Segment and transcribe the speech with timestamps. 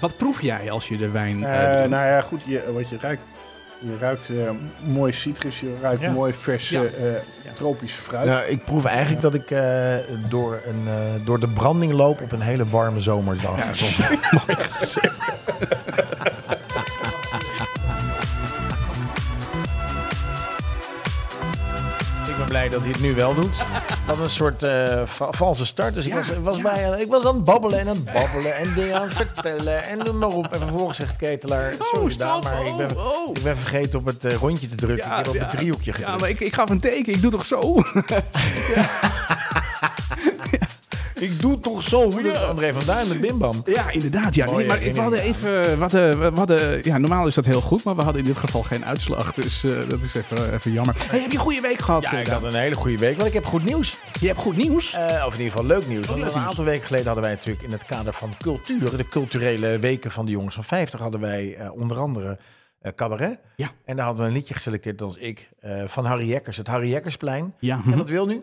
[0.00, 1.88] Wat proef jij als je de wijn drinkt?
[1.88, 3.22] nou ja, goed, je, wat je ruikt.
[3.82, 4.50] Je ruikt eh,
[4.88, 6.10] mooi citrus, je ruikt Ja.
[6.10, 6.82] mooi verse Ja.
[6.84, 8.26] eh, tropische fruit.
[8.26, 9.94] Nou, ik proef eigenlijk dat ik eh,
[10.28, 10.94] door, een, eh,
[11.24, 13.56] door de branding loop op een hele warme zomerdag.
[13.56, 14.56] Ben
[14.88, 16.29] blij
[22.70, 23.56] dat hij het nu wel doet.
[24.06, 25.94] Wat een soort eh, va- valse start.
[25.94, 28.74] Dus ik, was, was bij, ik was aan het babbelen en aan het babbelen en
[28.74, 29.84] dingen aan het vertellen.
[29.84, 30.52] En noem maar op.
[30.52, 33.36] En vervolgens zegt Ketelaar, sorry stop, Daan, maar ik ben, oh, oh.
[33.36, 35.10] ik ben vergeten op het eh, rondje te drukken.
[35.10, 36.12] Ik heb op het driehoekje gedrukt.
[36.12, 37.12] Ja, maar ik, ik gaf een teken.
[37.12, 37.60] Ik doe toch zo?
[41.20, 42.08] Ik doe toch zo.
[42.10, 43.60] Dat is André van Duin met Bimbam.
[43.64, 44.34] Ja, inderdaad.
[44.34, 44.44] Ja.
[44.50, 45.78] Nee, maar ik- we hadden even.
[45.78, 48.62] Hadden, we hadden, ja, normaal is dat heel goed, maar we hadden in dit geval
[48.62, 49.32] geen uitslag.
[49.34, 50.94] Dus eh, dat is even, even jammer.
[51.10, 52.02] Hey, heb je een goede week gehad?
[52.02, 53.98] Ja, eh, ik had een hele goede week, want ik heb goed nieuws.
[54.20, 54.92] Je hebt goed nieuws.
[54.92, 56.06] Eh, of in ieder geval leuk nieuws.
[56.06, 59.78] Want een aantal weken geleden hadden wij natuurlijk in het kader van cultuur, de culturele
[59.78, 62.38] weken van de jongens van 50, hadden wij eh, onder andere
[62.80, 63.38] eh, cabaret.
[63.56, 63.70] Ja.
[63.84, 66.90] En daar hadden we een liedje geselecteerd als ik eh, van Harry Jekkers, het Harry
[66.90, 67.54] Jekkersplein.
[67.58, 67.96] Ja, En hm.
[67.98, 68.42] wat wil nu?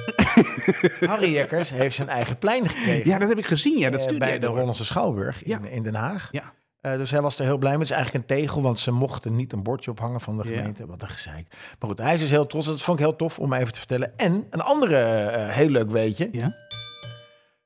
[1.10, 3.10] Harry Jekkers heeft zijn eigen plein gekregen.
[3.10, 3.78] ja, dat heb ik gezien.
[3.78, 4.46] Ja, dat eh, stuurde bij de.
[4.46, 5.68] Hollandse Schouwburg in, Ja.
[5.70, 6.28] in Den Haag.
[6.32, 6.52] Ja.
[6.80, 7.80] Eh, dus hij was er heel blij mee.
[7.80, 10.56] Het is eigenlijk een tegel, want ze mochten niet een bordje ophangen van de Ja.
[10.56, 10.86] gemeente.
[10.86, 11.46] Wat een gezeik.
[11.78, 12.66] Maar goed, hij is dus heel trots.
[12.66, 14.12] Dat vond ik heel tof om even te vertellen.
[14.18, 16.28] En een andere eh, heel leuk weetje.
[16.32, 16.54] Ja?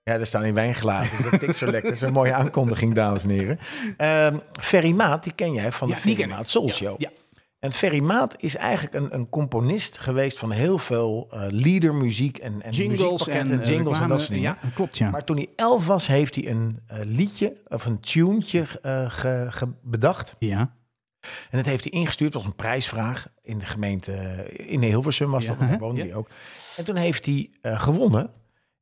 [0.02, 1.16] Ja, er staan in wijnglazen.
[1.16, 1.82] Dus dat tikt zo lekker.
[1.90, 3.58] Dat is een mooie aankondiging, dames en heren.
[3.96, 6.28] Ehm Ferry Maat, die ken jij van de Ferry.
[6.28, 6.94] Maat Soul Ja, Show.
[7.00, 7.10] ja.
[7.66, 12.62] En Ferry Maat is eigenlijk een, een componist geweest van heel veel eh liedermuziek en,
[12.62, 14.56] en Jingles muziekpakketten en, en eh, jingles en dat soort dingen.
[14.62, 15.10] Ja, klopt, ja.
[15.10, 18.00] Maar toen hij elf was, heeft hij een eh, liedje of een
[19.10, 20.34] ge- ge- bedacht.
[20.38, 20.74] ja.
[21.50, 24.12] En dat heeft hij ingestuurd, was een prijsvraag in de gemeente,
[24.52, 26.06] in Hilversum was dat, daar woonde Ja.
[26.06, 26.28] hij ook.
[26.76, 28.30] En toen heeft hij gewonnen.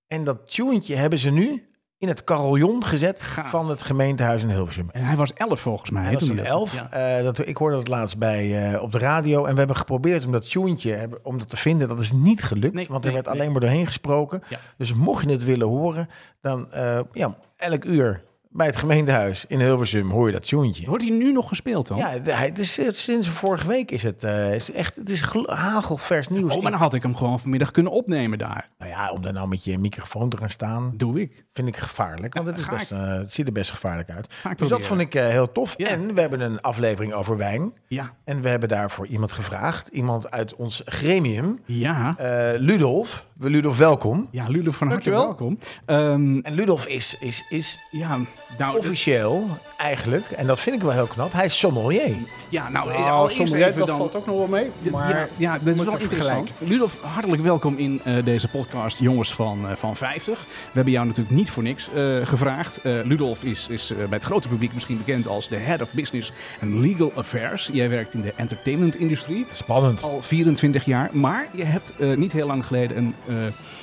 [0.07, 1.69] En dat tunetje hebben ze nu
[2.05, 3.51] in het carillon gezet Gaaf.
[3.51, 4.89] van het gemeentehuis in Hilversum.
[4.93, 6.03] En hij was elf volgens mij.
[6.03, 6.75] Hij was toen elf.
[6.75, 6.91] Ja.
[6.91, 9.45] Eh, dat, ik hoorde dat laatst bij, eh, op de radio.
[9.45, 11.89] En we hebben geprobeerd om dat tunetje hebben, om dat te vinden.
[11.89, 13.35] Dat is niet gelukt, Nee, want er werd nee.
[13.35, 14.43] alleen maar doorheen gesproken.
[14.49, 14.59] Ja.
[14.77, 16.09] Dus mocht je het willen horen,
[16.41, 18.23] dan eh, ja, elk uur
[18.57, 20.87] bij het gemeentehuis in Hilversum hoor je dat tunetje.
[20.87, 21.97] Wordt hij nu nog gespeeld dan?
[21.97, 25.51] Ja, het is, het- sinds vorige week is het, eh, is echt, het is gel-
[25.55, 26.55] hagelvers nieuws.
[26.55, 28.69] Oh, maar dan had ik hem gewoon vanmiddag kunnen opnemen daar.
[28.79, 31.45] Nou ja, om daar nou met je microfoon te gaan staan, Doe ik.
[31.53, 32.35] vind ik gevaarlijk.
[32.35, 34.29] Want het, is best, eh, het ziet er best gevaarlijk uit.
[34.57, 35.75] Dus dat vond ik eh, heel tof.
[35.77, 35.87] Ja.
[35.87, 37.73] En we hebben een aflevering over wijn.
[37.89, 38.15] Ja.
[38.25, 39.89] En we hebben daarvoor iemand gevraagd.
[39.89, 41.59] Iemand uit ons gremium.
[41.65, 42.15] Ja.
[42.59, 43.27] Ludolf.
[43.35, 44.29] We Ludolf, welkom.
[44.31, 45.59] Ja, Ludolf van harte welkom.
[45.87, 48.19] Ehm, En Ludolf is, is, is ja,
[48.59, 52.17] nou, officieel eigenlijk, en dat vind ik wel heel knap, hij is sommelier.
[52.49, 53.97] ja, nou, Nou, even dat dan...
[53.97, 54.71] valt ook nog wel mee.
[54.91, 56.53] Maar ja, ja, dat is wel te interessant.
[56.59, 60.45] Ludolf, hartelijk welkom in eh, deze podcast Jongens van, eh, van 50.
[60.45, 62.81] We hebben jou natuurlijk niet voor niks eh, gevraagd.
[62.83, 65.93] Eh, Ludolf is, is eh, bij het grote publiek misschien bekend als de Head of
[65.93, 66.33] Business
[66.63, 67.71] and Legal Affairs.
[67.73, 70.03] Jij werkt in de entertainment-industrie Spannend.
[70.03, 71.11] al 24 jaar.
[71.13, 73.35] Maar je hebt eh, niet heel lang geleden een, eh,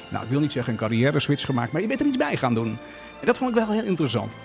[0.10, 2.38] nou ik wil niet zeggen een carrière switch gemaakt, maar je bent er iets bij
[2.38, 2.78] gaan doen.
[3.22, 4.38] En dat vond ik wel heel interessant.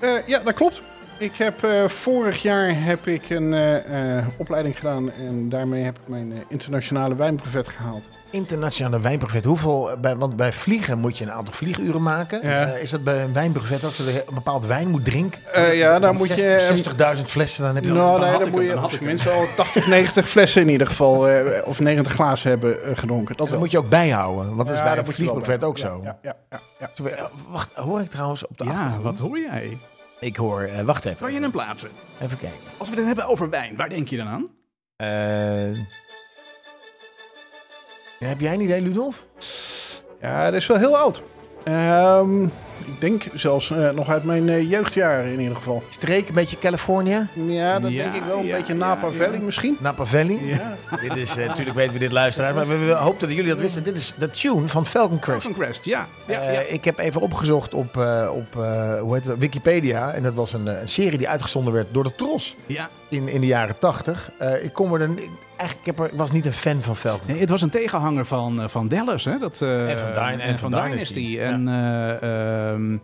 [0.00, 0.82] Eh, ja, dat klopt.
[1.18, 5.96] Ik heb eh, vorig jaar heb ik een eh, eh, opleiding gedaan en daarmee heb
[5.98, 8.02] ik mijn eh, internationale wijnbrevet gehaald.
[8.30, 9.44] Internationale wijnbrevet.
[9.44, 12.40] Hoeveel, bij, want bij vliegen moet je een aantal vlieguren maken.
[12.42, 12.66] Ja.
[12.66, 15.40] Eh, is dat bij een wijnbrevet ook dat je een bepaald wijn moet drinken?
[15.52, 17.92] Eh, ja, dan moet je, 60 60.000 flessen, dan heb je...
[17.92, 21.80] nou, dan nee, dan moet je al 80, 90 flessen in ieder geval, eh, of
[21.80, 23.36] 90 glazen hebben gedronken.
[23.36, 25.68] Dat moet je ook bijhouden, want dat is Ja, bij je vliegbrevet bij.
[25.68, 26.00] ook Ja, zo.
[26.02, 26.60] Ja, ja, ja,
[26.96, 27.30] ja.
[27.48, 29.02] Wacht, hoor ik trouwens op de Ja, achtergrond?
[29.02, 29.78] wat hoor jij?
[30.20, 31.18] Ik hoor, eh, wacht even.
[31.18, 31.90] Kan je hem plaatsen?
[32.20, 32.58] Even kijken.
[32.76, 34.48] Als we het hebben over wijn, waar denk je dan aan?
[34.96, 35.74] Eh,
[38.18, 39.26] ja, heb jij een idee, Ludolf?
[40.20, 41.22] Ja, dat is wel heel oud.
[41.64, 42.46] Ehm,
[42.84, 45.82] ik denk zelfs eh, nog uit mijn eh, jeugdjaren in ieder geval.
[45.88, 48.38] Streek, een beetje California, Ja, dat Ja, denk ik wel.
[48.38, 49.12] Een ja, beetje Napa ja.
[49.12, 49.76] Valley misschien.
[49.80, 50.38] Napa Valley.
[50.42, 50.76] Ja.
[51.00, 53.60] Dit is, eh, natuurlijk weten we dit luisteraars, maar we, we hoopten dat jullie dat
[53.60, 53.82] wisten.
[53.82, 55.42] Dit is de tune van Falcon Crest.
[55.46, 56.06] Falcon Crest, ja.
[56.26, 56.60] ja, Eh, ja.
[56.60, 60.12] Ik heb even opgezocht op, eh, op eh, hoe heet het, Wikipedia.
[60.12, 62.88] En dat was een, eh, een serie die uitgezonden werd door de Tros ja.
[63.08, 64.30] in, in de jaren tachtig.
[64.38, 66.96] Eh, ik kom er ik- eigenlijk ik heb er, ik was niet een fan van
[66.96, 67.26] Falcon.
[67.30, 69.38] Nee, het was een tegenhanger van, eh, van Dallas, hè?
[69.38, 72.96] Dat, eh, En van Dyn- en van Dynasty, En eh, ehm,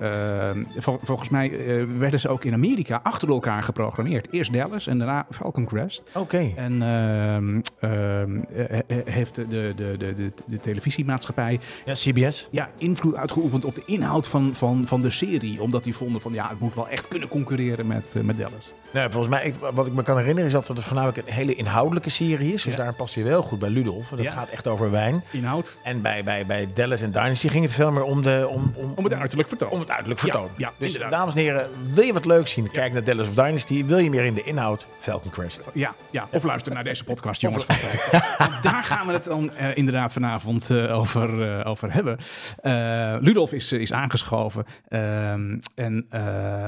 [0.00, 1.52] ehm, vol- volgens mij
[1.98, 4.28] werden ze ook in Amerika achter elkaar geprogrammeerd.
[4.32, 6.02] Eerst Dallas en daarna Falcon Crest.
[6.14, 6.52] Oké.
[6.56, 12.48] En ehm, ehm, eh, eh, heeft de, de, de, de, televisiemaatschappij Ja, CBS.
[12.50, 15.62] ja, invloed uitgeoefend op de inhoud van, van, van de serie.
[15.62, 18.72] Omdat die vonden van ja, het moet wel echt kunnen concurreren met, met Dallas.
[18.92, 21.54] Nee, volgens mij, ik, wat ik me kan herinneren is dat het voornamelijk een hele
[21.54, 22.62] inhoudelijke serie is.
[22.62, 22.82] Dus Ja.
[22.82, 24.08] daar past hij wel goed bij Ludolf.
[24.08, 24.30] Dat Ja.
[24.30, 25.24] gaat echt over wijn.
[25.30, 25.78] Inhoud.
[25.82, 28.92] En bij, bij, bij Dallas en Dynasty ging het veel meer om, de, om, om,
[28.96, 29.70] Om het uiterlijk vertoon.
[29.70, 30.48] om het uiterlijk vertoon.
[30.56, 31.18] ja, dus inderdaad.
[31.18, 32.70] dames en heren, wil je wat leuks zien?
[32.70, 33.84] Kijk naar Dallas of Dynasty.
[33.84, 34.86] Wil je meer in de inhoud?
[34.98, 35.66] Falcon Crest.
[35.74, 37.66] Ja, ja, of luister naar deze podcast, jongens.
[37.66, 42.18] Want daar gaan we het dan eh, inderdaad vanavond eh, over, eh, over hebben.
[42.56, 44.64] Eh, Ludolf is, is aangeschoven.
[44.88, 46.20] Ehm, en eh,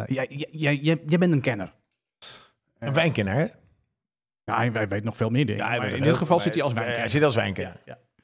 [0.06, 1.73] jij, jij, jij, jij- jij bent een kenner.
[2.87, 3.47] Een wijnkenner, hè?
[4.45, 5.65] Ja, hij, hij weet nog veel meer dingen.
[5.67, 7.11] hij maar in dit geval zit hij als Hij wijnkenner.
[7.11, 7.73] zit als wijnkenner.
[7.85, 8.23] Ja, ja.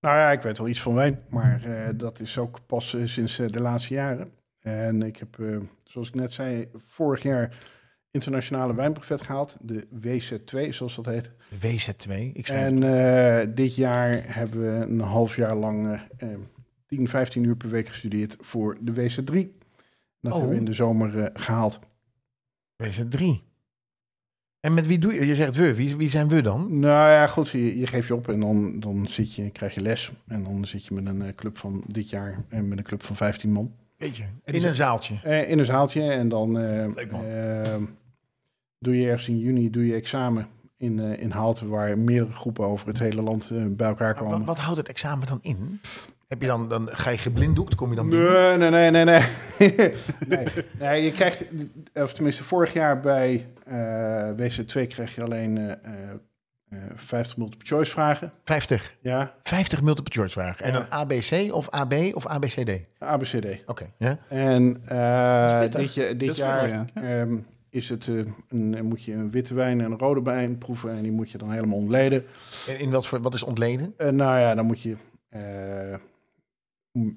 [0.00, 3.06] Nou ja, ik weet wel iets van wijn, maar eh, dat is ook pas eh,
[3.06, 4.32] sinds eh, de laatste jaren.
[4.60, 7.56] En ik heb, eh, zoals ik net zei, vorig jaar
[8.10, 9.56] internationale wijnbuffet gehaald.
[9.60, 11.30] De WZ2, zoals dat heet.
[11.48, 12.12] De WZ2.
[12.32, 16.28] Ik zei En eh, dit jaar hebben we een half jaar lang eh,
[16.86, 19.60] 10, 15 uur per week gestudeerd voor de WZ3.
[20.20, 20.38] Dat Oh.
[20.38, 21.78] hebben we in de zomer eh, gehaald.
[22.82, 23.24] WZ3.
[24.62, 25.26] En met wie doe je?
[25.26, 25.74] Je zegt we.
[25.74, 26.78] Wie, wie zijn we dan?
[26.78, 29.80] Nou ja, goed, je, je geeft je op en dan, dan zit je, krijg je
[29.80, 30.12] les.
[30.26, 33.02] En dan zit je met een eh, club van dit jaar en met een club
[33.02, 33.72] van 15 man.
[33.96, 35.14] Weet je, in een zaaltje.
[35.22, 37.88] Eh, in een zaaltje en dan eh, Leuk, man.
[38.78, 42.88] doe je ergens in juni doe je examen in, in Houten, waar meerdere groepen over
[42.88, 44.46] het hele land bij elkaar Wat, komen.
[44.46, 45.80] wat houdt het examen dan in?
[46.28, 47.74] Heb je dan, dan ga je geblinddoekt?
[47.74, 48.08] Kom je dan?
[48.08, 49.22] Nee, nee, nee, nee, nee.
[50.28, 50.46] nee.
[50.78, 51.04] nee.
[51.04, 51.44] Je krijgt,
[51.94, 53.46] of tenminste vorig jaar bij
[54.36, 56.10] WC2 kreeg je alleen eh, eh,
[56.68, 58.32] eh, 50 multiple choice vragen.
[58.44, 58.94] 50.
[59.00, 60.64] Ja, 50 multiple choice vragen.
[60.64, 60.78] En Ja.
[60.78, 62.70] dan ABC of AB of ABCD?
[62.98, 63.46] ABCD.
[63.66, 63.86] Oké.
[63.96, 64.18] Ja?
[64.28, 66.86] En eh, dit, dit is wel, jaar ja.
[66.94, 67.36] ehm,
[67.70, 68.16] is het, eh,
[68.48, 71.38] een, moet je een witte wijn en een rode wijn proeven en die moet je
[71.38, 72.24] dan helemaal ontleden.
[72.68, 73.94] En in wat, voor, wat is ontleden?
[73.96, 74.96] Eh, nou ja, dan moet je
[75.28, 75.40] eh,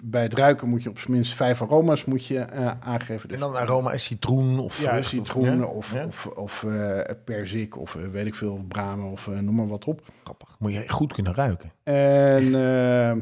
[0.04, 3.30] bij het ruiken moet je op zijn minst vijf aroma's moet je, eh, aangeven.
[3.30, 5.10] En dan aroma is citroen of ja, vrucht?
[5.10, 6.06] citroen of, Ja?
[6.06, 9.86] of, of eh, perzik of eh, weet ik veel, bramen of eh, noem maar wat
[9.86, 10.02] op.
[10.24, 10.56] Grappig.
[10.60, 11.72] Moet je goed kunnen ruiken.
[11.84, 13.18] En, eh, eh,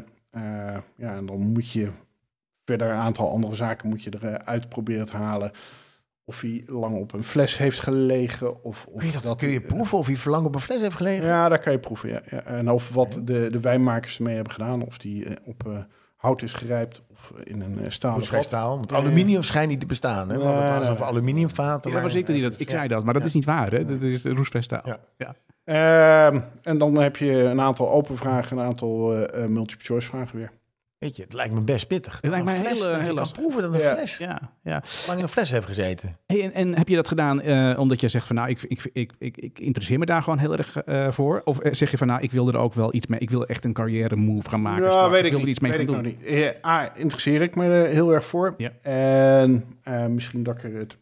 [0.95, 1.89] ja, en dan moet je
[2.65, 5.51] verder een aantal andere zaken moet je eruit proberen te halen.
[6.25, 8.63] Of hij lang op een fles heeft gelegen.
[8.63, 10.95] Of, of Kun je, dat, kun je proeven of hij verlang op een fles heeft
[10.95, 11.25] gelegen?
[11.25, 12.09] Ja, daar kan je proeven.
[12.09, 12.21] Ja.
[12.21, 14.85] En of wat de, de wijnmakers ermee hebben gedaan.
[14.85, 15.77] Of die eh, op eh,
[16.23, 18.49] hout is gerijpt of in een stalen Roestvrij vat.
[18.49, 18.75] staal.
[18.75, 18.95] Want Ja.
[18.95, 20.29] aluminium schijnt niet te bestaan.
[20.29, 20.37] Hè?
[20.37, 21.89] We hadden het over aluminiumvaten.
[21.89, 22.59] Ja, dat was ik die dat.
[22.59, 23.27] Ik zei dat, maar dat Ja.
[23.27, 23.71] is niet waar.
[23.71, 23.85] Hè?
[23.85, 24.81] Dat is roestvrij staal.
[25.17, 25.35] Ja.
[25.63, 30.07] Ehm, en dan heb je een aantal open vragen, een aantal eh, eh, multiple choice
[30.07, 30.51] vragen weer.
[31.03, 32.19] Weet je, het lijkt me best pittig.
[32.19, 33.93] Dat lijkt een mij fles, heel, eh, je heel kan proeven dat een Ja.
[33.95, 34.83] fles Ja, ja.
[35.07, 36.17] lang in een fles heeft gezeten.
[36.25, 38.89] Hey, en, en heb je dat gedaan eh, omdat je zegt van nou, ik, ik,
[38.93, 41.41] ik, ik, ik interesseer me daar gewoon heel erg eh, voor?
[41.43, 43.65] Of zeg je van nou, ik wil er ook wel iets mee, ik wil echt
[43.65, 44.83] een carrière move gaan maken?
[44.83, 45.11] Ja, straks.
[45.11, 46.29] weet ik wil er iets mee weet gaan ik doen.
[46.29, 46.63] niet.
[46.63, 48.53] Eh, A, interesseer ik me er heel erg voor.
[48.57, 48.71] Ja.
[48.81, 50.97] En eh, misschien dat ik er het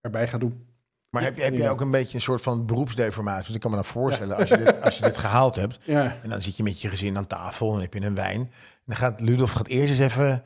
[0.00, 0.66] erbij ga doen.
[1.10, 1.58] Maar Ja, heb, je, heb ja.
[1.58, 3.42] jij ook een beetje een soort van beroepsdeformatie?
[3.42, 5.78] Want ik kan me nou voorstellen, als, je dit, als je dit gehaald hebt...
[5.84, 8.14] Ja, en dan zit je met je gezin aan tafel en dan heb je een
[8.14, 8.50] wijn...
[8.84, 10.42] en dan gaat Ludolf gaat eerst eens even,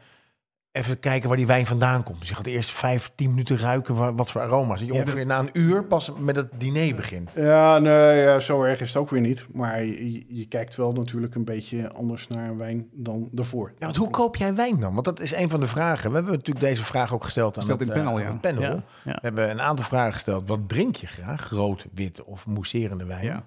[0.72, 2.18] even kijken waar die wijn vandaan komt.
[2.18, 4.78] Dus je gaat eerst vijf, tien minuten ruiken wa- wat voor aroma's.
[4.78, 7.32] Dat je Ja, ongeveer na een uur pas met het diner begint.
[7.36, 9.46] ja, nee, ja, zo erg is het ook weer niet.
[9.52, 13.68] Maar je, je kijkt wel natuurlijk een beetje anders naar een wijn dan daarvoor.
[13.78, 14.92] Ja, want hoe koop jij wijn dan?
[14.92, 16.08] Want dat is een van de vragen.
[16.10, 18.30] We hebben natuurlijk deze vraag ook gesteld aan Gesteld in het, het panel, eh, ja.
[18.30, 18.62] aan het panel.
[18.74, 19.12] Ja, ja.
[19.12, 20.48] We hebben een aantal vragen gesteld.
[20.48, 21.50] Wat drink je graag?
[21.50, 23.44] Rood, wit of mousserende wijn?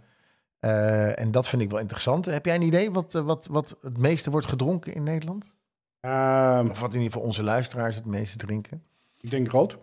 [0.59, 2.25] Eh, en dat vind ik wel interessant.
[2.25, 5.51] Heb jij een idee wat, eh, wat, wat het meeste wordt gedronken in Nederland?
[6.00, 8.83] Ehm, Of wat in ieder geval onze luisteraars het meeste drinken?
[9.19, 9.77] ik denk rood.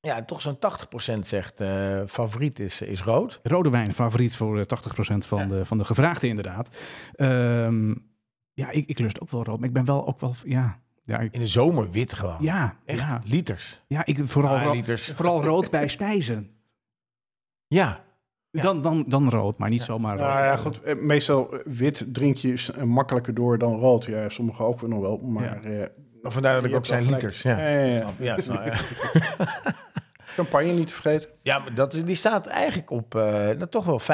[0.00, 3.40] Ja, toch zo'n 80% zegt eh, favoriet is, is rood.
[3.42, 5.46] Rode wijn, favoriet voor eh, 80% van, Ja.
[5.46, 6.76] de, van de gevraagden inderdaad.
[7.14, 7.94] Ehm,
[8.52, 11.18] ja, ik, ik lust ook wel rood, maar ik ben wel ook wel, ja, ja,
[11.18, 12.36] ik- In de zomer wit gewoon.
[12.40, 13.80] ja, Echt ja, liters.
[13.86, 15.12] ja ik, vooral, Ah, ro- liters.
[15.12, 16.50] vooral rood bij spijzen.
[17.66, 18.04] Ja.
[18.52, 18.62] Ja.
[18.62, 19.84] Dan, dan, dan rood, maar niet Ja.
[19.84, 20.26] zomaar rood.
[20.28, 20.82] Nou ja, goed.
[20.82, 24.04] eh, Meestal eh, wit drink je eh, makkelijker door dan rood.
[24.04, 25.16] Ja, sommigen ook wel nog wel.
[25.18, 25.86] Maar eh,
[26.22, 27.42] Vandaar dat ik ook zijn liters.
[27.42, 27.86] Ja, Ja, ja,
[28.18, 28.36] ja.
[28.46, 28.72] Ja, ja.
[30.36, 31.28] champagne niet te vergeten.
[31.42, 34.04] Ja, maar dat, die staat eigenlijk op, eh nou, toch wel 50%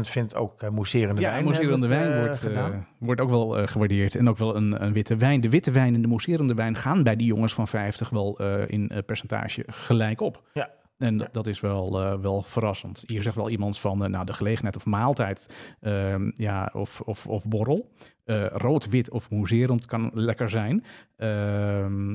[0.00, 1.44] vindt ook uh, mousserende Ja, wijn.
[1.44, 2.66] mousserende hebben wijn wordt, eh,
[2.98, 4.14] wordt ook wel gewaardeerd.
[4.14, 5.40] En ook wel een, een witte wijn.
[5.40, 8.62] De witte wijn en de mousserende wijn gaan bij die jongens van 50 wel eh,
[8.66, 10.42] in percentage gelijk op.
[10.52, 10.70] Ja.
[11.04, 11.32] En dat- Ja.
[11.32, 13.02] dat is wel, eh, wel verrassend.
[13.06, 15.46] Hier zegt wel iemand van, eh, nou, de gelegenheid of maaltijd
[15.80, 17.90] ehm, ja, of, of, of borrel.
[18.24, 20.84] Eh, rood, wit of mousserend kan lekker zijn.
[21.16, 22.12] Ehm,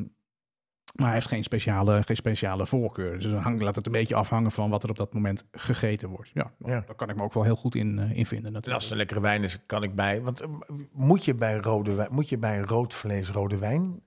[0.96, 3.19] maar hij heeft geen speciale, geen speciale voorkeur.
[3.19, 6.10] Dus dan hang, laat het een beetje afhangen van wat er op dat moment gegeten
[6.10, 6.29] wordt.
[6.34, 6.84] Ja, Ja.
[6.86, 8.74] daar kan ik me ook wel heel goed in, in vinden En natuurlijk.
[8.74, 10.22] als het een lekkere wijn is, kan ik bij.
[10.22, 10.41] Want
[10.91, 14.01] moet je bij, rode wijn, moet je bij rood vlees rode wijn?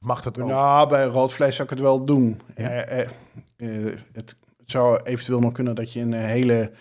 [0.00, 0.48] Mag dat ook?
[0.48, 2.40] Nou, bij rood vlees zou ik het wel doen.
[2.56, 2.68] Ja.
[2.68, 6.72] Eh, eh, eh, het, zou eventueel nog kunnen dat je een hele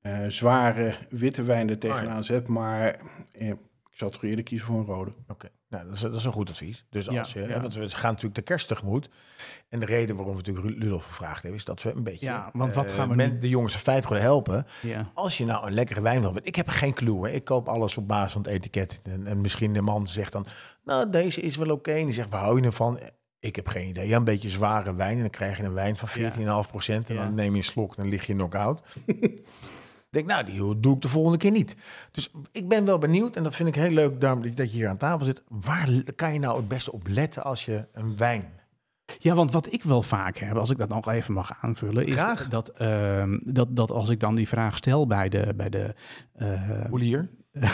[0.00, 2.22] eh, zware witte wijn er tegenaan Oh ja.
[2.22, 2.46] zet.
[2.46, 3.00] Maar
[3.32, 3.56] ik
[3.90, 5.12] zou toch eerder kiezen voor een rode.
[5.28, 6.84] Oké, nou, dat, is, dat is een goed advies.
[6.90, 7.46] Dus Ja, als je, ja.
[7.46, 9.08] hè, want we gaan natuurlijk de kerst tegemoet.
[9.68, 12.26] En de reden waarom we natuurlijk Ru- Ludolf gevraagd hebben, is dat we een beetje
[12.26, 14.66] Ja, want wat gaan we men- de jongens van 50 willen helpen.
[14.82, 15.10] Ja.
[15.14, 17.26] Als je nou een lekkere wijn wil, ik heb geen clue.
[17.26, 17.32] Hè.
[17.32, 19.00] Ik koop alles op basis van het etiket.
[19.02, 20.46] En, en misschien de man zegt dan,
[20.86, 21.90] nou deze is wel oké.
[21.92, 22.98] En die zegt, waar hou je ervan?
[23.40, 24.08] Ik heb geen idee.
[24.08, 25.14] Ja, een beetje zware wijn.
[25.14, 26.08] En dan krijg je een wijn van
[26.64, 27.08] 14,5 procent.
[27.08, 27.24] En Ja.
[27.24, 28.82] dan neem je een slok en dan lig je knock-out.
[30.10, 31.76] Ik denk, nou, die doe ik de volgende keer niet.
[32.10, 34.88] Dus ik ben wel benieuwd, en dat vind ik heel leuk daarom dat je hier
[34.88, 35.42] aan tafel zit.
[35.48, 38.44] Waar kan je nou het beste op letten als je een wijn...
[39.18, 42.14] Ja, want wat ik wel vaak heb, als ik dat nog even mag aanvullen, is
[42.14, 42.48] Graag.
[42.48, 45.94] dat, ehm, dat, dat als ik dan die vraag stel bij de, bij de,
[46.32, 47.28] eh, Polier?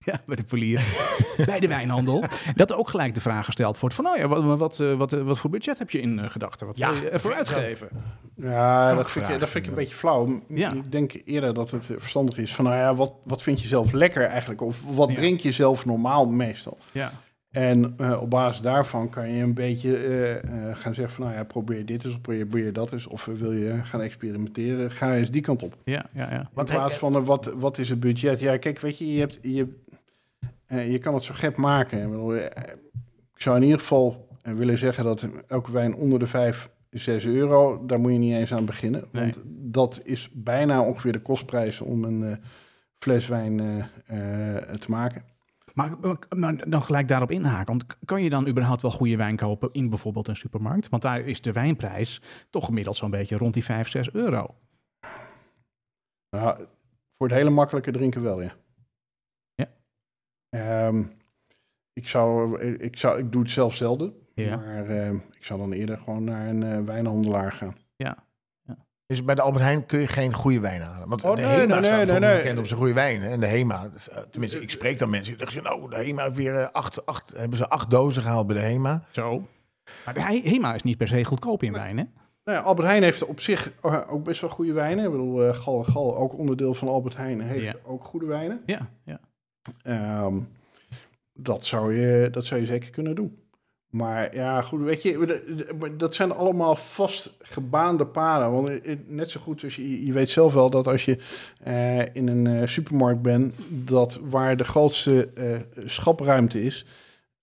[0.10, 0.82] ja, bij de polier,
[1.46, 4.58] bij de wijnhandel, dat er ook gelijk de vraag gesteld wordt van, nou ja, wat,
[4.58, 6.66] wat, eh, wat, eh, wat voor budget heb je in eh, gedachten?
[6.66, 7.88] Wat Ja, wil je ervoor uitgeven?
[8.34, 10.42] Ja, dat vind, ik, dat vind ik een beetje flauw.
[10.48, 10.72] Ja.
[10.72, 13.92] Ik denk eerder dat het verstandig is van, nou ja, wat, wat vind je zelf
[13.92, 14.60] lekker eigenlijk?
[14.60, 15.14] Of wat Ja.
[15.14, 16.78] drink je zelf normaal meestal?
[16.92, 17.12] Ja,
[17.50, 21.36] En eh, op basis daarvan kan je een beetje eh, eh, gaan zeggen van, nou
[21.36, 23.06] ja, probeer dit eens of probeer dat eens.
[23.06, 25.76] Of wil je gaan experimenteren, ga eens die kant op.
[25.84, 26.38] ja, ja, ja.
[26.40, 28.40] In Wat plaats van, wat, wat is het budget?
[28.40, 29.89] Ja, kijk, weet je, je, hebt, je, eh,
[30.76, 32.02] je kan het zo gek maken.
[32.02, 32.74] Ik, bedoel, eh,
[33.34, 37.86] zou in ieder geval eh, willen zeggen dat elke wijn onder de 5, 6 euro,
[37.86, 39.04] daar moet je niet eens aan beginnen.
[39.12, 39.22] Nee.
[39.22, 39.38] Want
[39.72, 42.36] dat is bijna ongeveer de kostprijs om een eh,
[42.98, 45.24] fles wijn eh, eh, te maken.
[45.74, 45.90] Maar,
[46.36, 47.66] maar dan gelijk daarop inhaken.
[47.66, 50.88] Want kan je dan überhaupt wel goede wijn kopen in bijvoorbeeld een supermarkt?
[50.88, 54.54] Want daar is de wijnprijs toch gemiddeld zo'n beetje rond die 5, 6 euro.
[56.30, 56.56] Nou,
[57.16, 58.42] voor het hele makkelijke drinken wel.
[58.42, 58.52] Ja.
[60.50, 61.02] Ehm,
[61.92, 64.12] ik, zou, ik, zou, ik doe het zelf zelden.
[64.34, 64.56] Ja.
[64.56, 67.76] Maar eh, ik zou dan eerder gewoon naar een eh, wijnhandelaar gaan.
[69.06, 71.08] Dus bij de Albert Heijn kun je geen goede wijn halen.
[71.08, 72.58] Want Oh, de nee, HEMA nee, staat nee, bekend nee.
[72.58, 73.30] op zijn goede wijnen.
[73.30, 75.36] En de HEMA, dus, eh, tenminste, ik spreek dan mensen.
[75.38, 78.46] Die zeggen, nou, de HEMA heeft weer eh, acht, acht, hebben ze acht dozen gehaald
[78.46, 79.04] bij de HEMA.
[79.10, 79.46] Zo.
[80.04, 82.04] Maar de He- Hema is niet per se goedkoop in wijn, hè?
[82.44, 83.72] Nou ja, Albert Heijn heeft op zich
[84.08, 85.04] ook best wel goede wijnen.
[85.04, 87.74] Ik bedoel, eh, Gal Gal, ook onderdeel van Albert Heijn, heeft Ja.
[87.84, 88.62] ook goede wijnen.
[88.66, 89.20] Ja, ja.
[89.82, 90.38] Ehm,
[91.32, 93.38] dat, zou je, dat zou je zeker kunnen doen.
[93.90, 98.50] Maar ja, goed, weet je, dat zijn allemaal vast gebaande paden.
[98.50, 101.18] Want net zo goed als je, je weet zelf wel dat als je
[101.62, 105.44] eh, in een eh, supermarkt bent, dat waar de grootste eh,
[105.84, 106.86] schapruimte is,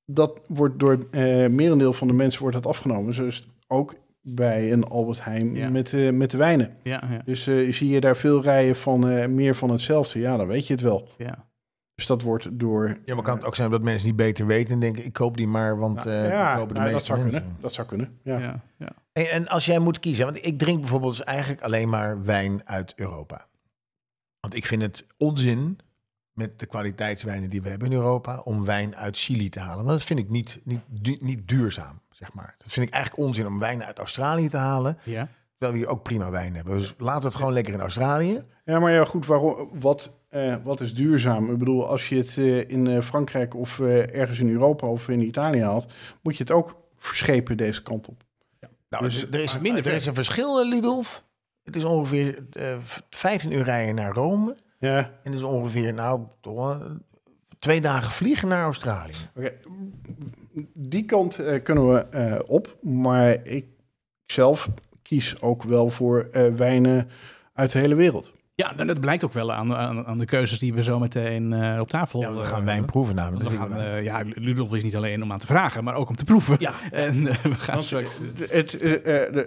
[0.05, 3.15] dat wordt door eh merendeel van de mensen wordt dat afgenomen.
[3.15, 5.69] Dus ook bij een Albert Heijn Ja.
[5.69, 6.77] met, met de wijnen.
[6.83, 10.67] Ja, ja, Dus zie je daar veel rijen van meer van hetzelfde, ja, dan weet
[10.67, 11.07] je het wel.
[11.17, 11.47] ja.
[11.98, 12.98] Dus dat wordt door...
[13.06, 15.38] Ja, maar kan het ook zijn dat mensen niet beter weten en denken, ik koop
[15.38, 17.42] die maar, want Nou, eh die ja, kopen de nou, dat meeste zou mensen.
[17.42, 17.58] kunnen.
[17.62, 18.38] Dat zou kunnen, ja.
[18.39, 18.89] ja, ja.
[19.13, 22.62] En, en als jij moet kiezen, want ik drink bijvoorbeeld dus eigenlijk alleen maar wijn
[22.66, 23.48] uit Europa.
[24.39, 25.80] Want ik vind het onzin
[26.32, 29.86] met de kwaliteitswijnen die we hebben in Europa om wijn uit Chili te halen.
[29.86, 32.56] Want dat vind ik niet, niet, du- niet duurzaam, zeg maar.
[32.58, 35.27] Dat vind ik eigenlijk onzin om wijn uit Australië te halen, ja.
[35.58, 36.77] terwijl we hier ook prima wijn hebben.
[36.80, 38.44] Dus laat het gewoon lekker in Australië.
[38.66, 41.51] Ja, maar ja, goed, waarom, wat, eh, wat is duurzaam?
[41.51, 45.22] Ik bedoel, als je het eh, in eh, Frankrijk of ergens in Europa of in
[45.22, 48.24] Italië haalt, moet je het ook verschepen deze kant op.
[48.89, 51.24] Nou, Dus- er, is, minder er is een verschil, Ludolf.
[51.63, 52.77] Het is ongeveer eh
[53.10, 54.56] 15 uur rijden naar Rome.
[54.79, 56.79] Ja, En het is ongeveer, nou, toch
[57.60, 59.13] twee dagen vliegen naar Australië.
[59.36, 59.53] oké.
[60.74, 63.65] Die kant kunnen we op, maar ik
[64.25, 64.70] zelf
[65.01, 67.10] kies ook wel voor wijnen
[67.53, 68.34] uit de hele wereld.
[68.62, 71.54] Ja, nou, dat blijkt ook wel aan, aan, aan de keuzes die we zo meteen
[71.54, 72.86] eh, op tafel Ja, we eh, gaan wijn hebben.
[72.92, 73.44] proeven namelijk.
[73.44, 73.98] Want we gaan, vind ik wel.
[73.98, 76.56] eh, ja, Ludolf is niet alleen om aan te vragen, maar ook om te proeven.
[76.60, 76.74] Ja.
[76.92, 78.20] En we gaan Want straks...
[78.50, 78.72] het,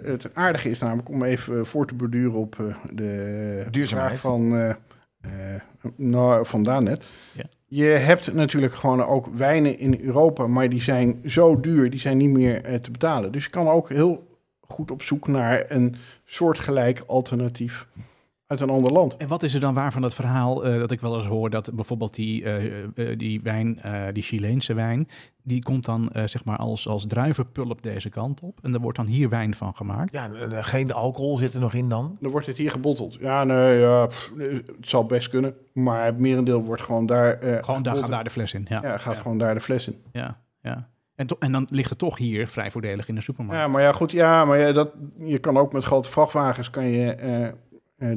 [0.05, 4.09] het aardige is namelijk om even voor te borduren op eh, de Duurzaamheid.
[4.19, 4.69] vraag van, eh
[5.21, 5.61] eh,
[5.95, 7.03] nou, van net.
[7.33, 7.43] Ja.
[7.65, 12.17] Je hebt natuurlijk gewoon ook wijnen in Europa, maar die zijn zo duur, die zijn
[12.17, 13.31] niet meer te betalen.
[13.31, 14.37] Dus je kan ook heel
[14.67, 17.87] goed op zoek naar een soortgelijk alternatief
[18.51, 19.17] uit een ander land.
[19.17, 21.49] En wat is er dan waar van dat verhaal eh, dat ik wel eens hoor
[21.49, 25.07] dat bijvoorbeeld die, eh, eh, die wijn, eh, die Chileense wijn,
[25.43, 28.97] die komt dan eh, zeg maar als, als druivenpulp deze kant op en er wordt
[28.97, 30.13] dan hier wijn van gemaakt.
[30.13, 30.29] Ja,
[30.61, 32.17] geen alcohol zit er nog in dan.
[32.19, 33.17] Dan wordt het hier gebotteld.
[33.19, 37.33] Ja, nee, ja, pff, het zal best kunnen, maar het merendeel wordt gewoon daar.
[37.39, 38.65] eh, Gewoon daar gaat daar de fles in.
[38.69, 39.95] Ja, Ja, gaat ja, gewoon daar de fles in.
[40.11, 40.89] ja, ja.
[41.15, 43.61] En, to- en dan ligt het toch hier vrij voordelig in de supermarkt.
[43.61, 46.85] Ja, maar ja, goed, ja, maar ja, dat, je kan ook met grote vrachtwagens kan
[46.85, 47.15] je,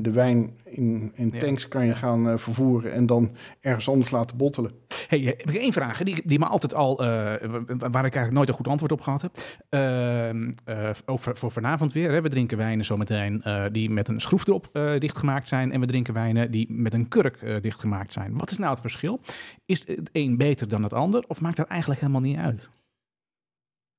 [0.00, 1.38] de wijn in, in Ja.
[1.38, 4.70] tanks kan je gaan eh, vervoeren en dan ergens anders laten bottelen.
[5.08, 8.04] Hey, eh, heb ik één vraag die, die me altijd al, eh, wa- wa- waar
[8.04, 9.36] ik eigenlijk nooit een goed antwoord op gehad heb.
[9.68, 12.10] Ehm, eh, ook voor, voor vanavond weer.
[12.12, 12.20] Hè.
[12.22, 15.72] We drinken wijnen zometeen eh, die met een schroefdrop eh dichtgemaakt zijn.
[15.72, 18.38] En we drinken wijnen die met een kurk eh, dichtgemaakt zijn.
[18.38, 19.20] Wat is nou het verschil?
[19.66, 21.24] Is het een beter dan het ander?
[21.28, 22.68] Of maakt dat eigenlijk helemaal niet uit?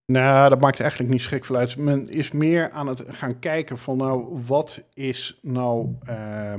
[0.05, 1.77] Nou, dat maakt eigenlijk niet schrik veel uit.
[1.77, 6.53] Men is meer aan het gaan kijken van nou, wat is nou eh,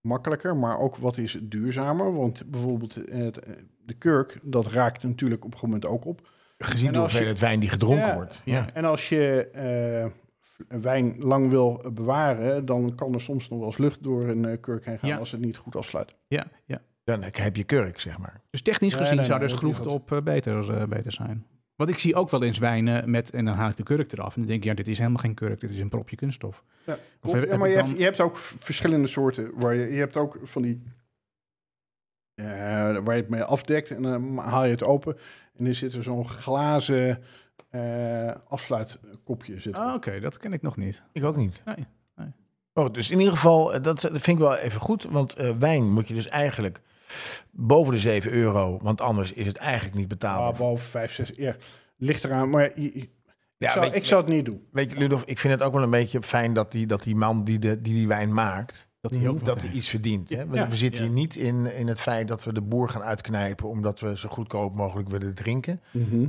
[0.00, 2.14] makkelijker, maar ook wat is duurzamer.
[2.14, 3.52] Want bijvoorbeeld het, eh,
[3.84, 6.28] de kurk, dat raakt natuurlijk op een gegeven moment ook op.
[6.58, 8.14] Gezien En de hoeveelheid wijn die gedronken Ja.
[8.14, 8.40] wordt.
[8.44, 8.66] Ja.
[8.74, 13.68] En als je eh, wijn lang wil eh, bewaren, dan kan er soms nog wel
[13.68, 15.16] eens lucht door een eh, kurk heen gaan Ja.
[15.16, 16.14] als het niet goed afsluit.
[16.28, 16.78] Ja, ja.
[17.04, 18.40] Dan heb je kurk, zeg maar.
[18.50, 21.46] Dus technisch Nee, gezien nee, zou nee, niet schroefdrop eh, beter, eh, beter zijn.
[21.76, 24.34] Want ik zie ook wel eens wijnen met, en dan haal ik de kurk eraf.
[24.34, 26.64] En dan denk ik, ja, dit is helemaal geen kurk, dit is een propje kunststof.
[26.86, 27.34] Ja, Of klopt.
[27.36, 29.50] heb- Ja, heb maar je, dan- hebt, je hebt ook verschillende soorten.
[29.54, 30.82] Waar je, je hebt ook van die.
[32.34, 32.46] eh,
[32.98, 35.16] waar je het mee afdekt en dan haal je het open.
[35.56, 37.22] En er zit er zo'n glazen
[37.70, 39.60] eh, afsluitkopje.
[39.60, 39.94] Zit Ah.
[39.94, 41.02] Oké, dat ken ik nog niet.
[41.12, 41.62] Ik ook niet.
[41.64, 42.32] Nee, nee.
[42.72, 45.02] Oh, dus in ieder geval, eh, dat, dat vind ik wel even goed.
[45.02, 46.80] Want eh, wijn moet je dus eigenlijk
[47.50, 48.78] boven de 7 euro.
[48.82, 50.52] Want anders is het eigenlijk niet betaalbaar.
[50.52, 51.30] Ah, boven 5, 6.
[51.36, 51.56] Ja,
[51.96, 52.50] ligt eraan.
[52.50, 53.08] Maar je- je-
[53.58, 54.66] ja, ik, zou, je- ik zou het niet doen.
[54.72, 57.16] Weet je, Ludolf, ik vind het ook wel een beetje fijn dat die, dat die
[57.16, 59.44] man die, de, die die wijn maakt, Dat hij ook Mhm.
[59.44, 60.30] dat hij iets verdient.
[60.30, 60.46] Hè?
[60.46, 60.68] We, Ja.
[60.68, 61.06] we zitten Ja.
[61.06, 64.28] hier niet in, in het feit dat we de boer gaan uitknijpen omdat we zo
[64.28, 65.80] goedkoop mogelijk willen drinken.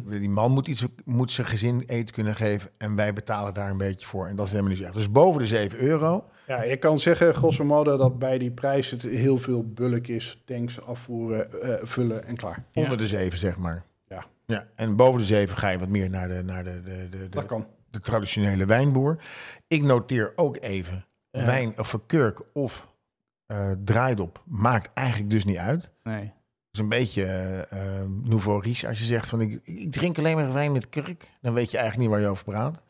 [0.09, 3.77] Die man moet, iets, moet zijn gezin eten kunnen geven en wij betalen daar een
[3.77, 4.27] beetje voor.
[4.27, 4.95] En dat is helemaal niet zo erg.
[4.95, 6.23] Dus boven de 7 euro.
[6.47, 10.41] Ja, je kan zeggen, grosso modo, dat bij die prijs het heel veel bulk is.
[10.45, 12.63] Tanks afvoeren, eh, vullen en klaar.
[12.71, 12.81] Ja.
[12.81, 13.83] Onder de 7, zeg maar.
[14.07, 14.25] Ja.
[14.45, 14.67] ja.
[14.75, 17.45] En boven de 7 ga je wat meer naar de, naar de, de, de, Dat
[17.45, 17.67] kan.
[17.89, 19.17] de traditionele wijnboer.
[19.67, 21.45] Ik noteer ook even, Ja.
[21.45, 22.87] wijn of kurk of
[23.45, 25.89] eh, draaidop maakt eigenlijk dus niet uit.
[26.03, 26.21] Nee.
[26.21, 26.31] Het
[26.71, 27.23] is een beetje
[27.69, 27.79] eh,
[28.23, 31.29] nouveau riche als je zegt van ik, ik drink alleen maar wijn met kurk.
[31.41, 32.81] Dan weet je eigenlijk niet waar je over praat.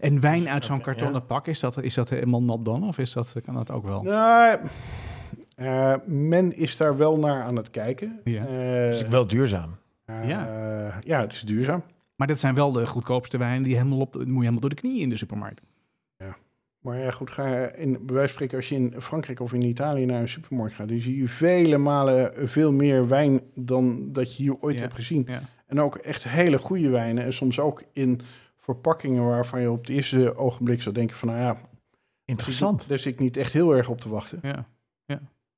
[0.00, 1.26] En wijn uit zo'n kartonnen ja.
[1.26, 2.84] pak, is dat, is dat helemaal nat dan?
[2.88, 4.02] Of is dat, kan dat ook wel?
[4.02, 4.58] Nou,
[5.56, 8.20] eh, men is daar wel naar aan het kijken.
[8.24, 8.44] Ja.
[8.46, 9.76] Het is Eh, wel duurzaam.
[10.06, 10.46] Ja.
[10.48, 11.82] eh, ja, het is duurzaam.
[12.16, 14.70] Maar dat zijn wel de goedkoopste wijnen die helemaal op de, moet je helemaal door
[14.70, 15.60] de knie in de supermarkt.
[16.78, 19.52] Maar ja, goed, ga je in, bij wijze van spreken, als je in Frankrijk of
[19.52, 24.12] in Italië naar een supermarkt gaat, dan zie je vele malen veel meer wijn dan
[24.12, 24.80] dat je hier ooit Ja.
[24.80, 25.24] hebt gezien.
[25.28, 25.40] Ja.
[25.66, 27.24] En ook echt hele goede wijnen.
[27.24, 28.20] En soms ook in
[28.74, 31.60] verpakkingen waarvan je op het eerste ogenblik zou denken van, nou ja,
[32.24, 32.88] Interessant.
[32.88, 34.38] daar zit ik niet echt heel erg op te wachten.
[34.42, 34.66] Ja.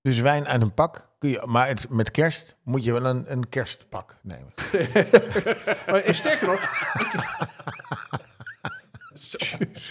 [0.02, 3.32] Dus wijn uit een pak kun je, maar het, met kerst moet je wel een,
[3.32, 4.52] een kerstpak nemen.
[5.86, 6.60] maar sterker nog,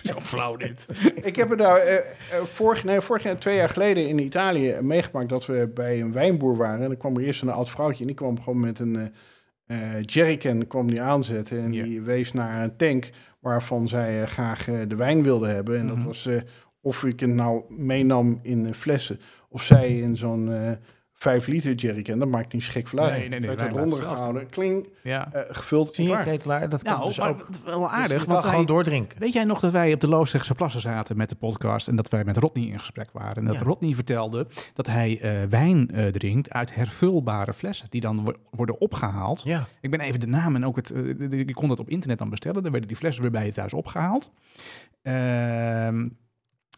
[0.03, 0.85] Zo flauw dit.
[1.15, 2.03] Ik heb het nou eh, eh,
[2.43, 6.57] vorig, nee, vorig jaar, twee jaar geleden in Italië meegemaakt dat we bij een wijnboer
[6.57, 6.81] waren.
[6.81, 9.07] En dan kwam er eerst een oud vrouwtje en die kwam gewoon met een eh
[10.05, 11.59] jerrycan kwam die aanzetten.
[11.59, 15.77] En die wees naar een tank waarvan zij eh, graag eh, de wijn wilde hebben.
[15.79, 15.95] En Mhm.
[15.95, 16.41] dat was eh,
[16.81, 20.77] of ik het nou meenam in flessen of zij in zo'n
[21.19, 22.19] 5 liter jerrycan.
[22.19, 23.11] Dat maakt niet schik veel uit.
[23.19, 25.33] Nee, nee, nee, eronder blijft gehouden, kling, Ja.
[25.33, 26.69] eh, gevuld Zie je, ketelaar?
[26.69, 27.47] Dat kan Nou, dus maar ook.
[27.47, 28.17] het- wel Dus aardig.
[28.17, 29.19] kan want wij- gewoon doordrinken.
[29.19, 32.09] Weet jij nog dat wij op de Loosdrechtse Plassen zaten met de podcast en dat
[32.09, 33.35] wij met Rodney in gesprek waren?
[33.35, 33.61] En dat Ja.
[33.61, 38.81] Rodney vertelde dat hij eh, wijn eh, drinkt uit hervulbare flessen die dan wo- worden
[38.81, 39.41] opgehaald.
[39.43, 40.87] Ja, Ik ben even de naam en ook het.
[41.29, 42.61] je kon dat op internet dan bestellen.
[42.63, 44.31] Dan werden die flessen weer bij je thuis opgehaald.
[45.01, 46.07] Ehm,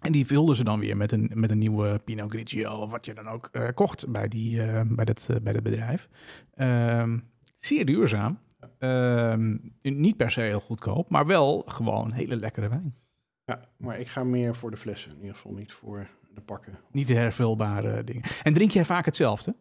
[0.01, 3.05] en die vulden ze dan weer met een, met een nieuwe Pinot Grigio of wat
[3.05, 6.09] je dan ook eh, kocht bij, die, eh, bij, dat, eh, bij dat bedrijf.
[6.53, 7.17] Ehm,
[7.55, 8.39] zeer duurzaam.
[8.77, 12.95] Ehm, niet per se heel goedkoop, maar wel gewoon hele lekkere wijn.
[13.45, 16.73] Ja, maar ik ga meer voor de flessen, in ieder geval niet voor de pakken.
[16.91, 18.21] Niet de hervulbare dingen.
[18.43, 19.55] En drink jij vaak hetzelfde?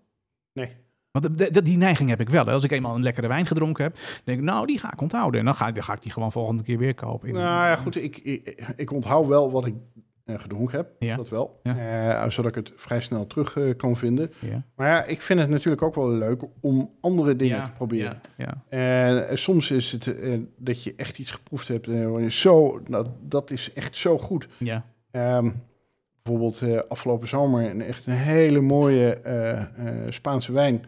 [0.53, 0.77] Nee.
[1.11, 2.47] Want de- de- die neiging heb ik wel.
[2.47, 2.53] hè.
[2.53, 5.01] Als ik eenmaal een lekkere wijn gedronken heb, dan denk ik, nou, die ga ik
[5.01, 5.41] onthouden.
[5.41, 7.33] En dan ga ik, dan ga ik die gewoon volgende keer weer kopen.
[7.33, 9.75] Nou ja, goed, ik, ik, ik onthoud wel wat ik
[10.39, 11.17] gedronken heb, Ja.
[11.17, 11.61] dat wel.
[11.63, 12.23] Ja.
[12.23, 14.33] Eh, zodat ik het vrij snel terug eh, kan vinden.
[14.39, 14.63] Ja.
[14.77, 18.21] Maar ja, ik vind het natuurlijk ook wel leuk om andere dingen te proberen.
[18.37, 18.79] Ja, ja.
[18.79, 21.89] En eh, soms is het eh, dat je echt iets geproefd hebt.
[21.89, 24.49] eh, je zo, nou, dat is echt zo goed.
[24.59, 24.85] ja.
[25.11, 25.51] Ehm,
[26.23, 29.67] bijvoorbeeld eh, afgelopen zomer een echt een hele mooie eh, eh,
[30.09, 30.85] Spaanse wijn.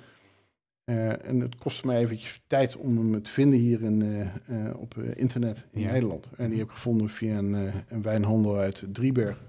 [0.85, 4.21] Eh, en het kostte mij eventjes tijd om hem te vinden hier in, eh,
[4.67, 5.91] eh, op internet in Ja.
[5.93, 6.29] Nederland.
[6.37, 7.55] En die heb ik gevonden via een,
[7.89, 9.47] een wijnhandel uit Driebergen.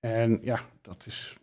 [0.00, 1.36] En ja, dat is,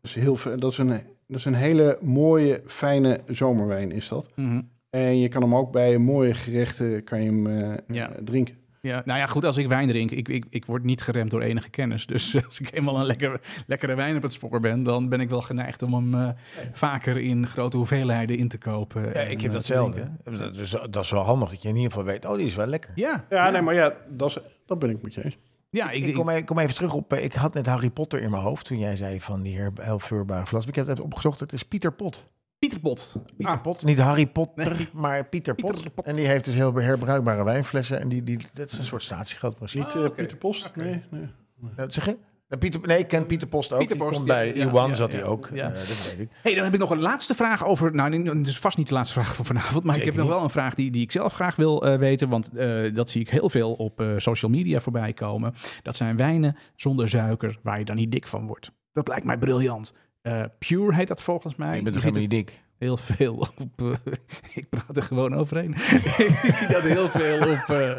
[0.00, 0.88] dat is heel dat is een,
[1.26, 4.28] dat is een hele mooie, fijne zomerwijn is dat.
[4.36, 4.60] Mhm.
[4.90, 8.12] En je kan hem ook bij mooie gerechten kan je hem, Ja.
[8.24, 8.54] drinken.
[8.82, 11.40] Ja, nou ja, goed, als ik wijn drink, ik, ik, ik word niet geremd door
[11.40, 12.06] enige kennis.
[12.12, 15.28] Dus als ik eenmaal een lekkere, lekkere wijn op het spoor ben, dan ben ik
[15.30, 16.28] wel geneigd om hem eh,
[16.72, 19.02] vaker in grote hoeveelheden in te kopen.
[19.02, 20.10] Ja, en, ik eh, heb datzelfde.
[20.24, 20.40] drinken.
[20.42, 22.54] Dat is, dat is wel handig dat je in ieder geval weet, oh, die is
[22.54, 22.90] wel lekker.
[22.94, 25.38] Ja, Ja, nee, maar ja, dat, is, dat ben ik met je eens.
[25.70, 27.90] ja ik, Ik, ik- kom, even, kom even terug op, eh, ik had net Harry
[27.90, 30.66] Potter in mijn hoofd toen jij zei van die her, helvuurbare flas.
[30.66, 32.26] Ik heb het even opgezocht, het is Pieter Pot.
[32.62, 33.16] Pieter Pot.
[33.36, 34.88] Pieter Ah, Pot, niet Harry Potter, Nee.
[34.92, 35.72] maar Pieter Pot.
[35.72, 36.04] Pieter Pot.
[36.04, 39.56] En die heeft dus heel herbruikbare wijnflessen en die, die, dat is een soort statiegeld
[39.56, 39.80] precies.
[39.80, 40.10] Niet Ah, oké.
[40.10, 40.70] Pieter Post?
[40.74, 41.28] Nee, nee.
[41.76, 42.16] Dat zeg je?
[42.58, 43.78] Pieter, nee, ik ken Pieter Post ook.
[43.78, 45.48] Pieter die komt bij ja, Iwan ja, zat ja, hij ook.
[45.52, 45.66] ja.
[45.66, 46.30] Eh, dat weet ik.
[46.42, 47.94] hey, dan heb ik nog een laatste vraag over.
[47.94, 49.84] Nou, het is vast niet de laatste vraag van vanavond.
[49.84, 52.28] Maar ik heb nog wel een vraag die, die ik zelf graag wil eh, weten.
[52.28, 55.54] Want eh, dat zie ik heel veel op eh, social media voorbij komen.
[55.82, 58.70] Dat zijn wijnen zonder suiker waar je dan niet dik van wordt.
[58.92, 59.94] Dat lijkt mij briljant.
[60.22, 61.78] Eh, Pure heet dat volgens mij.
[61.78, 62.60] ik ben Je toch ziet helemaal niet dik?
[62.78, 63.80] Heel veel op.
[63.82, 64.14] eh,
[64.60, 65.70] ik praat er gewoon overheen.
[66.42, 67.68] ik zie dat heel veel op.
[67.76, 67.98] eh,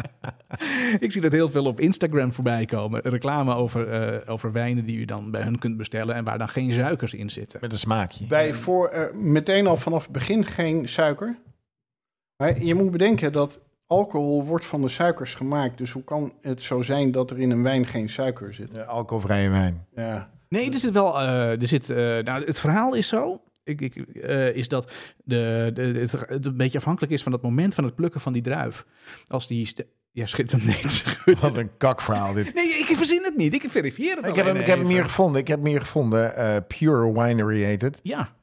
[1.04, 3.00] ik zie dat heel veel op Instagram voorbij komen.
[3.00, 6.48] Reclame over, eh, over wijnen die u dan bij hun kunt bestellen en waar dan
[6.48, 7.58] geen suikers in zitten.
[7.62, 8.26] Met een smaakje.
[8.26, 11.38] Bij voor, meteen al vanaf het begin geen suiker.
[12.36, 15.78] Maar je moet bedenken dat alcohol wordt van de suikers gemaakt.
[15.78, 18.68] Dus hoe kan het zo zijn dat er in een wijn geen suiker zit?
[18.72, 19.86] Ja, alcoholvrije wijn.
[19.94, 20.30] Ja.
[20.54, 21.20] Nee, er zit wel.
[21.20, 23.40] eh, er zit, eh, nou, het verhaal is zo.
[23.64, 24.92] Ik, ik, eh, is dat
[25.24, 28.32] de, de, het, het een beetje afhankelijk is van het moment van het plukken van
[28.32, 28.84] die druif.
[29.28, 29.74] Als die.
[30.12, 30.66] Ja, schitterend.
[31.24, 31.34] Nee.
[31.40, 32.54] Wat een kakverhaal dit.
[32.54, 33.54] nee, ik verzin het niet.
[33.54, 35.40] Ik verifieer het Ik heb, hem, ik heb hem hier gevonden.
[35.40, 36.32] Ik heb hem hier gevonden.
[36.66, 38.00] Pure Winery heet het.
[38.02, 38.34] Ja,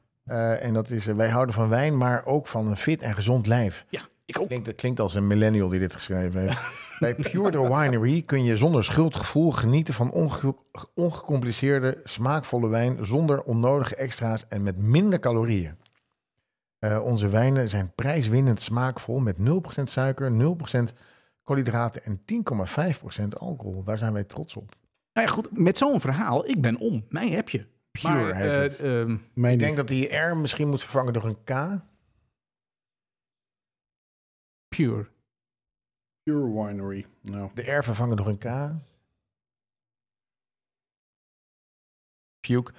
[0.60, 3.84] en dat is, wij houden van wijn, maar ook van een fit en gezond lijf.
[3.88, 4.46] ja, ik ook.
[4.46, 6.58] Klinkt, het klinkt als een millennial die dit geschreven heeft.
[7.02, 10.54] Bij Pure the Winery kun je zonder schuldgevoel genieten van onge-
[10.94, 15.76] ongecompliceerde, smaakvolle wijn zonder onnodige extra's en met minder calorieën.
[16.78, 20.92] Eh, onze wijnen zijn prijswinnend smaakvol met 0% suiker, 0%
[21.42, 23.82] koolhydraten en 10,5% alcohol.
[23.84, 24.74] Daar zijn wij trots op.
[25.12, 25.58] Nou ja, goed.
[25.58, 27.04] Met zo'n verhaal, ik ben om.
[27.08, 27.66] Mij heb je.
[27.90, 28.80] Pure Maar, heet eh, het.
[28.80, 31.80] ehm, Ik denk dat die R misschien moet vervangen door een K.
[34.68, 35.06] pure.
[36.22, 37.06] Pure Winery.
[37.20, 38.44] Nou, De R vervangen door een K.
[42.40, 42.72] Puke.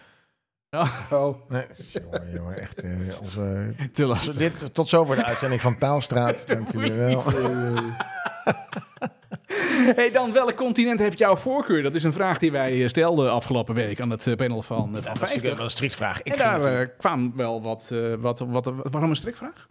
[1.11, 2.81] oh, Nee, jongen, jongen, echt.
[2.81, 4.35] eh, onze, Te lastig.
[4.37, 6.47] dit, tot zover de uitzending van Taalstraat.
[6.47, 7.23] Dank jullie wel.
[9.95, 11.83] Hey, dan welk continent heeft jouw voorkeur?
[11.83, 14.77] Dat is een vraag die wij eh, stelden afgelopen week aan het eh, panel van,
[14.77, 15.55] eh, van Dat is natuurlijk 50.
[15.55, 16.21] wel een strikvraag.
[16.21, 18.73] Ik En daar eh, kwam wel wat, wat, wat, wat...
[18.91, 19.67] Waarom een strikvraag?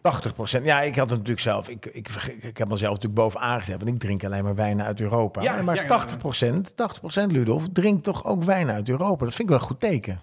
[0.61, 1.69] 80% Ja, ik had het natuurlijk zelf.
[1.69, 2.09] Ik, ik,
[2.41, 3.77] ik heb mezelf natuurlijk bovenaan gezet.
[3.77, 5.43] Want ik drink alleen maar wijnen uit Europa.
[5.43, 5.89] Ja, maar ja, ja.
[5.89, 9.25] 80 80 Ludolf, drinkt toch ook wijn uit Europa.
[9.25, 10.23] Dat vind ik wel een goed teken.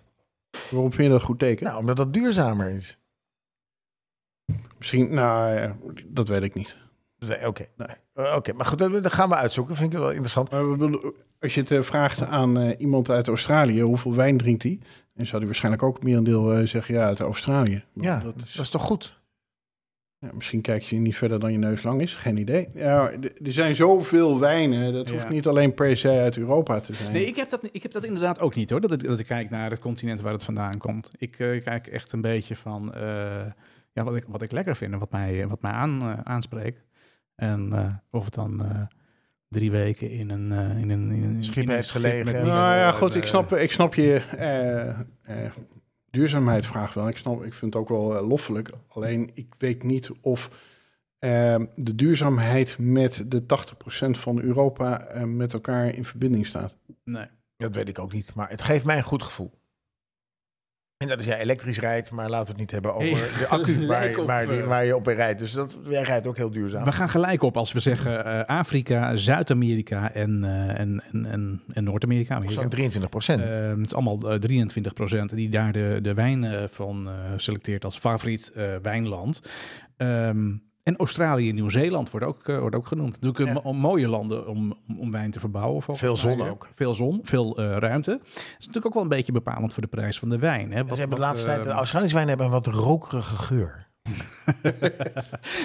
[0.69, 1.65] waarom vind je dat een goed teken?
[1.65, 2.97] Nou, omdat dat duurzamer is.
[4.77, 6.75] Misschien, nou, ja, dat weet ik niet.
[7.19, 8.53] Eh, Oké, Nee.
[8.55, 9.75] Maar goed, dat, dat gaan we uitzoeken.
[9.75, 10.51] Vind ik wel interessant.
[10.51, 10.61] Maar
[11.39, 14.79] als je het eh, vraagt aan eh, iemand uit Australië, hoeveel wijn drinkt hij?
[15.15, 17.83] En zou hij waarschijnlijk ook merendeel eh zeggen, ja, uit Australië.
[17.93, 19.17] Maar Ja, dat dat is, is toch goed?
[20.17, 22.69] ja, misschien kijk je niet verder dan je neus lang is, geen idee.
[22.73, 25.13] Ja, er zijn zoveel wijnen, dat Ja.
[25.13, 27.11] hoeft niet alleen per se uit Europa te zijn.
[27.11, 28.81] Nee, ik heb, dat, ik heb dat inderdaad ook niet hoor.
[28.81, 31.11] Dat, ik- dat ik kijk naar het continent waar het vandaan komt.
[31.17, 33.01] Ik eh, kijk echt een beetje van eh,
[33.93, 36.81] ja, wat, ik, wat ik lekker vind en wat mij, wat mij aan, aanspreekt.
[37.39, 38.81] En eh, of het dan eh,
[39.49, 42.25] drie weken in een, eh, in een, in een Schip in een heeft schip gelegen.
[42.25, 45.51] met nou ja, goed, ik snap, ik snap je eh, eh,
[46.09, 47.07] duurzaamheidsvraag wel.
[47.07, 48.69] Ik, snap, ik vind het ook wel loffelijk.
[48.87, 50.49] Alleen, ik weet niet of
[51.19, 56.75] eh, de duurzaamheid met de 80% van Europa met elkaar in verbinding staat.
[57.03, 57.25] Nee.
[57.57, 58.33] Dat weet ik ook niet.
[58.33, 59.51] Maar het geeft mij een goed gevoel.
[60.99, 63.47] En dat is jij elektrisch rijdt, maar laten we het niet hebben over Hey, de
[63.47, 65.39] accu waar, op, die- eh, waar je op rijdt.
[65.39, 66.83] Dus dat, jij rijdt ook heel duurzaam.
[66.83, 71.61] We gaan gelijk op als we zeggen eh, Afrika, Zuid-Amerika en, eh, en, en, en,
[71.73, 72.35] en Noord-Amerika.
[72.35, 72.61] Amerika.
[72.61, 73.43] Zo'n 23 procent.
[73.43, 74.39] Het is allemaal eh,
[75.31, 79.41] 23% die daar de, de wijn van selecteert als favoriet wijnland.
[79.97, 80.51] Ehm,
[80.89, 83.21] en Australië en Nieuw-Zeeland wordt ook, eh, wordt ook genoemd.
[83.21, 83.61] Natuurlijk Ja.
[83.63, 85.81] mo- mooie landen om, om, om wijn te verbouwen.
[85.87, 86.67] Veel zon ook.
[86.75, 88.11] Veel zon, veel eh, ruimte.
[88.11, 90.71] Dat is natuurlijk ook wel een beetje bepalend voor de prijs van de wijn.
[90.71, 90.79] Hè?
[90.81, 93.87] Ze Wat- hebben de laatste tijd, de eh, Australische wijn hebben een wat rokerige geur.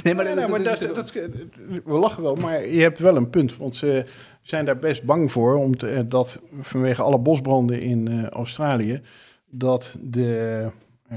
[0.03, 1.13] nee, maar, Nee, nee, dat- maar dat dat, is- dat,
[1.85, 3.57] we lachen wel, maar je hebt wel een punt.
[3.57, 4.07] Want ze
[4.43, 9.03] zijn daar best bang voor, om te, eh, dat vanwege alle bosbranden in eh, Australië,
[9.51, 10.67] dat de,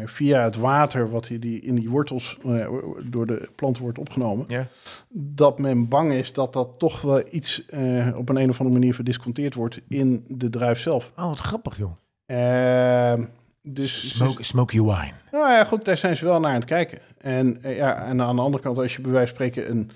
[0.06, 2.68] via het water wat die, die in die wortels eh,
[3.06, 4.68] door de plant wordt opgenomen, Ja.
[5.10, 8.80] dat men bang is dat dat toch wel iets eh, op een, een of andere
[8.80, 11.12] manier verdisconteerd wordt in de druif zelf.
[11.18, 11.92] Oh, wat grappig joh.
[12.26, 13.24] Ehm,
[13.62, 15.14] dus Smoke, smoky wine.
[15.32, 17.00] nou ja, goed, daar zijn ze wel naar aan het kijken.
[17.18, 19.92] En, eh, ja, en aan de andere kant, als je bij wijze van spreken een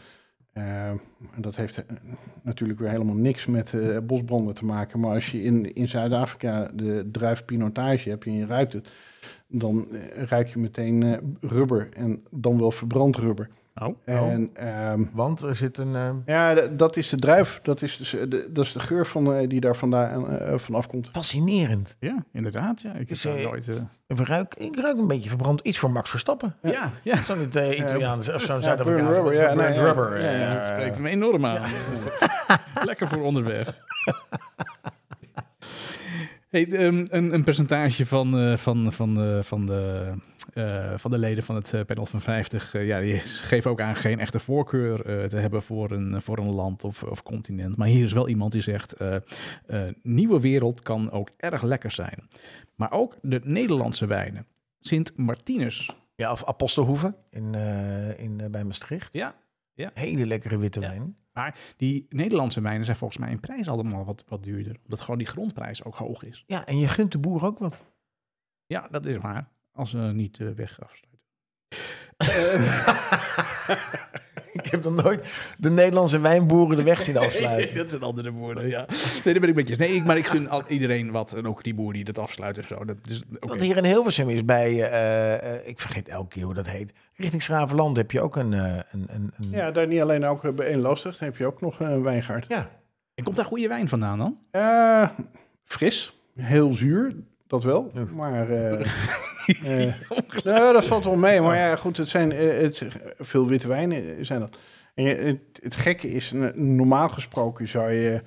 [0.53, 0.87] Eh,
[1.35, 1.95] en dat heeft eh,
[2.41, 4.99] natuurlijk weer helemaal niks met eh, bosbranden te maken.
[4.99, 8.89] Maar als je in, in Zuid-Afrika de druif pinotage hebt en je ruikt het,
[9.51, 11.17] dan eh, ruik je meteen eh,
[11.49, 13.49] rubber en dan wel verbrand rubber.
[13.75, 13.95] Oh.
[14.05, 15.95] En ehm, Want er zit een...
[15.95, 17.59] eh, ja, dat is de druif.
[17.63, 20.75] Dat is, dus, de, dat is de geur van, eh, die daar vandaan, eh, van
[20.75, 21.09] afkomt.
[21.11, 21.95] fascinerend.
[21.99, 22.81] Ja, inderdaad.
[22.81, 22.89] Ja.
[22.91, 23.69] Ik heb Dus, nooit...
[23.69, 23.75] eh,
[24.07, 25.59] Ik ruik, ik ruik een beetje verbrand.
[25.61, 26.55] Iets voor Max Verstappen.
[26.61, 27.21] ja, ja.
[27.21, 29.15] Zo'n uh, Italiaans of zo'n ja, Zuid-Afrikaans.
[29.15, 29.83] rubber, ja, nee, ja.
[29.83, 30.21] rubber.
[30.21, 31.71] Ja, ja, spreekt hem enorm aan.
[32.85, 33.67] Lekker voor onderweg.
[36.51, 40.13] Hey, ehm, een, een percentage van, eh, van, van, de, van, de,
[40.53, 43.81] eh, van de leden van het eh, panel van 50, eh, ja, die geven ook
[43.81, 47.77] aan geen echte voorkeur te hebben voor een, voor een land of, of continent.
[47.77, 48.95] Maar hier is wel iemand die zegt,
[50.01, 52.27] nieuwe wereld kan ook erg lekker zijn.
[52.75, 54.45] Maar ook de Nederlandse wijnen.
[54.79, 55.95] Sint Martinus.
[56.15, 57.53] Ja, of Apostelhoeven in,
[58.17, 59.13] in, bij Maastricht.
[59.13, 59.35] Ja,
[59.93, 61.20] Hele lekkere witte Ja.
[61.33, 64.77] Maar die Nederlandse wijnen zijn volgens mij in prijs allemaal wat, wat duurder.
[64.83, 66.43] Omdat gewoon die grondprijs ook hoog is.
[66.47, 67.85] Ja, en je gunt de boer ook wat.
[68.65, 69.51] Ja, dat is waar.
[69.71, 71.19] Als ze niet uh, weg afsluiten.
[74.63, 77.75] Ik heb nog nooit de Nederlandse wijnboeren de weg zien afsluiten.
[77.77, 78.85] dat zijn andere woorden, ja.
[79.23, 79.75] Nee, daar ben ik met je.
[79.75, 81.33] Nee, ik, maar ik gun al, iedereen wat.
[81.33, 82.85] En ook die boer die dat afsluit en zo.
[82.85, 83.47] Dat is, oké.
[83.47, 86.93] Want hier in Hilversum is bij, eh, eh, ik vergeet elke keer hoe dat heet.
[87.15, 88.53] Richting Schravenland heb je ook een...
[88.53, 91.61] eh, een, een, een Ja, daar niet alleen ook bij één Loosdrecht heb je ook
[91.61, 92.45] nog een wijngaard.
[92.47, 92.69] ja.
[93.15, 94.37] En komt daar goede wijn vandaan dan?
[94.51, 95.09] Eh,
[95.63, 97.13] fris, heel zuur,
[97.51, 97.91] dat wel.
[97.93, 98.05] Ja.
[98.15, 98.47] Maar
[100.43, 101.41] nou, dat valt wel mee.
[101.41, 102.81] Maar ja, goed, het zijn eh, het,
[103.17, 104.57] veel witte wijnen zijn dat.
[104.93, 108.21] En je, het, het gekke is, normaal gesproken zou je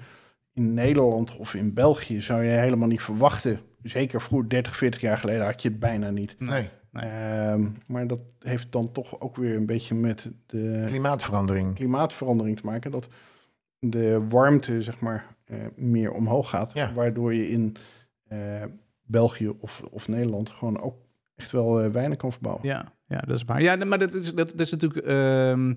[0.53, 3.61] in Nederland of in België zou je helemaal niet verwachten.
[3.83, 6.35] Zeker vroeger, 30, 40 jaar geleden, had je het bijna niet.
[6.39, 7.11] Nee, Nee.
[7.11, 11.75] Ehm, maar dat heeft dan toch ook weer een beetje met de klimaatverandering.
[11.75, 12.91] klimaatverandering te maken.
[12.91, 13.09] Dat
[13.79, 16.71] de warmte, zeg maar, eh, meer omhoog gaat.
[16.75, 16.93] Ja.
[16.93, 17.77] Waardoor je in
[18.29, 18.63] eh,
[19.07, 20.95] België of, of Nederland gewoon ook
[21.37, 22.67] echt wel eh, wijnen kan verbouwen.
[22.67, 23.63] Ja, ja, dat is waar.
[23.63, 25.07] Ja, maar dat is, dat, dat is natuurlijk.
[25.07, 25.75] ehm,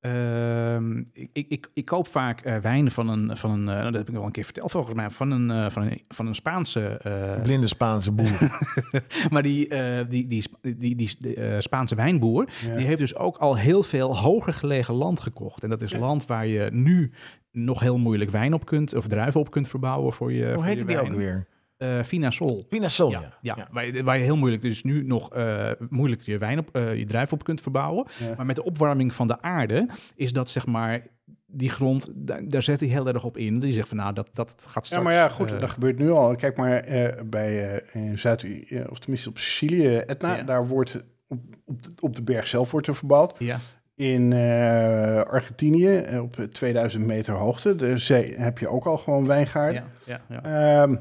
[0.00, 3.94] ehm, ik, ik, ik, ik koop vaak eh, wijn van een, van een eh, dat
[3.94, 6.34] heb ik al een keer verteld volgens mij, van een, eh, van een, van een
[6.34, 6.80] Spaanse.
[6.86, 8.60] eh, Blinde Spaanse boer.
[9.30, 12.76] maar die, eh, die, die, die, die, die, eh, Spaanse wijnboer, Ja.
[12.76, 15.62] die heeft dus ook al heel veel hoger gelegen land gekocht.
[15.62, 15.98] En dat is Ja.
[15.98, 17.12] land waar je nu
[17.52, 20.44] nog heel moeilijk wijn op kunt, of druiven op kunt verbouwen voor je.
[20.44, 21.46] Hoe voor heette je die ook weer?
[21.80, 22.64] Eh, Vinasol.
[22.68, 23.54] Pinasol, Ja, ja.
[23.56, 26.68] ja, Waar, je, waar je heel moeilijk dus nu nog eh, moeilijk je wijn op
[26.72, 28.06] eh, je druif op kunt verbouwen.
[28.18, 28.34] Ja.
[28.36, 31.06] Maar met de opwarming van de aarde is dat zeg maar
[31.46, 33.58] die grond, daar, daar zet hij heel erg op in.
[33.60, 34.88] Die zegt van nou dat dat gaat straks.
[34.88, 36.36] Ja, maar ja, goed, eh, dat gebeurt nu al.
[36.36, 41.04] Kijk maar eh, bij eh, in Zuid, eh, of tenminste op Sicilië, Etna, daar wordt
[41.28, 43.36] op, op, de, op de berg zelf wordt er verbouwd.
[43.38, 43.58] ja,
[43.94, 49.26] In eh, Argentinië, eh, op 2000 meter hoogte, de zee, heb je ook al gewoon
[49.26, 49.84] wijngaarden.
[50.04, 50.82] ja, ja, ja.
[50.82, 50.96] Ehm,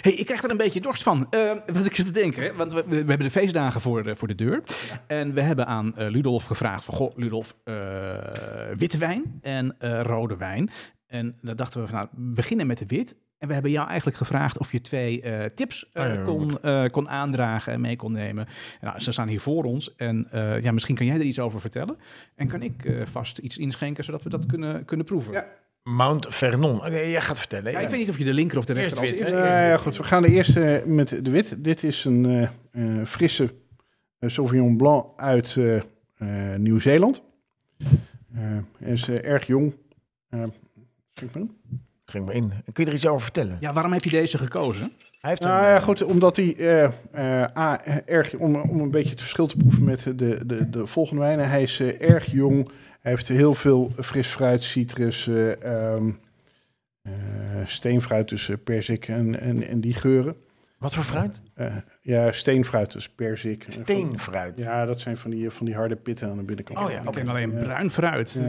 [0.00, 1.26] Hey, ik krijg er een beetje dorst van.
[1.30, 2.54] Eh, wat ik zit te denken, hè?
[2.54, 4.62] want we, we hebben de feestdagen voor, de- voor de deur.
[5.06, 7.74] En we hebben aan eh, Ludolf gevraagd van, goh, Ludolf, eh,
[8.76, 10.70] witte wijn en eh, rode wijn.
[11.06, 13.16] En dan dachten we van, nou, we beginnen met de wit.
[13.38, 15.22] En we hebben jou eigenlijk gevraagd of je twee
[15.54, 16.58] tips Oh ja, kon,
[16.90, 18.46] kon aandragen en mee kon nemen.
[18.80, 20.28] Nou, ze staan hier voor ons en
[20.62, 21.96] ja, misschien kan jij er iets over vertellen.
[22.34, 22.72] En kan ik
[23.10, 25.32] vast iets inschenken, zodat we dat kunnen, kunnen proeven.
[25.32, 25.46] Ja.
[25.82, 26.76] Mount Vernon.
[26.76, 27.72] Oké, jij gaat vertellen.
[27.72, 29.40] Ja, Ja, ik weet niet of je de linker of de Eerst rechter als wit,
[29.42, 29.96] Nou ja, goed.
[29.96, 31.64] We gaan de eerste met de wit.
[31.64, 32.24] Dit is een
[32.72, 33.54] eh, eh, frisse
[34.18, 37.22] eh, Sauvignon Blanc uit eh, eh, Nieuw-Zeeland.
[37.78, 39.74] Eh, Hij is erg jong.
[40.28, 40.42] Eh,
[42.12, 42.18] me.
[42.18, 42.52] Ging maar in.
[42.72, 43.56] Kun je er iets over vertellen?
[43.60, 44.92] Ja, waarom heb je deze gekozen?
[45.20, 45.50] Hij heeft een...
[45.50, 46.84] Nou ja, eh, goed, omdat hij eh,
[47.42, 50.86] eh, A, erg, om, om een beetje het verschil te proeven met de, de, de
[50.86, 51.48] volgende wijnen.
[51.48, 52.70] Hij is eh, erg jong.
[53.00, 56.10] Hij heeft heel veel fris fruit, citrus, eh, ehm,
[57.02, 57.12] eh,
[57.64, 60.36] steenfruit, dus perzik en, en, en die geuren.
[60.78, 61.40] Wat voor fruit?
[61.54, 63.64] Eh, ja, steenfruit, dus perzik.
[63.68, 64.58] Steenfruit.
[64.58, 66.78] Ja, dat zijn van die, van die harde pitten aan de binnenkant.
[66.78, 67.18] Oh ja, Ik oké.
[67.18, 68.40] ken alleen bruin fruit.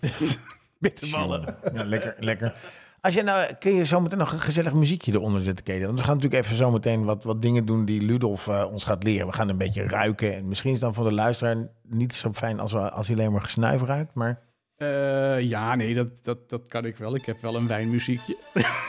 [0.78, 1.56] Bitterballen.
[1.74, 2.54] Ja, lekker, lekker.
[3.00, 5.86] Als je nou, kun je zo meteen nog een gezellig muziekje eronder zetten, Keden?
[5.86, 8.84] Want we gaan natuurlijk even zo meteen wat, wat dingen doen die Ludolf eh, ons
[8.84, 9.26] gaat leren.
[9.26, 10.34] We gaan een beetje ruiken.
[10.34, 13.32] En misschien is dan voor de luisteraar niet zo fijn als, we, als hij alleen
[13.32, 14.14] maar gesnuif ruikt.
[14.14, 14.40] Maar
[14.78, 17.14] Eh, ja, nee, dat, dat, dat kan ik wel.
[17.14, 18.36] Ik heb wel een wijnmuziekje.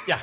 [0.05, 0.17] ja,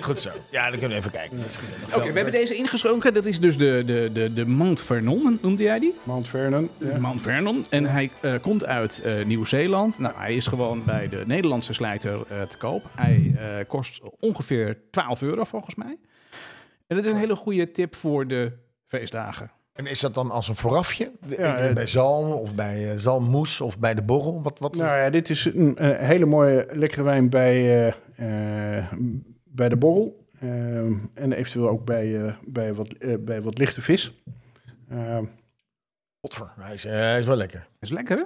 [0.00, 0.30] goed zo.
[0.50, 1.36] Ja, dan kunnen we even kijken.
[1.36, 1.96] Dat is gezellig.
[1.96, 3.14] Oké, we hebben deze ingeschonken.
[3.14, 5.94] Dat is dus de, de, de, de Mount Vernon, noemde jij die?
[6.02, 6.70] Mount Vernon.
[6.78, 6.98] ja.
[6.98, 7.66] Mount Vernon.
[7.70, 9.98] En hij eh, komt uit eh, Nieuw-Zeeland.
[9.98, 12.90] Nou, hij is gewoon bij de Nederlandse slijter eh, te koop.
[12.94, 15.98] Hij eh, kost ongeveer 12 euro volgens mij.
[16.86, 18.52] En dat is een hele goede tip voor de
[18.86, 19.50] feestdagen.
[19.72, 21.12] En is dat dan als een voorafje?
[21.28, 24.42] Ja, eh, bij zalm of bij eh, zalmmoes of bij de borrel?
[24.42, 27.54] Wat, wat is- Nou ja, dit is een, eh, hele mooie lekkere wijn bij,
[28.16, 28.92] eh, eh,
[29.44, 30.26] bij de borrel.
[30.40, 32.88] Ehm, en eventueel ook bij, eh, bij, wat,
[33.20, 34.22] bij wat lichte vis.
[34.90, 35.24] Ehm,
[36.20, 37.66] Godver, hij is, hij is wel lekker.
[37.80, 38.24] Is lekker, hè?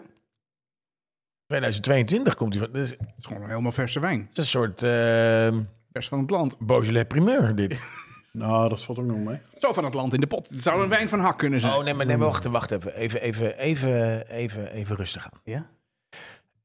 [1.46, 2.72] 2022 komt hij van.
[2.74, 4.28] Het is, het Het is gewoon een helemaal verse wijn.
[4.32, 5.56] is een soort eh
[5.92, 6.58] Vers van het land.
[6.58, 7.80] Beaujolais primeur, dit.
[8.36, 9.38] nou, dat valt ook nog mee.
[9.58, 10.48] Zo van het land in de pot.
[10.48, 11.74] Het zou een wijn van hak kunnen zijn.
[11.74, 12.94] Oh nee, maar nee, wacht, wacht even.
[12.94, 15.40] Even, even, even, even, even rustig aan.
[15.44, 15.66] Ja?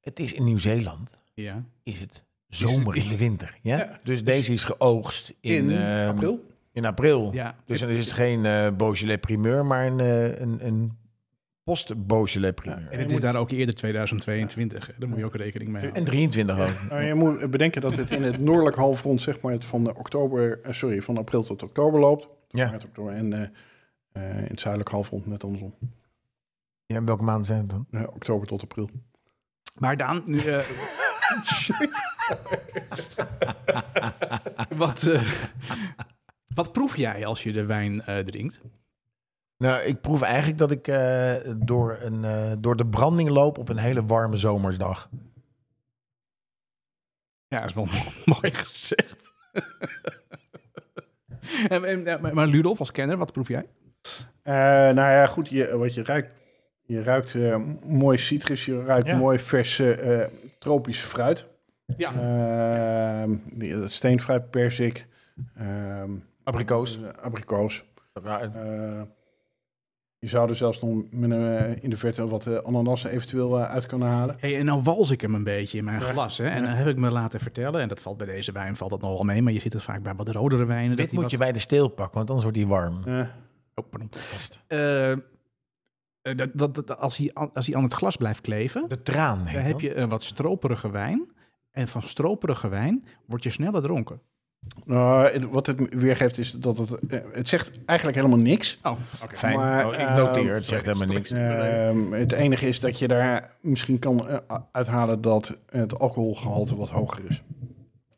[0.01, 1.63] Het is in Nieuw-Zeeland, Ja.
[1.83, 3.57] is het zomer in de winter.
[3.61, 3.77] Ja?
[3.77, 3.99] Ja.
[4.03, 6.45] Dus deze is geoogst in, In ehm, april.
[6.73, 7.29] In april.
[7.33, 7.55] Ja.
[7.65, 10.97] Dus dan is het geen eh Beaujolais primeur, maar een, eh, een, een
[11.63, 12.87] post-Beaujolais primeur.
[12.89, 14.87] En het is daar ook eerder 2022.
[14.87, 14.93] hè.
[14.97, 16.01] Daar moet je ook rekening mee houden.
[16.01, 16.89] En 23 ook.
[16.89, 20.61] Nou, je moet bedenken dat het in het noordelijk halfrond, zeg maar, het van, oktober,
[20.61, 22.27] eh, sorry, van april tot oktober loopt.
[22.49, 22.73] Ja.
[22.85, 23.13] Oktober.
[23.13, 23.41] En eh,
[24.11, 25.73] eh, in het zuidelijk halfrond net andersom.
[26.85, 26.95] ja.
[26.95, 27.87] en Welke maanden zijn het dan?
[28.07, 28.89] Oktober tot april.
[29.77, 30.39] Maar Daan, nu...
[30.39, 30.59] eh,
[34.83, 35.31] wat, eh,
[36.47, 38.61] wat proef jij als je de wijn eh, drinkt?
[39.61, 43.69] Nou, ik proef eigenlijk dat ik eh, door, een, eh, door de branding loop op
[43.69, 45.09] een hele warme zomersdag.
[47.47, 47.87] Ja, dat is wel
[48.41, 49.31] mooi gezegd.
[51.69, 53.65] en, en, ja, maar maar Ludolf, als kenner, wat proef jij?
[54.41, 54.53] Eh,
[54.95, 56.29] nou ja, goed, je, wat je ruikt.
[56.81, 59.17] Je ruikt eh, mooi citrus, je ruikt Ja.
[59.17, 60.27] mooi verse eh,
[60.59, 61.45] tropische fruit.
[61.97, 62.13] Ja.
[63.23, 65.07] Ehm, die- steenfruit, perzik,
[65.55, 66.11] ehm,
[66.43, 66.99] Abrikoos.
[67.21, 67.83] abrikoos.
[68.23, 69.01] Ja, Eh,
[70.21, 73.57] je zou er zelfs nog met een, eh, in de verte wat eh, ananas eventueel
[73.59, 74.35] eh, uit kunnen halen.
[74.39, 76.05] Hey, en nou wals ik hem een beetje in mijn Ja.
[76.05, 76.37] glas.
[76.37, 76.47] Hè?
[76.47, 76.67] En Ja.
[76.67, 79.23] dan heb ik me laten vertellen, en dat valt bij deze wijn valt dat nogal
[79.23, 80.89] mee, maar je ziet het vaak bij wat rodere wijnen.
[80.89, 81.31] dat Dit die moet wat...
[81.31, 83.03] je bij de steel pakken, want anders wordt hij warm.
[83.05, 83.27] Eh,
[83.75, 84.09] Oh, pardon.
[84.67, 85.17] Eh, eh,
[86.35, 89.45] dat, dat, dat- als, hij, aan- als hij aan het glas blijft kleven, De traan
[89.45, 89.81] heet dan heb dat.
[89.81, 91.29] je een wat stroperige wijn.
[91.71, 94.21] En van stroperige wijn word je sneller dronken.
[94.85, 98.79] Nou, het- wat het weergeeft is dat het, eh, het zegt eigenlijk helemaal niks.
[98.83, 98.91] Oh,
[99.23, 99.35] oké.
[99.37, 99.55] Fijn.
[99.57, 101.29] Maar, oh, ik ehm, noteer, het zegt helemaal niks.
[101.31, 104.37] Ehm, het enige is dat je daar misschien kan eh,
[104.71, 107.41] uithalen dat het alcoholgehalte wat hoger is.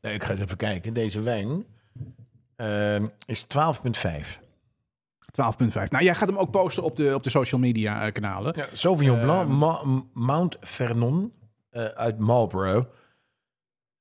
[0.01, 0.93] Nee, ik ga eens even kijken.
[0.93, 1.65] Deze wijn
[2.55, 4.39] ehm, is 12,5.
[5.31, 5.89] 12,5.
[5.91, 8.53] Nou, jij gaat hem ook posten op de, op de social media eh, kanalen.
[8.57, 9.25] Ja, Sauvignon Ehm.
[9.25, 11.33] Blanc, Ma- Mount Vernon
[11.69, 12.85] eh, uit Marlborough.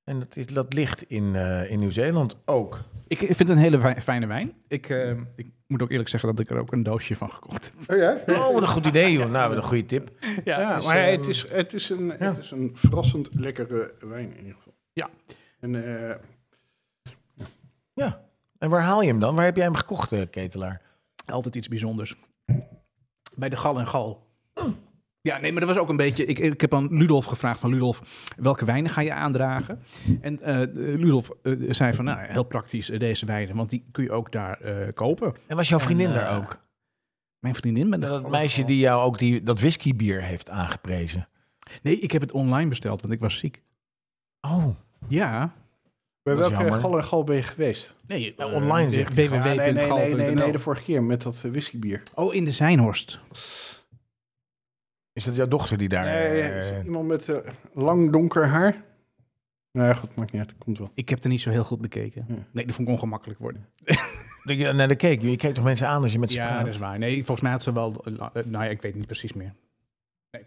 [0.05, 2.81] En dat, is, dat ligt in, eh, in Nieuw-Zeeland ook.
[3.07, 4.53] Ik, ik vind het een hele wij- fijne wijn.
[4.69, 7.73] Ik, eh, ik moet ook eerlijk zeggen dat ik er ook een doosje van gekocht
[7.77, 7.91] heb.
[7.91, 8.35] Oh ja?
[8.35, 9.31] Oh, wat een goed idee, joh.
[9.31, 10.11] Nou, wat een goede tip.
[10.45, 12.17] Ja, dus, maar ehm, het, is, het, is een, ja.
[12.19, 14.75] het is een verrassend lekkere wijn in ieder geval.
[14.93, 15.11] Ja.
[15.61, 16.17] En eh,
[17.95, 18.25] Ja.
[18.59, 19.35] En waar haal je hem dan?
[19.35, 20.81] Waar heb jij hem gekocht, eh, ketelaar?
[21.27, 22.17] Altijd iets bijzonders.
[23.37, 24.27] Bij de Gal en Gal.
[25.23, 26.25] Ja, nee, maar dat was ook een beetje...
[26.25, 28.03] Ik, ik heb aan Ludolf gevraagd van Ludolf,
[28.37, 29.83] welke wijnen ga je aandragen?
[30.21, 34.05] En eh Ludolf eh, zei van, nou, heel praktisch eh, deze wijnen, want die kun
[34.05, 35.35] je ook daar eh, kopen.
[35.47, 36.61] En was jouw vriendin En, daar eh, ook?
[37.39, 41.29] Mijn vriendin met Dat meisje die jou ook die, dat whiskybier heeft aangeprezen.
[41.83, 43.63] Nee, ik heb het online besteld, want ik was ziek.
[44.41, 44.67] Oh.
[45.09, 45.53] Ja.
[46.23, 46.79] bij welke jammer.
[46.79, 47.97] gal en gal ben je geweest?
[48.07, 49.31] Nee, Nou, eh, online hij www.
[49.31, 49.51] gewoon.
[49.51, 49.73] Ah, nee,
[50.15, 52.03] nee, nee, nee, de vorige keer met dat eh, whiskybier.
[52.15, 53.21] Oh, in de Zijnhorst.
[55.23, 56.05] Is dat jouw dochter die daar...
[56.05, 57.37] Nee, eh, is iemand met eh,
[57.75, 58.83] lang donker haar.
[59.73, 60.91] Nee, goed, maakt niet uit, komt wel.
[60.95, 62.25] Ik heb er niet zo heel goed bekeken.
[62.29, 62.35] Ja.
[62.53, 63.67] Nee, dat vond ik ongemakkelijk worden.
[64.45, 65.23] dat je naar de keek.
[65.23, 66.65] Je kijkt toch mensen aan als je met ze Ja, praat?
[66.65, 66.99] dat is waar.
[66.99, 68.05] Nee, volgens mij had ze wel...
[68.05, 68.13] eh,
[68.45, 69.55] Nou ja, ik weet het niet precies meer.
[70.31, 70.43] Nee.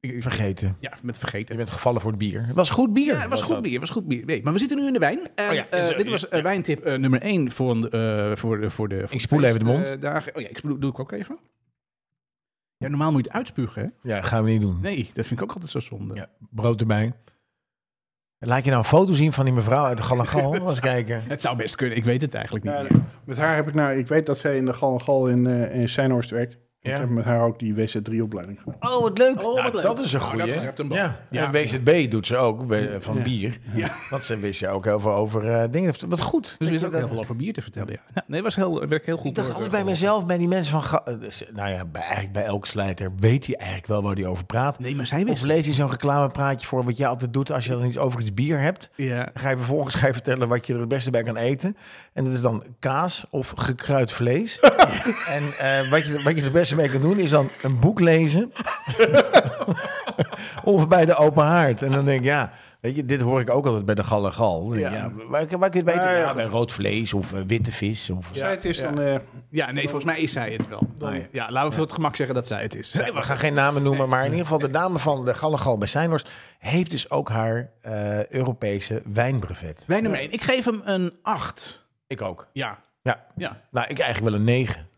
[0.00, 0.76] Ik, ik- Vergeten.
[0.80, 1.54] Ja, met vergeten.
[1.56, 2.46] Je bent gevallen voor het bier.
[2.46, 3.14] Het was goed bier.
[3.14, 3.62] Ja, het was goed dat.
[3.62, 4.24] bier, het was goed bier.
[4.24, 5.18] Nee, maar we zitten nu in de wijn.
[5.34, 7.88] En, Oh ja, eh, dit was eh, wijntip eh, nummer 1 voor, de,
[8.30, 9.00] eh, voor de voor de.
[9.00, 9.84] Voor Ik spoel even de mond.
[9.84, 11.38] Oh ja, ik spoel, doe ik ook even.
[12.78, 14.14] Ja, normaal moet je het uitspugen, hè?
[14.14, 14.78] Ja, gaan we niet doen.
[14.80, 16.14] Nee, dat vind ik ook altijd zo zonde.
[16.14, 17.12] Ja, brood erbij.
[18.38, 20.54] Laat je nou een foto zien van die mevrouw uit de Galangal?
[20.68, 21.22] Eens kijken.
[21.26, 23.02] Het zou best kunnen, ik weet het eigenlijk niet Ja, meer.
[23.24, 25.46] Met haar heb ik nou, ik weet dat zij in de gal en gal in,
[25.46, 26.56] eh in Seinhorst werkt.
[26.86, 26.94] Ja.
[26.94, 28.92] Ik heb met haar ook die WC3-opleiding gedaan.
[28.92, 29.42] Oh, wat leuk.
[29.42, 29.82] Oh, wat Nou, leuk.
[29.82, 30.36] Dat is een Nou,
[30.74, 30.96] dat wel.
[30.96, 31.20] ja.
[31.30, 31.44] Ja.
[31.44, 32.64] En WZB doet ze ook
[33.00, 33.22] van Ja.
[33.22, 33.58] bier.
[33.74, 33.94] Ja.
[34.10, 35.94] Want ze wist je ook heel veel over eh, dingen.
[36.08, 36.44] Wat goed.
[36.44, 37.98] Dus Dat wist ook dat- heel veel over bier te vertellen, ja.
[38.14, 39.26] ja nee, was heel, werd heel goed.
[39.26, 40.82] Ik dacht altijd bij mezelf, bij die mensen van...
[40.82, 44.14] Ga- eh, dus, Nou ja, bij, eigenlijk bij elke slijter weet hij eigenlijk wel waar
[44.14, 44.78] hij over praat.
[44.78, 45.42] Nee, maar zij Of wist.
[45.42, 48.34] lees je zo'n reclamepraatje voor wat je altijd doet als je dan iets over iets
[48.34, 48.90] bier hebt.
[48.94, 49.16] Ja.
[49.24, 51.76] Dan ga je vervolgens ga je vertellen wat je er het beste bij kan eten.
[52.12, 54.60] En dat is dan kaas of gekruid vlees.
[55.36, 58.00] en eh, wat, je, wat je het beste mee kan doen is dan een boek
[58.00, 58.52] lezen.
[60.64, 61.82] of bij de open haard.
[61.82, 64.24] En dan denk ik, ja, weet je, dit hoor ik ook altijd bij de gal
[64.26, 64.74] en gal.
[64.74, 64.90] Ja.
[64.92, 65.10] Ja.
[65.28, 66.02] waar, waar kun je het beter?
[66.02, 68.10] Ja, ja, Ja, bij rood vlees of eh, witte vis.
[68.10, 68.82] Of, Zij het is ja.
[68.82, 69.00] dan...
[69.00, 69.18] eh,
[69.50, 70.88] Ja, nee, volgens mij is zij het wel.
[71.00, 71.22] Ah, ja.
[71.32, 72.92] Ja, laten we voor het gemak zeggen dat zij het is.
[72.92, 75.78] Ja, we gaan geen namen noemen, maar in ieder geval de dame van de Gallegal
[75.78, 79.84] bij Seinhorst heeft dus ook haar eh, Europese wijnbrevet.
[79.86, 80.32] Wij nummer 1.
[80.32, 81.86] Ik geef hem een 8.
[82.06, 82.46] Ik ook.
[82.52, 82.78] Ja.
[83.02, 83.24] Ja.
[83.36, 84.88] Ja, Nou, ik eigenlijk wel een 9.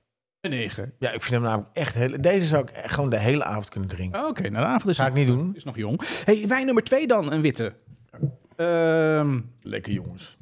[0.41, 0.93] Een 9.
[0.99, 2.21] Ja, ik vind hem namelijk echt heel...
[2.21, 4.27] Deze zou ik echt gewoon de hele avond kunnen drinken.
[4.27, 5.55] Oké, nou de avond is, Ga ik niet doen.
[5.57, 6.01] is nog jong.
[6.25, 7.75] hey, wijn nummer 2 dan, een witte.
[8.57, 10.37] Ehm, Lekker jongens.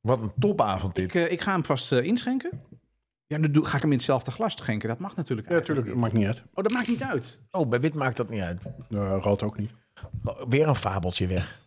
[0.00, 1.04] Wat een topavond dit.
[1.04, 2.50] ik, eh, ik ga hem vast eh, inschenken.
[3.26, 4.88] Ja, dan doe, ga ik hem in hetzelfde glas schenken.
[4.88, 6.34] Dat mag natuurlijk ja, natuurlijk, maakt niet uit.
[6.36, 6.44] niet.
[6.54, 7.38] Oh, dat maakt niet uit.
[7.50, 8.70] Oh, bij wit maakt dat niet uit.
[8.90, 9.70] Uh, rood ook niet.
[10.24, 11.58] Oh, Weer een fabeltje weg.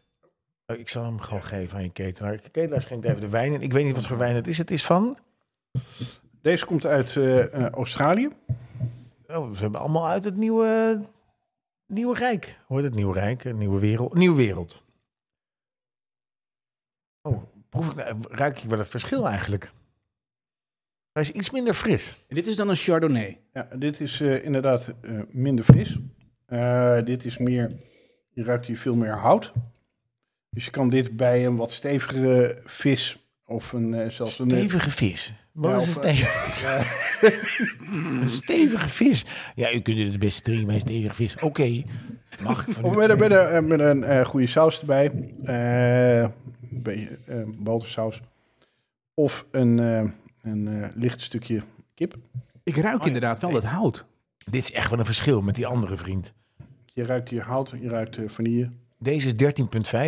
[0.66, 2.42] Oh, Ik zal hem gewoon geven aan je ketelaar.
[2.42, 3.62] De ketelaar schenkt even de wijn in.
[3.62, 4.58] Ik weet niet wat voor wijn het is.
[4.58, 5.18] Het is van...
[6.42, 8.30] Deze komt uit eh, eh, Australië.
[9.28, 11.02] Oh, ze hebben allemaal uit het nieuwe,
[11.86, 12.60] nieuwe Rijk.
[12.68, 13.44] Hoort het Nieuwe Rijk?
[13.44, 14.14] Een nieuwe wereld?
[14.14, 14.82] Nieuwe wereld.
[17.22, 19.72] Oh, proef ik, nou- ruik ik wel het verschil eigenlijk?
[21.12, 22.26] Hij is iets minder fris.
[22.28, 23.40] En dit is dan een Chardonnay.
[23.54, 25.98] Ja, dit is eh, inderdaad eh, minder fris.
[26.46, 27.72] Eh, dit is meer,
[28.30, 29.52] je ruikt hier veel meer hout.
[30.50, 34.50] Dus je kan dit bij een wat stevigere vis of een, eh, zelfs een...
[34.50, 35.34] Stevige vis.
[35.52, 36.86] Wat Ja, is een of, eh,
[38.22, 39.26] een stevige vis?
[39.56, 41.36] Ja, u kunt het beste drinken bij een stevige vis.
[41.40, 41.84] Oké.
[42.42, 45.12] Mag ik van Of u met, een- met een, met een eh, goede saus erbij.
[45.44, 48.22] Eh, een beetje eh botersaus.
[49.14, 50.10] Of een, eh,
[50.52, 51.62] een eh, licht stukje
[51.96, 52.16] kip.
[52.64, 53.06] Ik ruik ja.
[53.06, 54.06] inderdaad wel dat hout.
[54.50, 56.34] Dit is echt wel een verschil met die andere vriend.
[56.86, 58.70] Je ruikt hier hout, je ruikt eh, vanille.
[58.98, 59.54] Deze is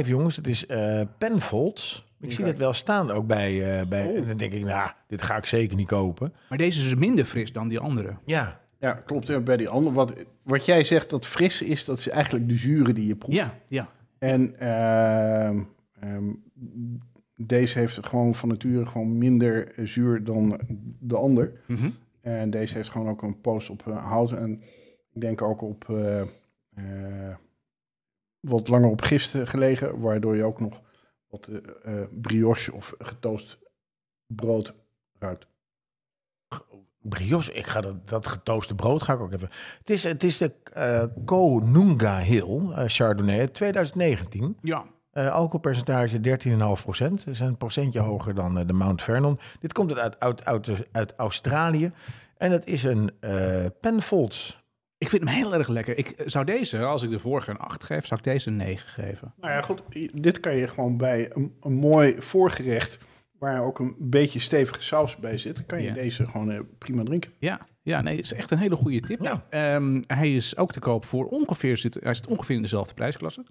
[0.04, 0.36] 13,5 jongens.
[0.36, 2.06] Het is eh Penfolds.
[2.24, 3.80] Ik zie dat wel staan ook bij...
[3.80, 4.18] eh, bij Oh.
[4.18, 6.34] En dan denk ik, nou, dit ga ik zeker niet kopen.
[6.50, 8.14] Maar deze is dus minder fris dan die andere.
[8.26, 9.30] Ja, Ja, klopt.
[9.30, 10.14] En bij die andere, wat,
[10.44, 13.38] wat jij zegt dat fris is, dat is eigenlijk de zure die je proeft.
[13.38, 13.90] Ja, ja.
[14.18, 15.64] En ehm,
[16.00, 16.32] ehm,
[17.36, 20.60] deze heeft gewoon van nature gewoon minder zuur dan
[21.00, 21.52] de ander.
[21.66, 21.90] Mhm.
[22.22, 24.32] En deze heeft gewoon ook een post op eh, hout.
[24.32, 24.62] En
[25.14, 27.36] ik denk ook op eh, eh,
[28.40, 30.82] wat langer op gist gelegen, waardoor je ook nog
[31.34, 33.58] wat eh, eh, brioche of getoost
[34.26, 34.74] brood
[35.20, 35.48] ruikt.
[37.02, 37.54] brioche.
[37.54, 39.50] Ik ga dat, dat getooste brood ga ik ook even...
[39.80, 44.58] Het is, het is de eh Konunga Hill Chardonnay 2019.
[44.62, 44.86] Ja.
[45.12, 46.20] Eh, alcoholpercentage
[46.78, 47.26] 13,5 procent.
[47.26, 49.40] Dat is een procentje hoger dan de Mount Vernon.
[49.60, 51.92] Dit komt uit, uit, uit, uit Australië.
[52.38, 54.63] En het is een eh Penfolds.
[55.04, 55.98] Ik vind hem heel erg lekker.
[55.98, 58.56] Ik eh, zou deze, als ik de vorige een 8 geef, zou ik deze een
[58.56, 59.34] 9 geven.
[59.40, 59.82] Nou ja, goed.
[60.14, 62.98] Dit kan je gewoon bij een, een mooi voorgerecht,
[63.40, 65.94] waar ook een beetje stevige saus bij zit, kan je Ja.
[65.94, 67.32] deze gewoon eh, prima drinken.
[67.40, 69.22] Ja, ja nee, is echt een hele goede tip.
[69.22, 69.46] Ja.
[69.50, 73.46] Ehm, hij is ook te koop voor ongeveer, zit, hij zit ongeveer in dezelfde prijsklasse.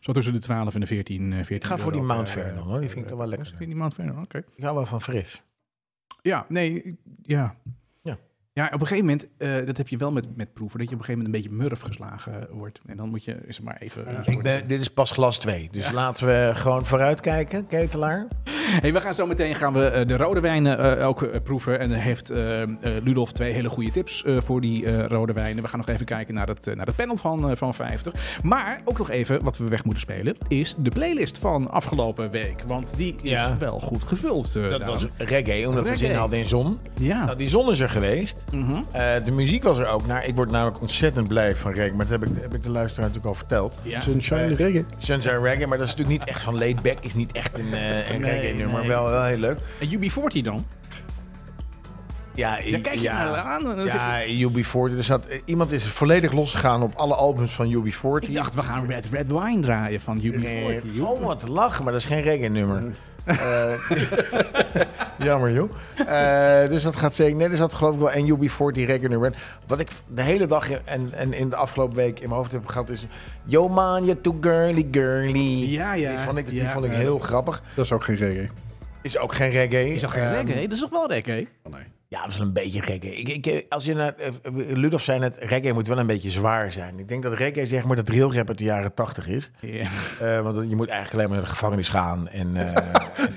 [0.00, 2.62] Zo tussen de 12 en de 14, eh 14 Ik ga voor die Mount Vernon,
[2.64, 2.80] hoor.
[2.80, 3.46] Die vind ik wel lekker.
[3.46, 4.38] Vind die Mount Vernon, oké.
[4.56, 5.42] Ik hou wel van fris.
[6.22, 7.54] Ja, nee, ja.
[8.58, 8.66] Ja.
[8.66, 11.00] Op een gegeven moment, eh, dat heb je wel met, met proeven, dat je op
[11.00, 12.80] een gegeven moment een beetje murf geslagen wordt.
[12.86, 14.04] En dan moet je, is het maar even...
[14.24, 15.68] Ik ben, dit is pas glas 2.
[15.72, 18.26] Dus laten we gewoon vooruitkijken, ketelaar.
[18.80, 21.78] Hey, we gaan zo meteen gaan we eh, de rode wijnen eh, ook proeven.
[21.78, 22.28] En dan heeft
[23.02, 25.62] Ludolf twee hele goede tips eh, voor die eh, rode wijnen.
[25.62, 28.40] We gaan nog even kijken naar het, eh, naar het panel van, eh, van 50.
[28.42, 32.62] Maar ook nog even wat we weg moeten spelen is de playlist van afgelopen week.
[32.66, 33.56] Want die is Ja.
[33.58, 34.56] wel goed gevuld.
[34.56, 36.78] eh, Dat was reggae, omdat we zin hadden in zon.
[37.00, 37.24] Ja.
[37.24, 38.44] Nou, die zon is er geweest.
[38.52, 40.26] Eh, de muziek was er ook naar.
[40.26, 41.96] Ik word namelijk ontzettend blij van reggae.
[41.96, 43.78] Maar dat heb ik, heb ik de luisteraar natuurlijk al verteld.
[43.82, 44.00] ja.
[44.00, 44.84] Sunshine Eh, reggae.
[44.96, 46.98] Sunshine Reggae, maar dat is natuurlijk niet echt van laid back.
[47.00, 48.78] Is niet echt een, eh, een Nee, reggae nummer.
[48.80, 48.88] nee.
[48.88, 49.58] Wel, wel heel leuk.
[49.80, 50.64] En UB40 dan?
[52.34, 53.70] Ja, Daar kijk je naar aan.
[53.70, 54.96] en dan zeg je- Ja, UB40.
[54.96, 58.28] Er zat, eh, iemand is volledig losgegaan op alle albums van UB40.
[58.28, 60.96] ik dacht, we gaan Red Red Wine draaien van UB40.
[60.96, 62.76] Eh, oh, wat te lachen, maar dat is geen reggae nummer.
[62.76, 62.84] Eh,
[65.18, 65.70] jammer joh.
[66.06, 67.36] Eh, dus dat gaat zeker.
[67.36, 69.34] Nee, er zat geloof ik wel een UB40 reggae nummer.
[69.66, 72.66] Wat ik de hele dag en, en in de afgelopen week in mijn hoofd heb
[72.66, 73.06] gehad is...
[73.44, 75.70] Yo man, you're too girly, girly.
[75.72, 76.68] Ja, ja, Die vond ik, die ja.
[76.70, 77.62] vond ik heel grappig.
[77.74, 78.48] Dat is ook geen reggae.
[79.02, 79.94] Is ook geen reggae.
[79.94, 80.62] Is dat geen Ehm, reggae?
[80.62, 81.46] Dat is toch wel reggae?
[81.62, 81.82] Oh, nee.
[82.10, 83.14] Ja, dat is wel een beetje reggae.
[83.14, 86.72] Ik, ik, als je naar, eh, Ludolf zei net, reggae moet wel een beetje zwaar
[86.72, 86.98] zijn.
[86.98, 89.50] Ik denk dat reggae zeg maar de drillrap uit de jaren tachtig is.
[90.20, 92.74] Eh, want je moet eigenlijk alleen maar naar de gevangenis gaan en, eh,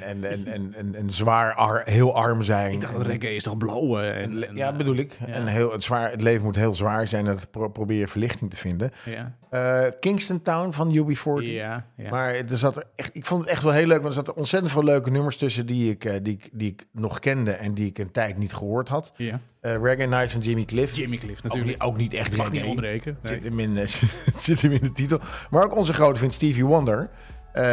[0.09, 2.71] en, en, en, en, en zwaar ar- heel arm zijn.
[2.71, 3.99] Ik dacht dat reggae is toch blauw?
[3.99, 5.17] eh, En, ja, eh, bedoel ik.
[5.19, 5.33] ja.
[5.33, 8.49] En heel, het, zwaar, het leven moet heel zwaar zijn dat pro- probeer je verlichting
[8.49, 8.91] te vinden.
[9.05, 11.43] Ja, Eh, Kingston Town van UB40.
[11.43, 12.09] ja, ja.
[12.09, 14.35] Maar er zat er echt, ik vond het echt wel heel leuk, want er zaten
[14.35, 17.73] ontzettend veel leuke nummers tussen die ik, eh, die, ik, die ik nog kende en
[17.73, 19.11] die ik een tijd niet gehoord had.
[19.15, 19.39] ja.
[19.61, 20.95] Eh Reggae Nights van Jimmy Cliff.
[20.95, 21.71] Jimmy Cliff Ook natuurlijk.
[21.71, 23.17] niet, ook niet echt Mag niet ontbreken.
[23.21, 23.33] Nee.
[23.33, 24.01] zit, hem in, het
[24.37, 25.19] zit hem in de titel.
[25.49, 27.09] Maar ook onze grote vriend Stevie Wonder.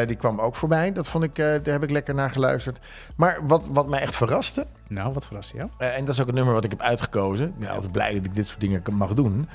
[0.06, 0.92] Die kwam ook voorbij.
[0.92, 2.78] Dat vond ik, daar heb ik lekker naar geluisterd.
[3.16, 5.70] Maar wat, wat mij echt verraste, Nou, wat verrast jou?
[5.78, 7.46] en dat is ook het nummer wat ik heb uitgekozen.
[7.48, 9.48] Ik ben altijd blij dat ik dit soort dingen mag doen.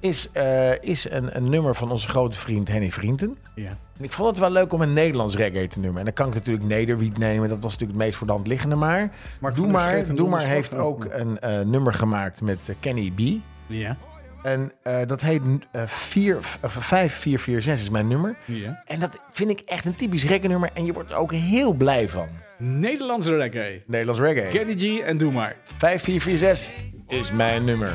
[0.00, 3.36] Is, eh, is een, een nummer van onze grote vriend Henny Vrienden.
[3.54, 3.76] Ja.
[3.98, 5.98] En ik vond het wel leuk om een Nederlands reggae te nummer.
[5.98, 7.48] En dan kan ik natuurlijk Nederwiet nemen.
[7.48, 8.74] Dat was natuurlijk het meest voor de hand liggende.
[8.74, 13.12] Maar Mark Doe maar, Doe maar heeft ook een eh, nummer gemaakt met eh, Kenny
[13.14, 13.20] B.
[13.66, 13.96] Ja.
[14.42, 18.34] En eh, dat heet eh 4, of 5446 is mijn nummer.
[18.44, 18.82] ja.
[18.86, 20.70] En dat vind ik echt een typisch reggae nummer.
[20.74, 22.28] En je wordt er ook heel blij van.
[22.56, 23.82] Nederlandse reggae.
[23.86, 24.50] Nederlands reggae.
[24.50, 25.56] Kenny G en Doe Maar.
[25.76, 26.74] 5446
[27.08, 27.92] is mijn nummer.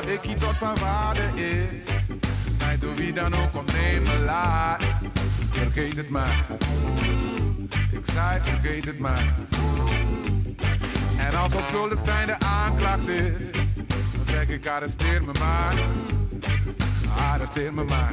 [0.00, 1.84] Dat ik iets wat van waarde is?
[2.58, 4.84] Mij door wie dan ook op nemen laat.
[5.50, 6.44] Vergeet het maar.
[7.90, 9.34] Ik zei vergeet het maar.
[11.18, 13.50] En als al schuldig zijn de aanklacht is,
[14.14, 15.74] dan zeg ik arresteer me maar.
[17.32, 18.12] Arresteer me maar.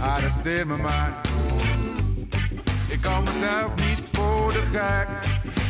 [0.00, 1.12] Arresteer me maar.
[2.88, 5.08] Ik kan mezelf niet voor de gek.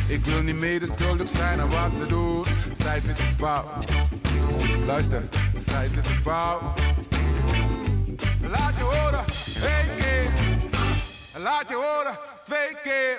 [0.07, 2.45] Ik wil niet medeschuldig zijn aan wat ze doen.
[2.73, 3.96] Zij zitten fout.
[4.87, 5.21] Luister,
[5.57, 6.61] zij zitten fout.
[8.41, 9.25] Laat je horen,
[9.63, 10.29] één keer.
[11.41, 13.17] Laat je horen, twee keer.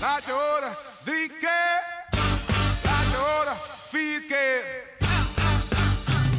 [0.00, 1.82] Laat je horen, drie keer.
[2.84, 3.56] Laat je horen,
[3.88, 4.62] vier keer.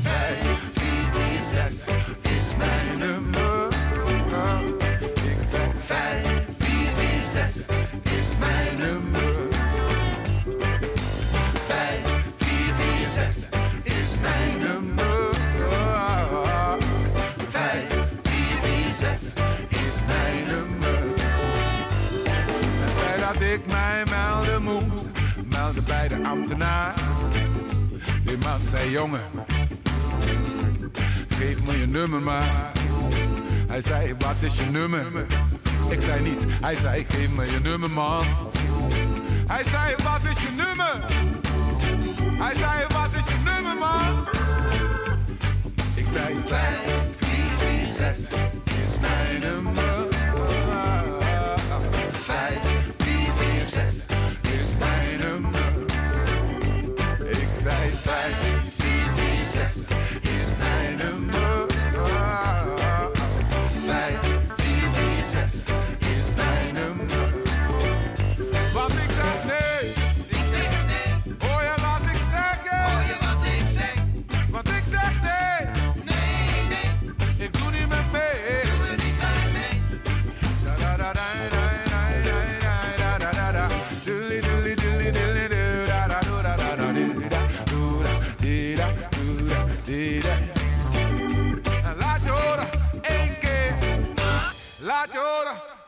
[0.02, 1.86] Vijf, vier, vier, zes
[2.22, 3.68] is mijn nummer.
[5.14, 6.28] Ik zeg vijf,
[6.60, 7.66] vier, vier, zes
[8.04, 9.36] is mijn nummer.
[11.66, 12.02] Vijf,
[12.38, 13.65] vier, vier, zes
[19.22, 21.04] is mijn nummer.
[22.82, 25.06] En zei dat ik mij melden moest,
[25.50, 26.94] meldde bij de ambtenaar.
[28.24, 29.22] Die man zei jongen,
[31.28, 32.72] geef me je nummer maar.
[33.68, 35.26] Hij zei, wat is je nummer?
[35.90, 38.26] Ik zei niet, hij zei, geef me je nummer man.
[39.48, 41.06] Hij zei, wat is je nummer?
[42.44, 44.28] Hij zei, wat is je nummer man?
[45.94, 46.62] Ik zei, 5,
[47.18, 48.18] 4, 4, 6
[48.64, 48.75] is
[49.06, 50.08] is mijn nummer.
[50.70, 51.80] Ah,
[52.12, 52.60] vijf,
[52.98, 54.06] vier, vier, zes
[54.42, 55.74] is mijn nummer.
[57.30, 58.38] Ik zei vijf,
[58.78, 59.86] vier, vier, zes
[60.22, 61.75] is mijn nummer.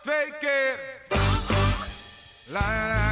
[0.07, 0.79] Twee keer.
[2.47, 3.06] La la la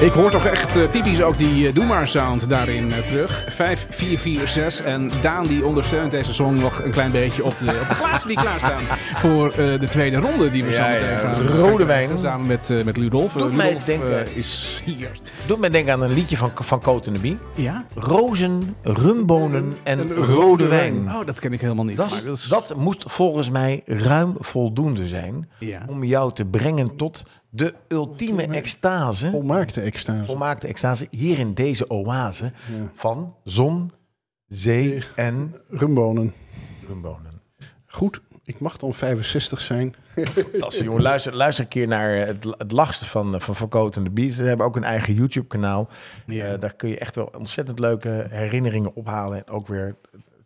[0.00, 3.44] Ik hoor toch echt eh, typisch ook die eh, Doe Maar sound daarin eh, terug.
[3.54, 4.80] 5, 4, 4, 6.
[4.82, 8.28] En Daan die ondersteunt deze song nog een klein beetje op de, op de glazen
[8.28, 8.80] die klaarstaan.
[9.22, 12.18] Voor eh, de tweede ronde die we Ja, zo meteen ja, gaan rode wijn.
[12.18, 13.32] Samen met, eh met Ludolf.
[13.32, 15.10] Doet Eh, mij Ludolf, denken- is hier.
[15.46, 17.38] Doet denken aan een liedje van, van Cote de Bie.
[17.54, 17.84] Ja?
[17.94, 20.94] Rozen, rumbonen en rode wijn.
[21.14, 21.96] Oh, dat ken ik helemaal niet.
[21.96, 25.82] Dat, dat is- dat moest volgens mij ruim voldoende zijn Ja.
[25.86, 30.24] om jou te brengen tot de ultieme extase, Volmaakte extase.
[30.24, 32.52] volmaakte extase, hier in deze oase
[32.94, 33.92] van zon,
[34.46, 36.32] zee en Rumbonen.
[36.86, 37.40] rumbonen.
[37.86, 39.94] Goed, ik mag dan 65 zijn.
[40.14, 41.02] Fantastisch, jongen.
[41.02, 44.36] Luister, luister een keer naar het, het lachste van, van Verkoot en de Beats.
[44.36, 45.88] Ze hebben ook een eigen YouTube-kanaal.
[46.26, 46.44] Ja.
[46.44, 49.36] Eh, daar kun je echt wel ontzettend leuke herinneringen ophalen.
[49.46, 49.96] En ook weer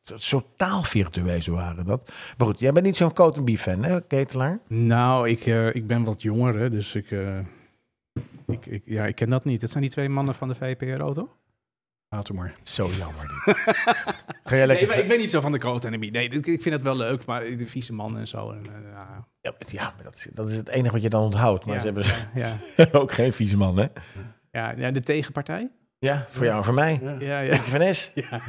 [0.05, 2.13] t- zo taalvirtueus waren dat.
[2.39, 4.59] Maar goed, jij bent niet zo'n Coat en fan, hè, Ketelaar?
[4.69, 7.39] Nou, ik, eh, ik ben wat jonger, hè, dus ik, eh,
[8.47, 9.61] ik, ik, ja, ik ken dat niet.
[9.61, 11.29] Dat zijn die twee mannen van de VPRO, toch?
[12.09, 12.55] Maar.
[12.63, 13.57] Zo jammer dit.
[14.45, 14.89] Ga jij lekker...
[14.89, 15.59] Nee, ik ben niet zo van de
[15.99, 16.11] Bie.
[16.11, 18.51] Nee, ik vind het wel leuk, maar de vieze man en zo.
[18.51, 21.09] En, eh, ja, Ja, maar- ja, maar dat is, dat is het enige wat je
[21.09, 21.65] dan onthoudt.
[21.65, 22.89] Maar ja, ze hebben ja, ja.
[23.01, 23.87] ook geen vieze man, hè?
[24.51, 25.71] Ja, ja, de tegenpartij?
[26.05, 27.01] Ja, voor jou en voor mij.
[27.03, 27.17] Ja.
[27.19, 27.51] Ja, ja.
[27.51, 28.11] Denk je van is?
[28.15, 28.41] ja.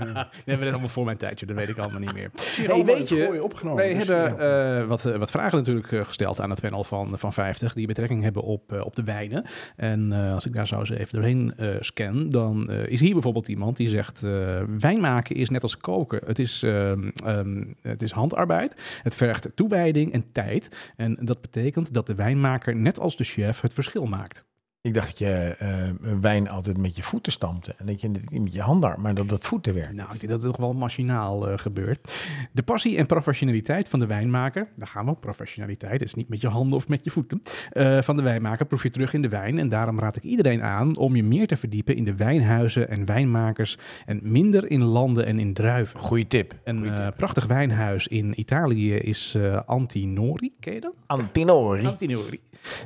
[0.45, 2.31] Nee, dat is allemaal voor mijn tijdje, dat weet ik allemaal niet meer.
[2.65, 3.83] Hey, weet je, opgenomen.
[3.83, 4.39] Wij dus, hebben
[4.79, 7.87] eh, wat, eh, wat vragen natuurlijk eh, gesteld aan het panel van, van 50 die
[7.87, 9.45] betrekking hebben op, op de wijnen.
[9.75, 13.13] En eh, als ik daar zo eens even doorheen eh, scan, dan eh, is hier
[13.13, 16.21] bijvoorbeeld iemand die zegt: eh, wijn maken is net als koken.
[16.25, 20.93] Het is, ehm, ehm, het is handarbeid, het vergt toewijding en tijd.
[20.95, 24.45] En dat betekent dat de wijnmaker, net als de chef, het verschil maakt.
[24.85, 25.89] Ik dacht dat je eh,
[26.21, 27.73] wijn altijd met je voeten stampte.
[27.77, 30.51] En dat je met je handen, maar dat dat voetenwerk Nou, ik denk dat het
[30.51, 32.13] toch wel machinaal eh, gebeurt.
[32.51, 36.47] De passie en professionaliteit van de wijnmaker, daar gaan we, professionaliteit, is niet met je
[36.47, 39.59] handen of met je voeten, eh, van de wijnmaker proef je terug in de wijn.
[39.59, 43.05] En daarom raad ik iedereen aan om je meer te verdiepen in de wijnhuizen en
[43.05, 45.99] wijnmakers en minder in landen en in druiven.
[45.99, 46.53] Goeie tip.
[46.63, 47.17] Een Goeie eh, tip.
[47.17, 50.93] prachtig wijnhuis in Italië is eh, Antinori, ken je dat?
[51.05, 51.85] Antinori.
[51.85, 52.39] Antinori.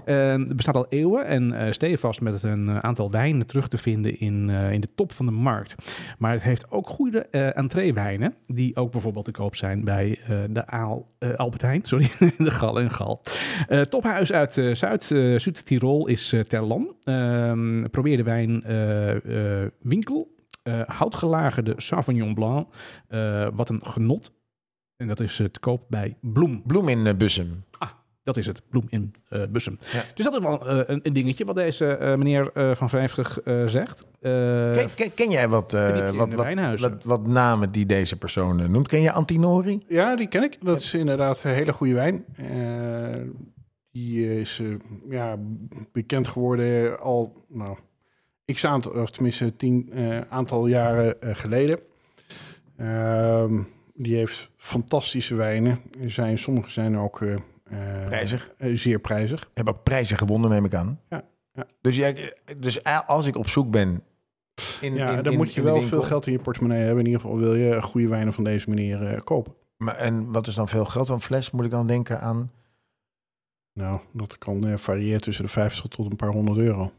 [0.06, 4.20] Eh, bestaat al eeuwen en eh stevast met een eh, aantal wijnen terug te vinden
[4.20, 5.76] in, eh, in de top van de markt.
[6.18, 10.20] Maar het heeft ook goede eh entreewijnen, die ook bijvoorbeeld te koop zijn bij
[10.50, 13.22] de Aal, Albert Heijn, sorry, de Gal en Gal.
[13.90, 16.96] Tophuis uit Zuid, Zuid-Tirol is uh, Terlan.
[17.04, 18.64] Ehm, probeer de wijn
[19.82, 20.36] winkel.
[20.86, 22.68] Houtgelagerde Sauvignon Blanc.
[23.54, 24.32] Wat een genot.
[24.98, 26.64] En dat is te koop bij Bloem.
[26.66, 27.64] Bloem in Bussum.
[28.30, 29.77] Dat is het, bloem in eh, Bussum.
[29.91, 30.03] Ja.
[30.15, 33.41] Dus dat is wel eh, een, een dingetje wat deze eh, meneer eh, van 50
[33.41, 34.05] eh, zegt.
[34.21, 34.32] Eh,
[34.71, 36.89] Ken, ken, ken jij wat, eh, wat, wat, wijnhuizen.
[36.89, 38.88] wat, wat namen die deze persoon noemt?
[38.88, 39.84] Ken je Antinori?
[39.88, 40.57] Ja, die ken ik.
[40.61, 42.25] Dat is inderdaad een hele goede wijn.
[42.36, 43.21] Eh,
[43.91, 44.61] die is
[45.09, 45.38] ja,
[45.91, 47.77] bekend geworden al, nou,
[48.53, 51.80] x aantal, of tenminste tien eh, aantal jaren geleden.
[52.77, 53.59] Ehm,
[53.93, 55.80] die heeft fantastische wijnen.
[56.01, 57.21] Er zijn, sommige zijn ook
[58.05, 58.51] Prijzig.
[58.57, 59.49] eh, zeer prijzig.
[59.53, 60.99] Heb ook prijzen gewonnen, neem ik aan.
[61.09, 61.65] Ja, ja.
[61.82, 64.03] Dus, jij, dus als ik op zoek ben...
[64.82, 66.99] In, ja, in, dan in- moet je wel veel geld in je portemonnee hebben.
[66.99, 69.53] In ieder geval wil je goede wijnen van deze meneer eh, kopen.
[69.78, 71.09] Maar, en wat is dan veel geld?
[71.09, 72.51] Een fles moet ik dan denken aan...
[73.74, 76.91] Nou, dat kan eh, variëren tussen de 50 tot een paar honderd euro.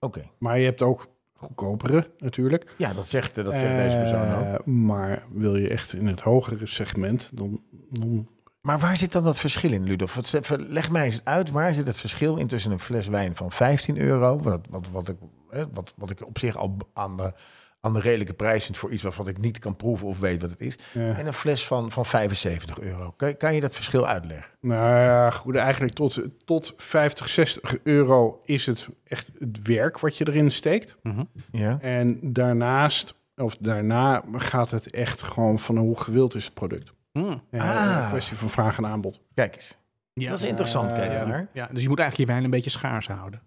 [0.00, 0.22] Oké.
[0.38, 2.74] Maar je hebt ook goedkopere natuurlijk.
[2.78, 4.42] Ja, dat zegt, dat zegt deze persoon ook.
[4.58, 7.60] Eh, Maar wil je echt in het hogere segment, dan,
[7.90, 8.28] dan
[8.68, 10.14] Maar waar zit dan dat verschil in, Ludolf?
[10.14, 13.50] Wat- Leg mij eens uit, waar zit het verschil in tussen een fles wijn van
[13.52, 15.16] 15 euro, wat, wat, wat, ik,
[15.50, 17.32] hè, wat, wat ik op zich al aan de,
[17.80, 20.50] aan de redelijke prijs vind voor iets waarvan ik niet kan proeven of weet wat
[20.50, 23.10] het is, en een fles van, van 75 euro.
[23.16, 24.50] Kan, kan je dat verschil uitleggen?
[24.60, 30.16] nou ja, goed, eigenlijk tot, tot 50, 60 euro is het echt het werk wat
[30.16, 30.96] je erin steekt.
[31.02, 31.22] mhm.
[31.50, 31.78] Ja.
[31.80, 36.96] En daarnaast, of daarna gaat het echt gewoon van hoe gewild is het product.
[37.18, 37.42] Mm.
[37.60, 38.00] Ah.
[38.02, 39.20] Een kwestie van vraag en aanbod.
[39.34, 39.76] Kijk eens.
[40.12, 40.30] Ja.
[40.30, 41.26] Dat is interessant, Eh, kijk ja.
[41.26, 41.48] maar.
[41.52, 43.42] Ja, dus je moet eigenlijk je wijn een beetje schaars houden.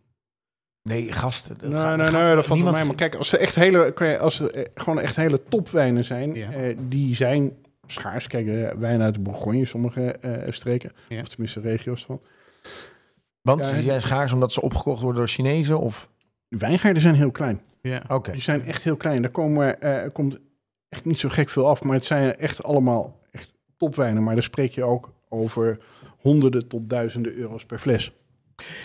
[0.83, 1.57] Nee, gasten.
[1.59, 2.85] dat Nee, gaat- nee, nee, gaat dat valt niemand- mij.
[2.85, 6.03] Maar kijk, als ze echt hele, kan je, als ze eh, gewoon echt hele topwijnen
[6.03, 6.51] zijn, Ja.
[6.51, 7.57] eh, die zijn
[7.87, 8.27] schaars.
[8.27, 11.21] Kijk, wijn uit de Bourgogne, sommige eh, streken, Ja.
[11.21, 12.21] of tenminste regio's van.
[13.41, 16.09] Want Ja, die zijn schaars omdat ze opgekocht worden door Chinezen of...
[16.47, 17.61] De wijngaarden zijn heel klein.
[17.81, 18.03] Ja.
[18.07, 18.31] Oké.
[18.31, 19.21] Die zijn echt heel klein.
[19.21, 19.77] Daar komen,
[20.13, 20.37] komt
[20.89, 23.19] echt niet zo gek veel af, maar het zijn echt allemaal
[23.81, 24.23] topwijnen.
[24.23, 25.79] Maar daar spreek je ook over
[26.17, 28.11] honderden tot duizenden euro's per fles.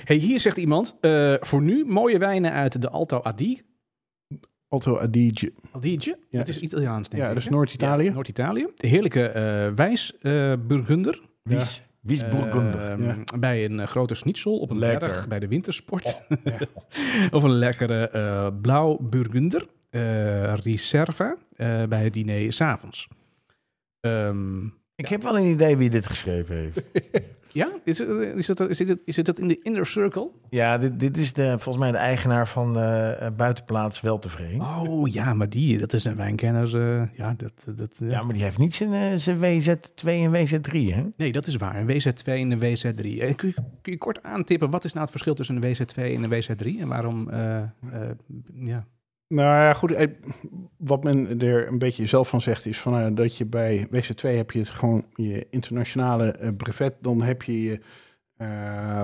[0.04, 3.62] Hey, hier zegt iemand, eh, voor nu mooie wijnen uit de Alto Adige.
[4.68, 5.52] Alto Adige.
[5.72, 6.18] Adige?
[6.30, 7.34] Ja, dat is Italiaans, denk ja, ik.
[7.34, 7.50] dat is?
[7.50, 8.04] Noord-Italië.
[8.04, 8.66] Ja, Noord-Italië.
[8.74, 11.20] De heerlijke eh wijs eh, Burgunder.
[11.42, 12.70] Wies, Wies Bourgogne.
[12.70, 13.16] Ehm, Ja.
[13.38, 15.08] Bij een eh, grote schnitzel op een Lekker.
[15.08, 16.18] berg bij de wintersport.
[16.44, 16.58] Ja.
[17.36, 19.66] of een lekkere eh, blauw Burgunder.
[19.90, 23.08] eh Reserva eh, bij het diner s'avonds.
[24.00, 24.66] Ehm
[24.96, 26.82] Ik heb wel een idee wie dit geschreven heeft.
[27.52, 30.30] ja, is het, is, het, is, het, is het in de inner circle?
[30.50, 34.60] Ja, dit, dit is de, volgens mij de eigenaar van eh, Buitenplaats Weltevreden.
[34.60, 36.80] Oh ja, maar die, dat is een wijnkenner.
[37.00, 40.72] eh, ja, dat, dat, Ja, maar die heeft niet zijn, eh, zijn WZ2 en WZ3,
[40.94, 41.02] hè?
[41.16, 41.76] Nee, dat is waar.
[41.76, 43.20] Een WZ2 en een WZ3.
[43.20, 46.02] Eh, Kun je, kun je kort aantippen, wat is nou het verschil tussen een WZ2
[46.02, 46.80] en een WZ3?
[46.80, 47.68] En waarom, eh, eh,
[48.54, 48.86] ja...
[49.28, 49.92] Nou ja, goed.
[49.92, 50.06] eh,
[50.76, 54.36] Wat men er een beetje zelf van zegt is van, eh, dat je bij WC2
[54.36, 56.94] heb je het gewoon je internationale eh, brevet.
[57.00, 57.80] Dan heb je je
[58.36, 59.02] eh,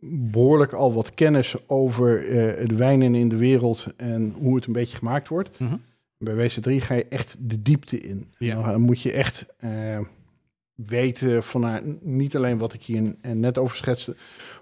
[0.00, 2.20] behoorlijk al wat kennis over
[2.66, 5.58] de wijnen in de wereld en hoe het een beetje gemaakt wordt.
[5.58, 5.76] Mhm.
[6.18, 8.32] Bij WC3 ga je echt de diepte in.
[8.38, 8.62] Ja.
[8.70, 9.46] Dan moet je echt
[10.74, 14.16] weten van nou, niet alleen wat ik hier net over schetste,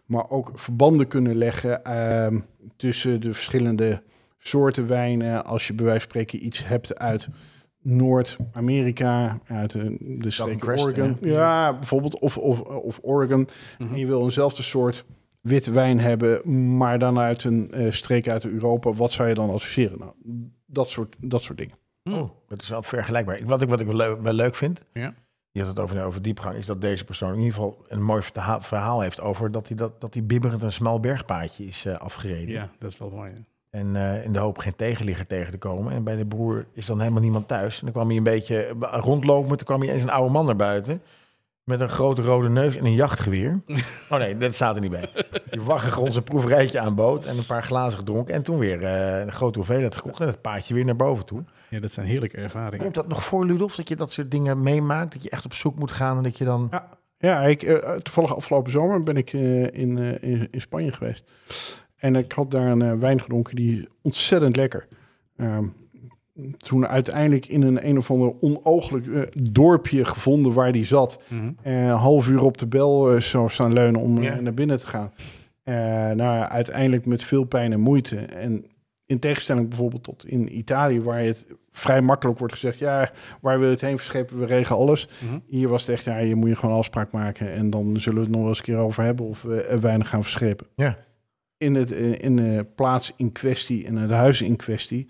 [0.07, 2.39] maar ook verbanden kunnen leggen ehm,
[2.77, 4.03] tussen de verschillende
[4.43, 5.45] soorten wijnen.
[5.45, 7.29] Als je bij wijze van spreken iets hebt uit
[7.81, 11.17] Noord-Amerika, uit de, de streek Oregon.
[11.21, 11.29] hè?
[11.29, 13.49] Ja, bijvoorbeeld, of, of, of Oregon.
[13.79, 13.93] Mhm.
[13.93, 15.05] En je wil eenzelfde soort
[15.41, 18.93] witte wijn hebben, maar dan uit een eh, streek uit Europa.
[18.93, 19.99] Wat zou je dan adviseren?
[19.99, 20.13] Nou,
[20.67, 21.75] dat soort, dat soort dingen.
[22.03, 22.13] Hm.
[22.13, 23.39] Oh, dat is wel vergelijkbaar.
[23.39, 25.15] Ik- Wat ik, wat ik wel, leuk, wel leuk vind, Ja.
[25.51, 28.23] je had het over, over diepgang, is dat deze persoon in ieder geval een mooi
[28.23, 31.95] verha- verhaal heeft over dat hij, dat, dat hij bibberend een smal bergpaadje is eh,
[31.97, 32.49] afgereden.
[32.55, 33.33] Ja, dat is wel mooi.
[33.73, 35.93] En eh, in de hoop geen tegenligger tegen te komen.
[35.93, 37.79] En bij de broer is dan helemaal niemand thuis.
[37.79, 39.57] En dan kwam hij een beetje eh, rondlopen.
[39.57, 41.03] Toen kwam hij eens een oude man naar buiten.
[41.65, 43.61] Met een grote rode neus en een jachtgeweer.
[44.11, 45.09] Oh nee, dat staat er niet bij.
[45.51, 47.27] Die waggig ons een proeverijtje aanbood.
[47.27, 48.35] En een paar glazen gedronken.
[48.35, 50.21] En toen weer eh, een grote hoeveelheid gekocht.
[50.21, 51.45] En het paardje weer naar boven toe.
[51.69, 52.79] Ja, dat zijn heerlijke ervaringen.
[52.79, 53.75] Komt dat nog voor, Ludolf?
[53.75, 55.13] Dat je dat soort dingen meemaakt?
[55.13, 56.69] Dat je echt op zoek moet gaan en dat je dan...
[56.71, 57.61] Ja, ja ik,
[58.03, 61.31] toevallig afgelopen zomer ben ik eh, in, eh, in, in Spanje geweest.
[62.03, 64.87] En ik had daar een eh, wijn gedronken die ontzettend lekker.
[65.37, 65.65] Ehm,
[66.57, 69.21] toen uiteindelijk in een een of ander onooglijk eh,
[69.53, 71.19] dorpje gevonden waar die zat.
[71.63, 74.41] Eh, een half uur op de bel eh, zo staan leunen om Ja.
[74.41, 75.13] naar binnen te gaan.
[76.17, 78.17] Nou, uiteindelijk met veel pijn en moeite.
[78.17, 78.65] En
[79.07, 83.67] in tegenstelling bijvoorbeeld tot in Italië, waar het vrij makkelijk wordt gezegd: ja, waar we
[83.67, 85.09] het heen verschepen, we regelen alles.
[85.25, 85.39] Mhm.
[85.47, 88.25] Hier was het echt, ja, je moet je gewoon afspraak maken en dan zullen we
[88.25, 90.67] het nog wel eens een keer over hebben of we weinig gaan verschepen.
[90.75, 90.97] Ja.
[91.63, 95.09] In, het, eh, in de plaats in kwestie en het huis in kwestie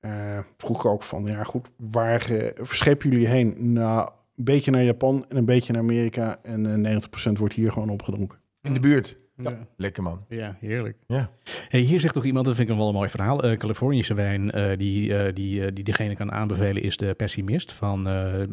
[0.00, 3.72] eh, vroeg ook van, ja goed, waar eh, verschepen jullie heen?
[3.72, 7.72] Nou, een beetje naar Japan en een beetje naar Amerika en eh 90% wordt hier
[7.72, 8.38] gewoon opgedronken.
[8.62, 9.16] In de buurt.
[9.42, 9.66] Ja.
[9.76, 10.24] Lekker man.
[10.28, 10.96] Ja, heerlijk.
[11.06, 11.30] Ja.
[11.68, 13.42] Hey, hier zegt toch iemand, dat vind ik een wel een mooi verhaal.
[13.42, 18.08] eh Californische wijn eh, die, eh, die, die degene kan aanbevelen is de Pessimist van,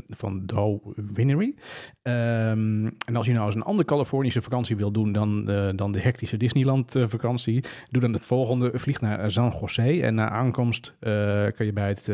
[0.07, 0.79] van Doe
[1.13, 1.53] Winery.
[2.01, 5.99] Ehm, en als je nou eens een andere Californische vakantie wil doen dan, dan de
[5.99, 8.71] hectische Disneyland vakantie, doe dan het volgende.
[8.73, 12.07] Vlieg naar San Jose en na aankomst kun je, bij, het,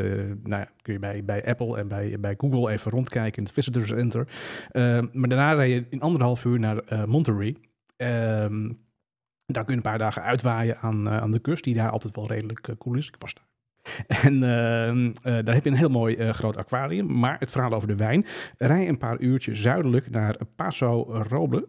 [0.44, 3.54] nou ja, kun je bij, bij Apple en bij, bij Google even rondkijken in het
[3.54, 4.28] Visitor Center.
[4.72, 7.56] Eh, maar daarna rij je in anderhalf uur naar Monterey.
[7.96, 8.70] Ehm,
[9.46, 12.16] daar kun je een paar dagen uitwaaien aan, eh, aan de kust, die daar altijd
[12.16, 13.08] wel redelijk eh, cool is.
[13.08, 13.48] Ik was daar.
[14.24, 17.20] En ehm, eh, daar heb je een heel mooi groot aquarium.
[17.20, 18.26] Maar het verhaal over de wijn.
[18.58, 21.68] Rij een paar uurtjes zuidelijk naar Paso Roble.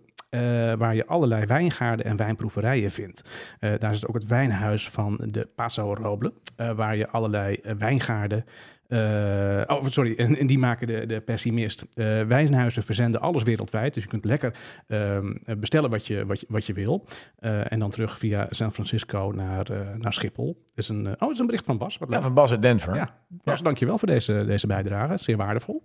[0.79, 3.31] waar je allerlei wijngaarden en wijnproeverijen vindt.
[3.61, 6.33] Daar is ook het wijnhuis van de Paso Roble.
[6.57, 8.45] waar je allerlei wijngaarden.
[8.89, 11.87] Eh, oh, sorry, en, en die maken de, de pessimist.
[11.95, 13.95] Eh wijnhuizen verzenden alles wereldwijd.
[13.95, 14.55] Dus je kunt lekker
[14.87, 17.05] ehm, bestellen wat je, wat je, wat je wil.
[17.39, 20.65] Eh, en dan terug via San Francisco naar, eh, naar Schiphol.
[20.75, 21.99] Is een, eh, oh, het is een bericht van Bas.
[21.99, 22.25] Wat Ja, leuk.
[22.25, 22.95] van Bas uit Denver.
[22.95, 25.17] Ja, Bas, dankjewel voor deze, deze bijdrage.
[25.19, 25.81] Zeer waardevol.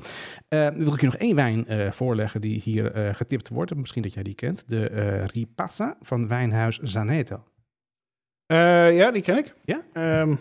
[0.48, 3.76] Eh, dan wil ik je nog één wijn eh, voorleggen die hier eh, getipt wordt.
[3.76, 4.64] Misschien dat jij die kent.
[4.70, 7.44] De eh Ripassa van wijnhuis Zaneto.
[8.46, 9.54] Eh, ja, die ken ik.
[9.66, 9.82] Ja?
[9.94, 10.36] Ehm,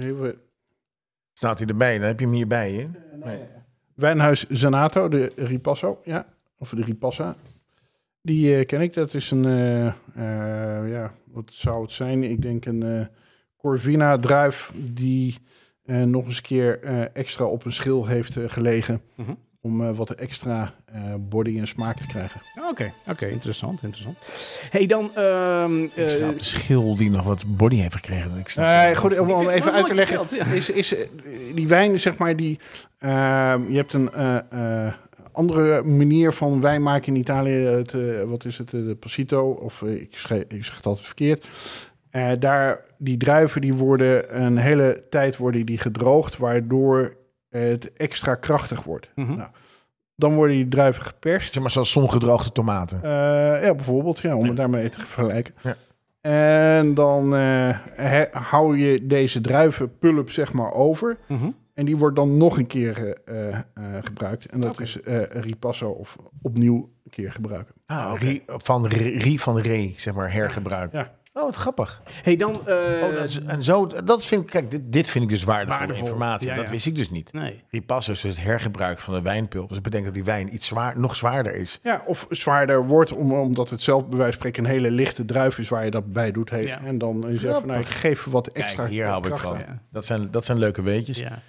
[0.00, 0.38] even-
[1.38, 1.98] Staat hij erbij?
[1.98, 2.72] Dan heb je hem hierbij.
[2.72, 2.86] Hè?
[3.24, 3.40] Nee.
[3.94, 6.26] Wijnhuis Zanato, de Ripasso, ja.
[6.58, 7.34] Of de Ripassa.
[8.22, 8.94] Die eh, ken ik.
[8.94, 12.24] Dat is een, eh, eh, ja, wat zou het zijn?
[12.24, 13.06] Ik denk een eh,
[13.56, 15.36] Corvina druif die
[15.84, 19.00] eh, nog eens een keer eh, extra op een schil heeft gelegen.
[19.14, 19.32] Mhm.
[19.60, 22.40] Om eh, wat extra eh, body en smaak te krijgen.
[22.70, 24.16] Oké, oké, interessant, interessant.
[24.70, 25.14] hey, dan...
[25.14, 28.38] ehm, Ik snap eh, de schil die nog wat body heeft gekregen.
[28.38, 30.26] Ik snap goed, om, om even uit te leggen.
[30.36, 30.44] ja.
[30.46, 30.94] Is, is,
[31.54, 32.58] die wijn, zeg maar, die...
[32.98, 34.38] ehm, je hebt een eh,
[34.86, 34.92] eh,
[35.32, 37.52] andere manier van wijn maken in Italië.
[37.52, 38.70] Het, eh, wat is het?
[38.70, 39.50] De Passito.
[39.50, 41.46] Of ik, schreef, ik zeg het altijd verkeerd.
[42.10, 47.16] Eh, daar, die druiven die worden een hele tijd worden die gedroogd, waardoor
[47.48, 49.08] het extra krachtig wordt.
[49.14, 49.36] mhm.
[49.36, 49.48] Nou,
[50.14, 51.52] Dan worden die druiven geperst.
[51.52, 53.02] Zeg maar zoals zongedroogde tomaten.
[53.02, 53.10] Eh,
[53.64, 55.54] ja, bijvoorbeeld, ja, om het daarmee te vergelijken.
[55.62, 55.76] Ja.
[56.20, 61.16] En dan eh, he- hou je deze druivenpulp zeg maar over.
[61.28, 61.48] Mhm.
[61.74, 63.62] En die wordt dan nog een keer eh, eh,
[64.02, 64.46] gebruikt.
[64.46, 67.74] En dat is eh ripasso of opnieuw een keer gebruiken.
[67.86, 70.92] Ah, Rie, van Rie van Ree, zeg maar, hergebruik.
[70.92, 71.12] Ja.
[71.38, 72.02] Oh, wat grappig.
[72.22, 72.50] hey, dan...
[72.66, 75.44] eh, Oh, dat is, en zo, dat vind ik, kijk, dit, dit vind ik dus
[75.44, 76.02] waardevolle Waardevol.
[76.06, 76.48] informatie.
[76.48, 76.70] Ja, dat ja.
[76.70, 77.32] wist ik dus niet.
[77.32, 77.62] Nee.
[77.70, 79.64] Ripasso is dus het hergebruik van de wijnpulp.
[79.66, 81.80] Dus dat betekent dat die wijn iets zwaar, nog zwaarder is.
[81.82, 85.24] Ja, of zwaarder wordt, om, omdat het zelf bij wijze van spreken een hele lichte
[85.24, 86.50] druif is waar je dat bij doet.
[86.50, 86.80] Hey, Ja.
[86.84, 89.58] En dan is even, nou, ik geef wat extra Kijk, hier hou ik van.
[89.90, 91.18] Dat zijn, dat zijn leuke weetjes.
[91.18, 91.42] Ja.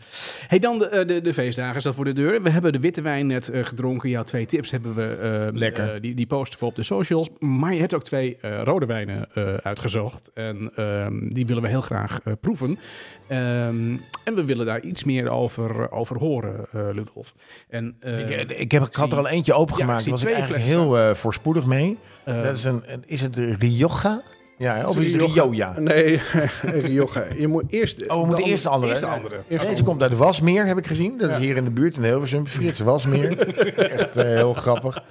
[0.47, 2.41] Hey, dan de, eh, de, de feestdagen staat voor de deur.
[2.41, 4.09] We hebben de witte wijn net eh, gedronken.
[4.09, 5.17] Jouw twee tips hebben we.
[5.51, 6.01] eh, Lekker.
[6.01, 7.29] die, die posten we op de socials.
[7.39, 10.31] Maar je hebt ook twee eh, rode wijnen eh, uitgezocht.
[10.33, 12.79] En ehm, die willen we heel graag eh, proeven.
[13.27, 17.33] Ehm, en we willen daar iets meer over, over horen, eh Ludolf.
[17.69, 19.99] En, eh, Ik, ik, heb, ik had er al eentje Ja, opengemaakt.
[19.99, 21.97] ik Daar was ik eigenlijk heel eh, voorspoedig mee.
[22.25, 24.21] dat is, een, een- is het de Rioja?
[24.57, 25.79] Ja, of is het Rioja.
[25.79, 26.21] Nee,
[26.85, 27.23] Rioja.
[27.37, 28.07] Je moet eerst...
[28.09, 28.89] Oh, we moeten eerst de andere.
[28.91, 29.35] eerst de andere.
[29.47, 31.17] Eerst Deze de komt uit Wasmeer, heb ik gezien.
[31.17, 31.41] Dat is Ja.
[31.41, 32.47] hier in de buurt in Hilversum.
[32.47, 33.37] Frits Wasmeer.
[33.99, 35.03] Echt heel grappig.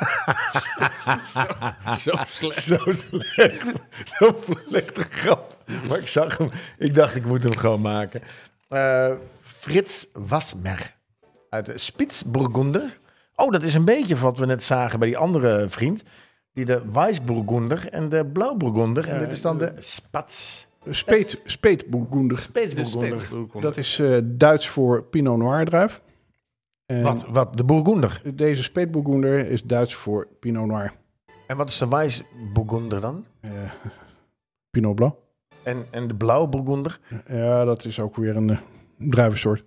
[2.04, 2.62] Zo slecht.
[2.62, 3.80] Zo slecht.
[4.04, 5.56] Zo slechte grap.
[5.88, 6.48] Maar ik zag hem.
[6.78, 8.20] Ik dacht, ik moet hem gewoon maken.
[8.68, 10.94] Eh, Frits Wasmer.
[11.50, 12.98] Uit de Spitsburgunder.
[13.36, 16.02] Oh, dat is een beetje wat we net zagen bij die andere vriend.
[16.52, 19.08] Die de Weissburgunder en de Blauwburgunder.
[19.08, 20.66] En Ja, dit is dan de Spats.
[20.90, 22.38] Speet, Speetbourgunder.
[22.38, 23.28] Spitsburgunder.
[23.60, 26.00] Dat is eh, Duits voor Pinot Noir druif.
[26.90, 28.22] En Wat, wat, de Burgunder.
[28.34, 30.92] Deze Speetbourgunder is Duits voor Pinot Noir.
[31.46, 33.24] En wat is de Weissburgunder dan?
[33.40, 33.50] Eh,
[34.70, 35.14] Pinot Blanc.
[35.62, 37.00] En, en de Blauwburgunder?
[37.26, 38.58] Ja, dat is ook weer een eh,
[38.96, 39.64] druivensoort.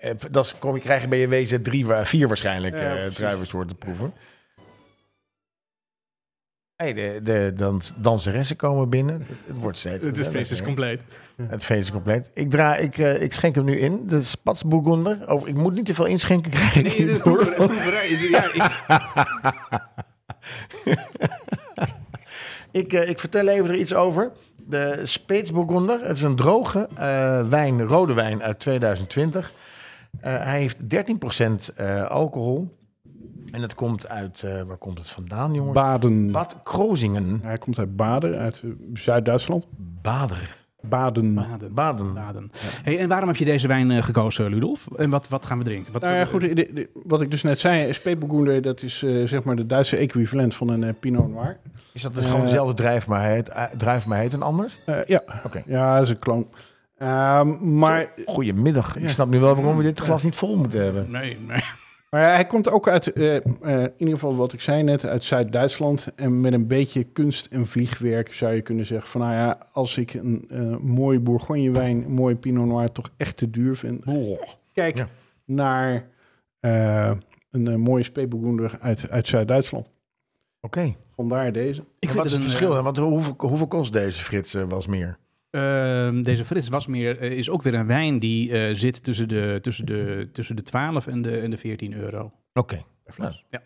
[0.00, 4.12] Eh, Dat kom je krijgen bij je WZ3, wa- 4 waarschijnlijk, Ja, druivensoorten proeven.
[6.76, 9.26] Hey, de, de dans, danseressen komen binnen.
[9.46, 10.04] Het, wordt steeds.
[10.04, 11.02] Het is feest is compleet.
[11.42, 12.30] Het feest is compleet.
[12.34, 14.06] Ik, draai, ik, eh, ik schenk hem nu in.
[14.06, 15.30] De Spatsburgunder.
[15.32, 16.82] Oh, ik moet niet te veel inschenken krijgen.
[16.82, 18.28] Nee, de proeverij- is...
[18.28, 18.70] Ja, ik,
[22.82, 24.30] Ik, eh, ik vertel even er iets over.
[24.56, 26.00] De Speetsburgunder.
[26.06, 29.52] Het is een droge eh, wijn, rode wijn uit 2020.
[30.20, 32.74] Eh, hij heeft 13% eh, alcohol.
[33.50, 35.74] En het komt uit, eh, waar komt het vandaan jongens?
[35.74, 36.30] Baden.
[36.32, 37.40] Bad Krozingen.
[37.42, 39.66] Hij komt uit Baden, uit eh, Zuid-Duitsland.
[40.02, 40.56] Bader.
[40.80, 41.34] Baden.
[41.34, 41.74] Baden.
[41.74, 42.14] Baden.
[42.14, 42.50] Baden.
[42.82, 44.86] Hey, en waarom heb je deze wijn eh, gekozen, Ludolf?
[44.96, 45.92] En wat, wat gaan we drinken?
[45.92, 49.26] Wat, Nou ja, goed, de- de- wat ik dus net zei, Speetbourgunder, dat is eh,
[49.26, 51.56] zeg maar de Duitse equivalent van een Pinot Noir.
[51.92, 54.78] Is dat dus gewoon dezelfde druif, maar heet, druif, maar heet een anders?
[54.86, 55.22] Eh, ja.
[55.44, 55.62] Oké.
[55.66, 56.48] ja, dat is een kloon.
[56.98, 58.96] Ehm, maar, Goedemiddag.
[58.96, 59.08] Ik Ja.
[59.08, 61.10] snap nu wel waarom we dit glas niet vol moeten hebben.
[61.10, 61.64] Nee, nee.
[62.10, 63.42] Maar hij komt ook uit, eh, eh,
[63.82, 66.06] in ieder geval wat ik zei net, uit Zuid-Duitsland.
[66.16, 69.96] En met een beetje kunst en vliegwerk zou je kunnen zeggen van, nou ja, als
[69.96, 74.04] ik een eh mooie Bourgogne-wijn, een mooie Pinot Noir toch echt te duur vind,
[74.72, 75.08] kijk Ja.
[75.44, 76.08] naar
[76.60, 77.12] eh,
[77.50, 79.90] een mooie Speetbourgunder uit, uit Zuid-Duitsland.
[80.60, 80.94] Oké.
[81.14, 81.84] Vandaar deze.
[81.98, 82.82] Ik En wat is het een, verschil?
[82.82, 85.18] Want hoeveel, hoeveel kost deze Frits was meer?
[85.56, 89.58] Ehm, deze Frits Wasmeer eh, is ook weer een wijn die eh, zit tussen de,
[89.62, 92.32] tussen, de, tussen de 12 en de, en de 14 euro.
[92.52, 92.82] Oké.
[93.06, 93.44] fles.
[93.50, 93.62] Ja.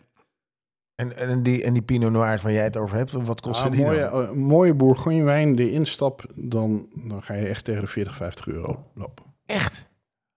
[0.95, 3.71] En, en, die, en die Pinot Noirs waar jij het over hebt, wat kost Ah,
[3.71, 4.23] die mooie, dan?
[4.27, 8.47] eh, mooie Bourgogne wijn, de instap, dan, dan ga je echt tegen de 40, 50
[8.47, 9.25] euro lopen.
[9.45, 9.89] Echt?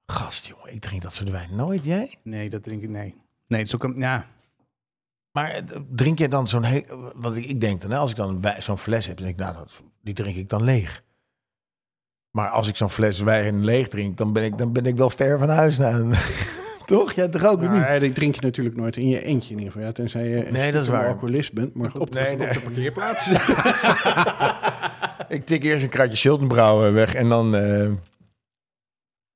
[0.07, 1.85] Gast, jongen, ik drink dat soort wijn nooit.
[1.85, 2.15] Jij?
[2.23, 3.15] Nee, dat drink ik, nee.
[3.47, 4.27] Nee, het is ook een, ja,
[5.33, 6.65] Maar drink jij dan zo'n...
[6.65, 6.85] he-
[7.15, 9.45] Wat ik, ik denk dan, hè, als ik dan zo'n fles heb, dan denk ik,
[9.45, 11.03] nou, dat, die drink ik dan leeg.
[12.35, 15.11] Maar als ik zo'n fles wijn leeg drink, dan ben ik, dan ben ik wel
[15.11, 15.79] ver van huis.
[15.79, 16.15] Nou,
[16.87, 17.13] toch?
[17.13, 18.01] Jij toch ook of niet?
[18.01, 19.87] Dat drink je natuurlijk nooit in je eentje in ieder geval.
[19.87, 21.07] Ja, tenzij je Nee, dat is een waar.
[21.09, 21.75] alcoholist bent.
[21.75, 22.47] Maar goed, op, de, Nee, nee.
[22.49, 23.31] op de parkeerplaats.
[25.29, 27.91] Ik tik eerst een kratje Schultenbrouw weg en dan, eh,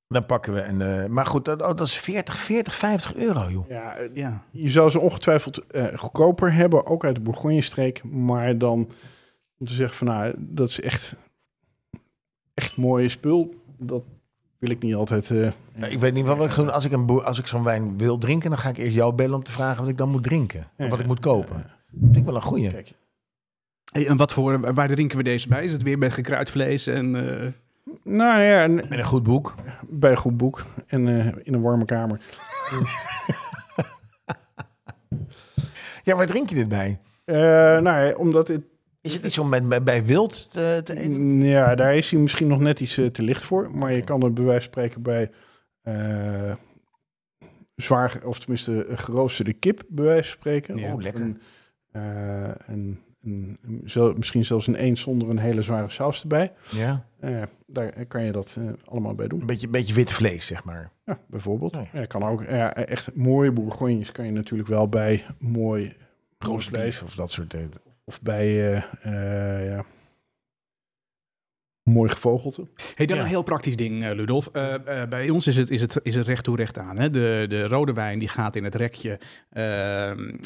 [0.08, 0.80] dan pakken we een...
[0.82, 3.68] eh, maar goed, dat, oh, dat is 40, 40, 50 euro, joh.
[3.68, 4.42] ja, eh, ja.
[4.50, 8.04] je zou ze ongetwijfeld eh, goedkoper hebben, ook uit de Bourgogne-streek.
[8.04, 8.88] Maar dan
[9.58, 11.14] om te zeggen van nou, dat is echt,
[12.58, 13.54] echt mooie spul.
[13.78, 14.02] Dat
[14.58, 15.30] wil ik niet altijd.
[15.30, 16.72] eh, Ja, ik weet niet wat ik ga doen.
[16.72, 19.12] Als ik, een boer, als ik zo'n wijn wil drinken, dan ga ik eerst jou
[19.14, 20.64] bellen om te vragen wat ik dan moet drinken.
[20.78, 21.64] Of wat ik moet kopen.
[22.02, 22.70] Vind ik wel een goeie.
[22.70, 22.92] Kijk,
[23.92, 25.64] Hey, en wat voor, waar drinken we deze bij?
[25.64, 27.16] Is het weer bij gekruid vlees en...
[27.16, 27.46] eh,
[28.02, 29.54] nou ja, en Met een goed boek.
[29.88, 32.20] bij een goed boek en eh, in een warme kamer.
[36.02, 36.98] Ja, waar drink je dit bij?
[37.24, 37.36] Eh,
[37.82, 38.62] nou ja, omdat het,
[39.08, 41.40] Is het iets om bij, bij wild te, te eten?
[41.42, 43.76] ja, daar is hij misschien nog net iets eh, te licht voor.
[43.76, 45.30] Maar je kan het bij wijze van spreken bij
[45.82, 46.52] eh,
[47.74, 50.76] zwaar, of tenminste eh, geroosterde kip, bij wijze van spreken.
[50.76, 50.92] Ja.
[50.92, 51.22] Oh, lekker.
[51.22, 51.40] Een,
[52.66, 53.00] een,
[53.62, 56.52] een, zel- misschien zelfs een eend zonder een hele zware saus erbij.
[56.70, 57.04] Ja.
[57.66, 59.40] Daar kan je dat allemaal bij doen.
[59.40, 60.90] Een beetje, beetje wit vlees, zeg maar.
[61.04, 61.72] Ja, bijvoorbeeld.
[61.72, 61.88] Nee.
[61.92, 62.42] Ja, kan ook.
[62.42, 65.96] Ja, echt mooie bourgognes kan je natuurlijk wel bij mooi
[66.38, 67.70] Roast vlees beef of dat soort dingen.
[68.08, 69.84] Of bij eh, eh, ja,
[71.82, 72.66] mooi gevogelte.
[72.94, 73.22] Hey, dan Ja.
[73.22, 74.48] een heel praktisch ding, eh, Ludolf.
[74.52, 76.98] Eh, eh, bij ons is het, is het, is het recht toe recht aan.
[76.98, 77.10] Hè?
[77.10, 79.18] De, de rode wijn die gaat in het rekje
[79.50, 80.36] ehm,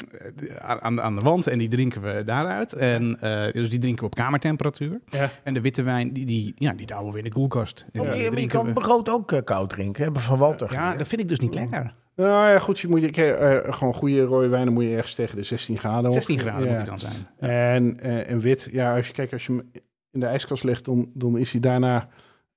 [0.59, 2.73] aan, aan, aan de wand en die drinken we daaruit.
[2.73, 4.99] En, eh, dus die drinken we op kamertemperatuur.
[5.09, 5.29] Ja.
[5.43, 7.85] En de witte wijn, die, die, ja, die houden we in de koelkast.
[7.93, 10.03] Oh, je, kan we- brood ook koud drinken.
[10.03, 11.93] Hebben van Walter Ja, dat vind ik dus niet lekker.
[12.15, 15.35] Nou ja, goed, je moet je eh, gewoon goede rode wijnen moet je ergens tegen
[15.35, 16.05] de 16 graden.
[16.09, 16.13] op.
[16.13, 16.67] 16 graden Ja.
[16.69, 17.27] moet die dan zijn.
[17.37, 19.71] En, eh, en wit, ja, als je kijkt, als je hem
[20.11, 22.07] in de ijskast legt, dan, dan is hij daarna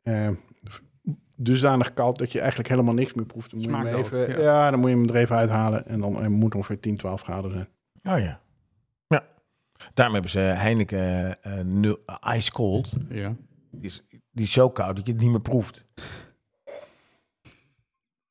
[0.02, 0.28] eh,
[1.36, 3.50] dusdanig koud dat je eigenlijk helemaal niks meer proeft.
[3.50, 4.38] Dan moet je hem even, ja.
[4.40, 4.70] ja.
[4.70, 7.68] dan moet je hem er even uithalen en dan moet ongeveer 10, 12 graden zijn.
[8.16, 8.40] Oh ja.
[9.06, 9.22] Ja.
[9.94, 12.04] Daarom hebben ze Heineken eh, nul-
[12.34, 12.92] Ice Cold.
[13.08, 13.34] Ja.
[13.70, 14.02] Die is,
[14.32, 15.84] die is zo koud dat je het niet meer proeft.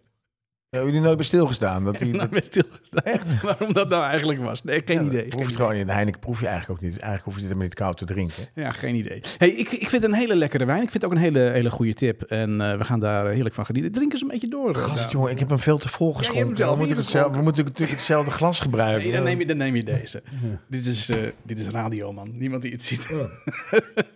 [0.71, 1.83] Hebben jullie nooit bij stilgestaan?
[1.83, 3.03] Dat die, Nou, dat, stilgestaan.
[3.43, 4.63] Waarom dat nou eigenlijk was?
[4.63, 5.27] Nee, geen idee.
[5.27, 5.85] proef het gewoon in.
[5.85, 6.99] De Heineken proef je eigenlijk ook niet.
[6.99, 8.43] Eigenlijk hoef je het helemaal niet koud te drinken.
[8.55, 9.21] Ja, geen idee.
[9.37, 10.81] Hey, ik, ik vind het een hele lekkere wijn.
[10.81, 12.21] Ik vind het ook een hele, hele goede tip.
[12.21, 13.91] En eh, we gaan daar eh, heerlijk van genieten.
[13.91, 14.75] Drink eens een beetje door.
[14.75, 15.09] Gast, Daan.
[15.09, 16.69] jongen, ik heb hem veel te vol geschonken.
[16.69, 19.03] we, moeten hetzelfde, we moeten natuurlijk hetzelfde glas gebruiken.
[19.03, 20.23] Nee, dan neem je, dan neem je deze.
[20.67, 22.29] Dit, is, eh, dit is radio, man.
[22.37, 23.09] Niemand die het ziet.
[23.13, 23.29] Oh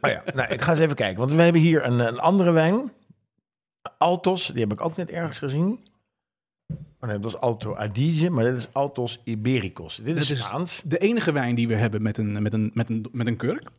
[0.13, 1.17] ja, nou, ik ga eens even kijken.
[1.17, 2.91] Want we hebben hier een, een andere wijn.
[3.97, 5.93] Altos, die heb ik ook net ergens gezien.
[7.05, 9.95] Oh nee, dat was Alto Adige, maar dit is Altos Ibericus.
[9.95, 10.81] Dit is Dat is-.
[10.85, 13.69] De enige wijn die we hebben met een, met een, met een, met een kurk.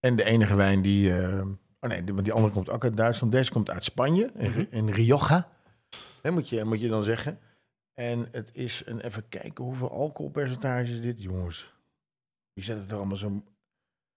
[0.00, 1.18] En de enige wijn die...
[1.18, 1.40] eh,
[1.80, 3.32] oh nee, want die andere komt ook uit Duitsland.
[3.32, 4.64] Deze komt uit Spanje, in, Mhm.
[4.70, 5.48] in Rioja.
[6.22, 7.38] Hè, moet, je, moet je dan zeggen.
[7.94, 9.00] En het is een...
[9.00, 11.74] Even kijken, hoeveel alcoholpercentage is dit, jongens?
[12.54, 13.42] Die zet het er allemaal zo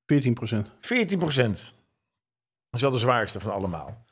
[0.05, 0.69] 14 procent.
[0.79, 1.57] 14 procent.
[1.59, 1.71] Dat
[2.71, 4.05] is wel de zwaarste van allemaal.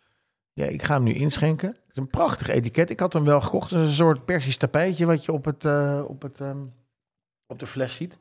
[0.58, 1.70] Ja, ik ga hem nu inschenken.
[1.70, 2.90] Het is een prachtig etiket.
[2.90, 3.70] Ik had hem wel gekocht.
[3.72, 6.58] Het is een soort persisch tapijtje wat je op, het, eh, op, het, ehm,
[7.48, 8.18] op de fles ziet.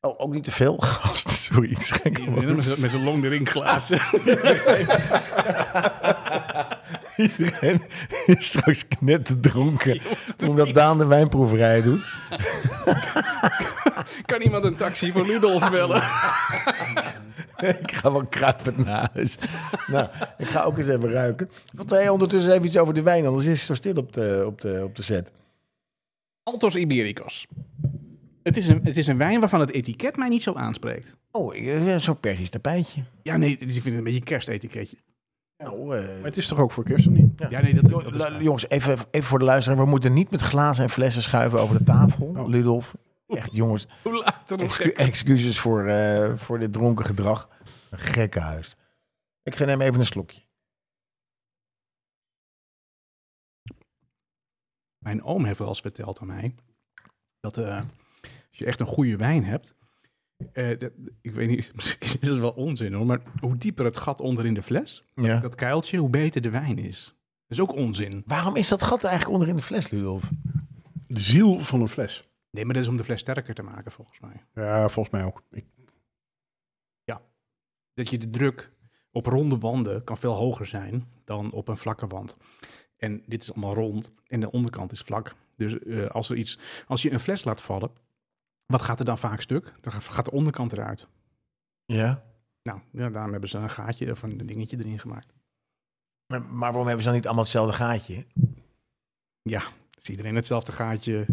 [0.00, 0.76] Oh, ook niet te veel.
[1.00, 2.44] Gast, sorry, ik schenk hem maar.
[2.78, 4.00] Met zijn long drinkglazen.
[7.16, 7.82] Iedereen
[8.26, 10.00] is straks knetterdronken.
[10.46, 12.12] Omdat Daan de wijnproeverij doet.
[14.22, 16.02] kan iemand een taxi voor Ludolf bellen?
[17.82, 19.36] ik ga wel kruipend naar huis.
[19.86, 21.50] nou, ik ga ook eens even ruiken.
[21.74, 23.26] Want hij ondertussen even iets over de wijn.
[23.26, 25.30] Anders is het zo stil op de, op de, op de set.
[26.42, 27.46] Altos Ibericus.
[28.42, 31.16] Het is, een, het is een wijn waarvan het etiket mij niet zo aanspreekt.
[31.30, 31.54] Oh,
[31.96, 33.02] zo'n persisch tapijtje.
[33.22, 34.96] Ja, nee, ik vind het een beetje een kerstetiketje.
[35.58, 37.46] Nou, eh, Maar het is toch ook voor kerst of niet?
[37.50, 39.78] Ja, nee, dat is, dat jongens, even, even voor de luisteraar.
[39.78, 42.48] We moeten niet met glazen en flessen schuiven over de tafel, Oh.
[42.48, 42.94] Ludolf.
[43.38, 43.86] Echt, jongens.
[44.02, 47.48] Hoe laat er excu- excuses voor, eh, voor dit dronken gedrag.
[47.90, 48.76] Een gekke huis.
[49.42, 50.42] Ik ga neem even een slokje.
[54.98, 56.54] Mijn oom heeft wel eens verteld aan mij
[57.40, 57.76] dat eh,
[58.22, 59.76] als je echt een goede wijn hebt,
[60.52, 63.96] eh, dat- ik weet niet, misschien is het wel onzin hoor, maar hoe dieper het
[63.98, 65.40] gat onder in de fles, Ja.
[65.40, 67.04] dat kuiltje, hoe beter de wijn is.
[67.46, 68.22] Dat is ook onzin.
[68.26, 70.30] Waarom is dat gat eigenlijk onder in de fles, Ludolf?
[71.06, 72.28] De ziel van een fles.
[72.54, 74.44] Nee, maar dat is om de fles sterker te maken volgens mij.
[74.54, 75.42] Ja, volgens mij ook.
[75.50, 75.64] Ik,
[77.94, 78.72] Dat je de druk
[79.10, 82.36] op ronde wanden kan veel hoger zijn dan op een vlakke wand.
[82.96, 85.34] En dit is allemaal rond en de onderkant is vlak.
[85.56, 87.90] Dus eh, als, er iets, als je een fles laat vallen,
[88.66, 89.74] wat gaat er dan vaak stuk?
[89.80, 91.08] Dan gaat de onderkant eruit.
[91.84, 92.24] Ja.
[92.62, 95.32] Nou, ja, daarom hebben ze een gaatje of een dingetje erin gemaakt.
[96.26, 98.26] Maar, maar waarom hebben ze dan niet allemaal hetzelfde gaatje?
[99.42, 99.62] Ja,
[99.98, 101.26] is iedereen hetzelfde gaatje?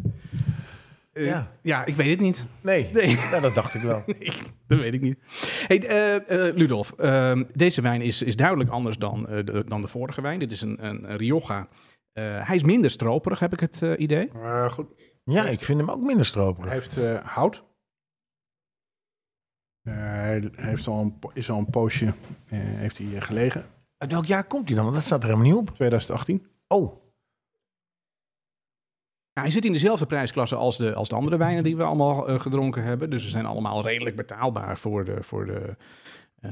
[1.12, 1.51] Eh, Ja.
[1.62, 2.45] ja, ik weet het niet.
[2.62, 2.89] Nee.
[2.93, 3.09] Nee.
[3.09, 4.03] Ja, dat dacht ik wel.
[4.18, 4.32] Nee,
[4.68, 5.20] dat weet ik niet.
[5.68, 9.82] Hey, eh, eh, Ludolf, ehm, deze wijn is, is duidelijk anders dan, eh, de, dan
[9.82, 10.39] de vorige wijn.
[10.39, 11.68] Dit is een, een, Rioja.
[12.14, 14.30] Eh, hij is minder stroperig, heb ik het idee.
[14.70, 14.88] goed,
[15.24, 16.72] Ja, ik vind hem ook minder hij stroperig.
[16.72, 17.64] heeft eh, hout.
[19.82, 22.14] Hij heeft al een, is al een poosje eh,
[22.59, 23.66] heeft hij, gelegen.
[23.97, 24.84] Uit welk jaar komt hij dan?
[24.84, 25.76] Want dat staat er helemaal niet op.
[25.76, 26.47] 2018.
[26.68, 27.00] Oh,
[29.34, 32.27] Ja, hij zit in dezelfde prijsklasse als de, als de andere wijnen die we allemaal
[32.27, 33.09] eh, gedronken hebben.
[33.09, 35.75] Dus ze zijn allemaal redelijk betaalbaar voor de, voor de,
[36.41, 36.51] eh,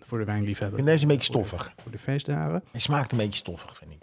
[0.00, 0.76] voor de ik wijnliefhebber.
[0.76, 1.72] vind deze een beetje stoffig.
[1.76, 2.62] Voor de feestdagen.
[2.70, 3.98] Hij smaakt een beetje stoffig, vind ik.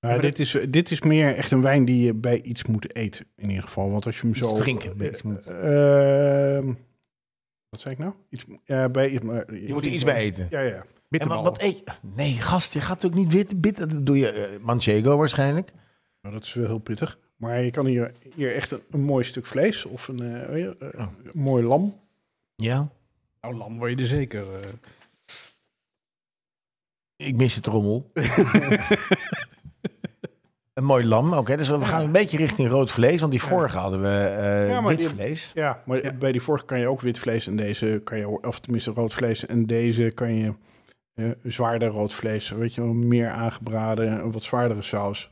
[0.00, 2.94] Nou, maar dit, is, dit is meer echt een wijn die je bij iets moet
[2.94, 3.90] eten, in ieder geval.
[3.90, 4.54] Want als je hem zo...
[4.56, 5.46] drinken, bij eh, iets moet.
[5.46, 6.72] ehm,
[7.68, 8.12] wat zei ik nou?
[8.28, 8.44] Iets,
[8.92, 10.46] bij, iets- maar- Je moet er iets bij eten.
[10.50, 10.84] Ja, ja.
[11.10, 11.82] En wat, wat eet?
[12.14, 13.60] Nee, gast, je gaat ook niet wit.
[13.60, 15.70] bit, dat doe je manchego waarschijnlijk.
[16.20, 17.18] Nou, dat is wel heel pittig.
[17.36, 20.70] Maar je kan hier, hier echt een, een mooi stuk vlees of een, eh, eh,
[20.80, 21.00] Oh.
[21.00, 22.00] een mooi lam.
[22.54, 22.88] Ja.
[23.40, 24.54] Nou, lam word je er zeker.
[24.54, 24.68] eh.
[27.16, 28.10] Ik mis de trommel.
[30.72, 31.56] een mooi lam, oké.
[31.56, 34.84] dus we gaan een beetje richting rood vlees, want die vorige hadden we eh Ja,
[34.84, 35.50] wit die- vlees.
[35.54, 36.12] Ja, maar Ja.
[36.12, 39.14] bij die vorige kan je ook wit vlees en deze kan je, of tenminste rood
[39.14, 39.46] vlees.
[39.46, 40.54] En deze kan je
[41.14, 45.30] eh, zwaarder rood vlees, weet je wel, meer aangebraden, een wat zwaardere saus.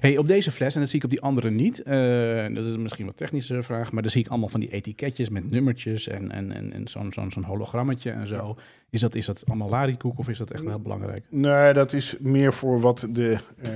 [0.00, 1.82] Hey, op deze fles, en dat zie ik op die andere niet.
[1.82, 5.28] eh, dat is misschien wat technische vraag, maar dan zie ik allemaal van die etiketjes
[5.28, 8.56] met nummertjes en, en, en, en zo'n zo'n zo'n hologrammetje en zo.
[8.90, 11.24] Is, dat, is dat allemaal larikoek of is dat echt heel belangrijk?
[11.28, 13.70] Nee, dat is meer voor wat de, eh,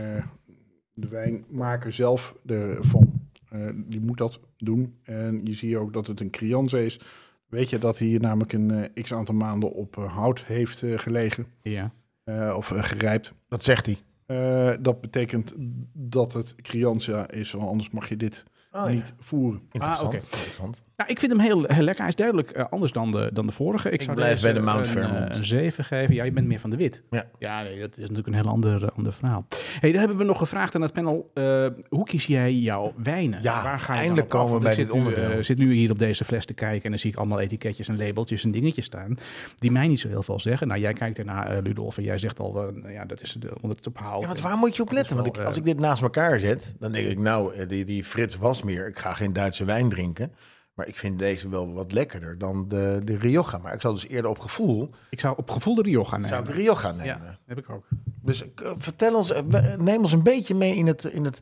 [0.95, 3.13] de wijnmaker zelf ervan,
[3.49, 4.95] eh die moet dat doen.
[5.03, 7.01] En je ziet ook dat het een Crianza is.
[7.49, 11.47] Weet je dat hij hier namelijk een x aantal maanden op hout heeft eh, gelegen
[11.63, 11.91] Ja.
[12.25, 13.33] eh, of gerijpt.
[13.49, 13.97] Dat zegt hij.
[14.27, 15.53] Eh, dat betekent
[15.93, 18.45] dat het Crianza is, want anders mag je dit
[18.77, 18.89] Oh, ja.
[18.95, 19.61] niet voeren.
[19.73, 20.15] Interessant.
[20.15, 20.83] Ah, interessant.
[20.97, 22.01] Ja, ik vind hem heel, heel lekker.
[22.01, 23.89] Hij is duidelijk eh, anders dan de, dan de vorige.
[23.89, 25.31] Ik, Ik zou blijf bij de Mount een, Vermont.
[25.31, 26.15] eh, een 7 geven.
[26.15, 27.03] Ja, je bent meer van de wit.
[27.11, 27.25] Ja.
[27.39, 29.47] Ja, nee, dat is natuurlijk een heel ander, eh, ander verhaal.
[29.81, 31.31] Hey, daar hebben we nog gevraagd aan het panel.
[31.35, 33.43] eh, hoe kies jij jouw wijnen?
[33.43, 34.51] Ja, Waar ga je eindelijk dan op af?
[34.53, 35.31] komen we bij dit onderdeel.
[35.31, 37.89] eh, zit nu hier op deze fles te kijken en dan zie ik allemaal etiketjes
[37.89, 39.17] en labeltjes en dingetjes staan.
[39.59, 40.69] Die mij niet zo heel veel zeggen.
[40.69, 43.37] Nou, jij kijkt ernaar, eh Ludolf, en jij zegt al, eh, nou ja, dat is
[43.39, 44.21] de, omdat het op hout.
[44.21, 45.17] Ja, want waar moet je op letten?
[45.17, 47.85] Want ik, als eh, ik dit naast elkaar zet, dan denk ik, nou, eh, die,
[47.85, 48.37] die Frits
[48.69, 50.33] Ik ga geen Duitse wijn drinken.
[50.75, 53.59] Maar ik vind deze wel wat lekkerder dan de, de Rioja.
[53.59, 56.29] Maar ik zou dus eerder op gevoel, Ik zou op gevoel de Rioja nemen.
[56.29, 57.05] zou de Rioja nemen.
[57.07, 57.87] ja, heb ik ook.
[58.23, 61.41] Dus eh, vertel ons, eh, neem ons een beetje mee in het, in het,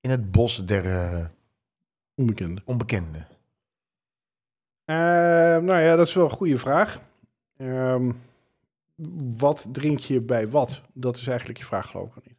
[0.00, 1.24] in het bos der eh,
[2.14, 2.62] Onbekende.
[2.64, 3.26] onbekenden.
[4.84, 4.94] Eh,
[5.58, 6.98] nou ja, dat is wel een goede vraag.
[7.56, 8.12] Ehm,
[9.36, 10.82] wat drink je bij wat?
[10.92, 12.33] Dat is eigenlijk je vraag, geloof ik niet.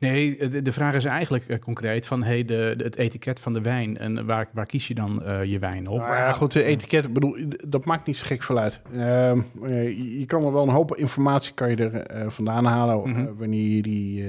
[0.00, 3.52] Nee, de, de vraag is eigenlijk eh, concreet van hey, de, de- het etiket van
[3.52, 5.98] de wijn en waar, waar kies je dan eh, je wijn op?
[5.98, 7.36] Nou ja, goed, de etiket, ik bedoel,
[7.68, 8.80] dat maakt niet zo gek veel uit.
[8.92, 13.34] Ehm, eh, je, kan er wel een hoop informatie kan je er vandaan halen Mhm.
[13.36, 14.24] wanneer die,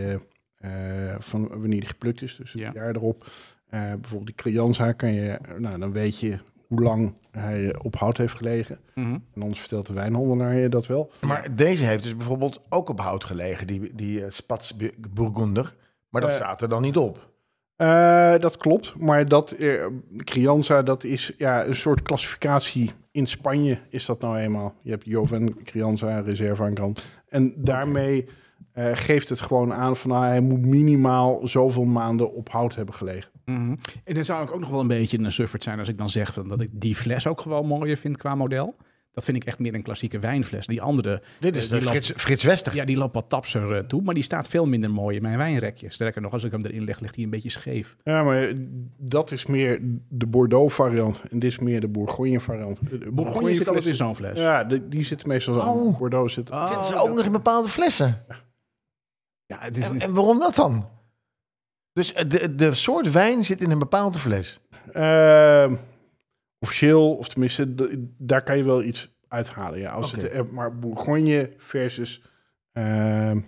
[1.20, 2.36] van, wanneer die geplukt is.
[2.36, 2.72] Dus het Ja.
[2.74, 3.32] jaar erop.
[3.70, 6.38] Bijvoorbeeld die Crianza kan je, nou dan weet je
[6.70, 8.80] hoe lang hij op hout heeft gelegen.
[8.95, 9.13] Mhm.
[9.34, 11.11] En anders vertelt de wijnhandelaar je dat wel.
[11.22, 14.78] Maar deze heeft dus bijvoorbeeld ook op hout gelegen, die, die uh, Spats
[15.09, 15.76] Burgunder.
[16.09, 17.30] Maar dat Eh, staat er dan niet op.
[17.76, 19.86] Eh, dat klopt, maar dat eh,
[20.17, 22.91] Crianza, dat is ja, een soort klassificatie.
[23.11, 24.74] In Spanje is dat nou eenmaal.
[24.82, 26.95] Je hebt Joven, Crianza, Reserva en Gran.
[27.28, 28.28] En daarmee
[28.72, 32.95] eh, geeft het gewoon aan van nou, hij moet minimaal zoveel maanden op hout hebben
[32.95, 33.32] gelegen.
[33.50, 33.76] Mhm.
[34.04, 36.10] En dan zou ik ook nog wel een beetje een sufferd zijn als ik dan
[36.10, 38.76] zeg van dat ik die fles ook gewoon mooier vind qua model.
[39.14, 40.68] Dat vind ik echt meer een klassieke wijnfles.
[40.68, 42.76] Die andere, Dit is eh, de die Frits, Frits Wester.
[42.76, 45.38] ja, die loopt wat tapser eh, toe, maar die staat veel minder mooi in mijn
[45.38, 45.91] wijnrekje.
[45.91, 47.95] Sterker nog, als ik hem erin leg, ligt hij een beetje scheef.
[48.04, 48.54] Ja, maar
[48.97, 49.80] dat is meer
[50.10, 51.22] de Bordeaux variant.
[51.32, 52.80] En dit is meer de Bourgogne variant.
[52.89, 54.39] De Bourgogne zit altijd in zo'n fles.
[54.39, 55.60] Ja, de- die zitten meestal zo.
[55.60, 55.97] Oh.
[55.97, 56.52] Bordeaux zit.
[56.52, 58.26] Oh, Zitten ze ook nog in bepaalde flessen.
[59.45, 60.89] Ja, het is En, en waarom dat dan?
[62.00, 64.60] Dus eh, de, de soort wijn zit in een bepaalde fles.
[64.91, 65.76] Ehm,
[66.60, 67.74] officieel, of tenminste,
[68.18, 69.80] daar kan je wel iets uithalen.
[69.80, 72.22] Ja, als het, maar Bourgogne versus
[72.72, 73.39] ehm,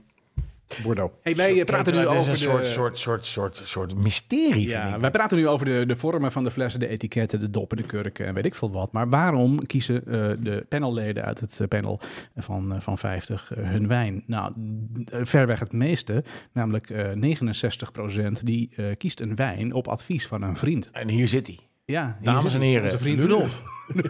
[0.84, 1.13] Bordeaux.
[1.22, 2.36] Hey, wij praten nu over een de...
[2.36, 5.01] soort, soort, soort, soort, soort mysterie, Ja, vind ik.
[5.01, 7.84] wij praten nu over de, de vormen van de flessen, de etiketten, de doppen, de
[7.84, 8.91] kurken en weet ik veel wat.
[8.91, 11.99] Maar waarom kiezen eh, de panelleden uit het eh, panel
[12.38, 14.24] van, eh, van 50 eh, hun wijn?
[14.26, 14.53] Nou,
[15.05, 20.41] eh, verreweg het meeste, namelijk eh 69% die eh, kiest een wijn op advies van
[20.41, 20.89] een vriend.
[20.91, 21.57] En hier zit hij.
[21.86, 23.61] Ja, Dames en heren, onze vriend Ludolf.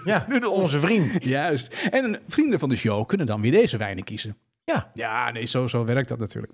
[0.05, 1.23] Ja, onze vriend.
[1.23, 1.87] Juist.
[1.91, 4.37] En vrienden van de show kunnen dan weer deze wijnen kiezen.
[4.73, 4.91] Ja.
[4.93, 6.51] Ja, nee, zo, zo werkt dat natuurlijk.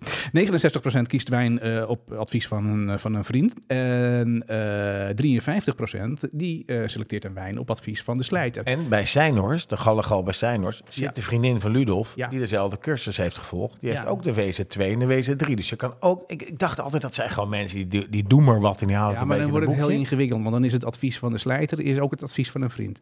[0.98, 3.54] 69% kiest wijn eh, op advies van een, eh, van een vriend.
[3.68, 8.64] En eh 53% die eh, selecteert een wijn op advies van de slijter.
[8.64, 11.12] En bij Seinhorst, de Gallegal bij Seinhorst, zit Ja.
[11.12, 12.28] de vriendin van Ludolf, Ja.
[12.28, 13.78] die dezelfde cursus heeft gevolgd.
[13.82, 14.10] Die heeft Ja.
[14.10, 15.54] ook de WZ2 en de WZ3.
[15.56, 16.24] Dus je kan ook...
[16.32, 18.96] Ik, ik dacht altijd dat zijn gewoon mensen die, die doen maar wat en die
[18.96, 21.18] halen Ja, het maar dan wordt het in heel ingewikkeld, want dan is het advies
[21.18, 23.02] van de slijter is ook het advies van een vriend.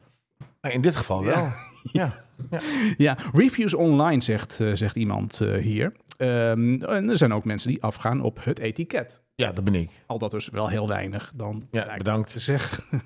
[0.65, 1.47] Maar in dit geval wel.
[1.91, 2.23] Ja.
[2.97, 5.93] Ja, reviews online zegt, eh, zegt iemand eh, hier.
[6.17, 9.21] Ehm, en er zijn ook mensen die afgaan op het etiket.
[9.35, 9.89] ja, dat ben ik.
[10.05, 12.31] Al dat dus wel heel weinig dan Ja, bedankt.
[12.31, 12.83] te zeggen.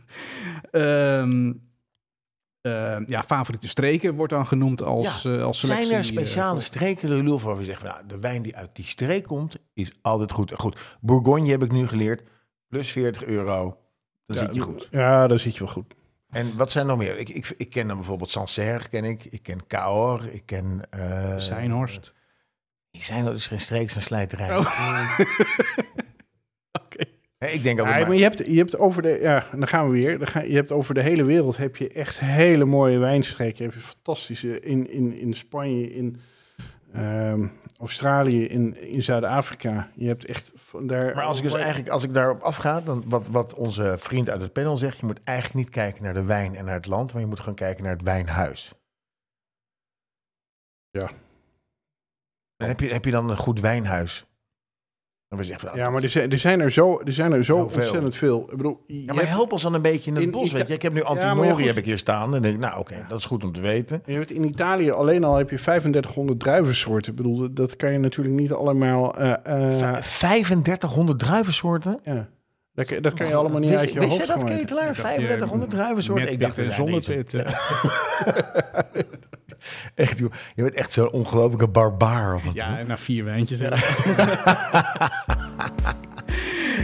[0.72, 1.53] Ehm,
[2.62, 5.86] ehm, ja, favoriete streken wordt dan genoemd als, Ja, eh, als selectie.
[5.86, 8.86] Zijn er speciale streken, Ludolf, waar we zeggen, van, nou, de wijn die uit die
[8.86, 10.53] streek komt, is altijd goed.
[10.57, 12.22] Goed, Bourgogne heb ik nu geleerd,
[12.68, 13.78] plus 40 euro.
[14.26, 14.88] Dan Ja, zit je goed.
[14.91, 15.95] Ja, daar zit je wel goed.
[16.30, 17.18] En wat zijn er nog meer?
[17.18, 19.26] Ik, ik, ik ken dan bijvoorbeeld Sancerre, ken ik.
[19.26, 20.82] Ik ken Cahors, ik ken...
[20.90, 22.14] eh Seinhorst.
[22.92, 24.58] Die zijn er dus geen streeks en slijterij.
[24.58, 25.20] Oh.
[26.84, 27.04] Oké.
[27.40, 29.68] Ik denk altijd Ja, maar, maar je hebt, je hebt over de, ja, en dan
[29.68, 30.18] gaan we weer.
[30.18, 33.66] Dan ga, je hebt over de hele wereld heb je echt hele mooie wijnstreken.
[33.66, 36.20] Je hebt fantastische in, in, in Spanje, in
[36.94, 37.48] ehm,
[37.80, 39.90] Australië, in, in Zuid-Afrika.
[39.96, 41.16] Je hebt echt van daar.
[41.16, 44.42] Maar als ik dus eigenlijk, als ik daarop afga, dan wat, wat onze vriend uit
[44.42, 47.14] het panel zegt, je moet eigenlijk niet kijken naar de wijn en naar het land,
[47.14, 48.74] maar je moet gewoon kijken naar het wijnhuis.
[50.90, 51.10] Ja.
[52.58, 54.29] En heb je, heb je dan een goed wijnhuis?
[55.30, 57.70] Dan je Ja, maar er zijn er, zijn er zo, er zijn er zo Heel
[57.70, 57.82] veel.
[57.82, 58.48] ontzettend veel.
[58.52, 60.58] Ik bedoel, je Ja, maar help ons dan een beetje in het in bos, Ita-
[60.58, 60.74] weet je.
[60.74, 61.06] Ik heb nu ja,
[61.56, 61.66] goed.
[61.66, 62.36] heb ik hier staan.
[62.36, 64.02] En denk ik, nou oké, dat is goed om te weten.
[64.06, 67.12] je in Italië alleen al heb je 3500 druivensoorten.
[67.12, 69.16] Ik bedoel, dat- kan je natuurlijk niet allemaal.
[69.16, 69.32] eh,
[69.72, 71.99] eh, Vijf- 3500 druivensoorten?
[72.03, 72.28] ja.
[72.80, 74.43] Dat, kan- dat kan je allemaal niet Wist- uit je wist hoofd je dat.
[74.43, 74.89] Ketelaar?
[74.89, 76.23] Ik dacht, 3500 eh, druivensoorten?
[76.23, 77.34] Met Ik dacht, pit er zijn zonder pit.
[77.34, 77.53] eh.
[79.95, 80.31] Echt, joh.
[80.56, 82.35] je bent echt zo'n ongelofelijke barbaar.
[82.35, 82.85] Of wat, Ja, hoor.
[82.88, 83.60] na vier wijntjes.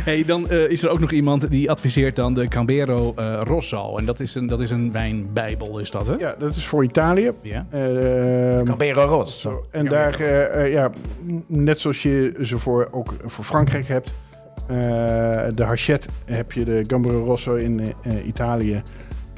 [0.04, 3.98] Hey, dan eh, is er ook nog iemand die adviseert dan de Cambero eh, Rosso.
[3.98, 6.14] En dat is een, dat is een wijnbijbel, is dat hè?
[6.14, 7.32] Ja, dat is voor Italië.
[7.42, 7.66] Ja.
[7.72, 9.42] Ehm, Cambero Ros.
[9.42, 10.90] Zo, en daar, eh, eh, ja,
[11.48, 14.14] net zoals je ze voor, ook voor Frankrijk hebt, eh,
[14.68, 18.84] de Hachette heb je de Gambero Rosso in eh, eh, Italië.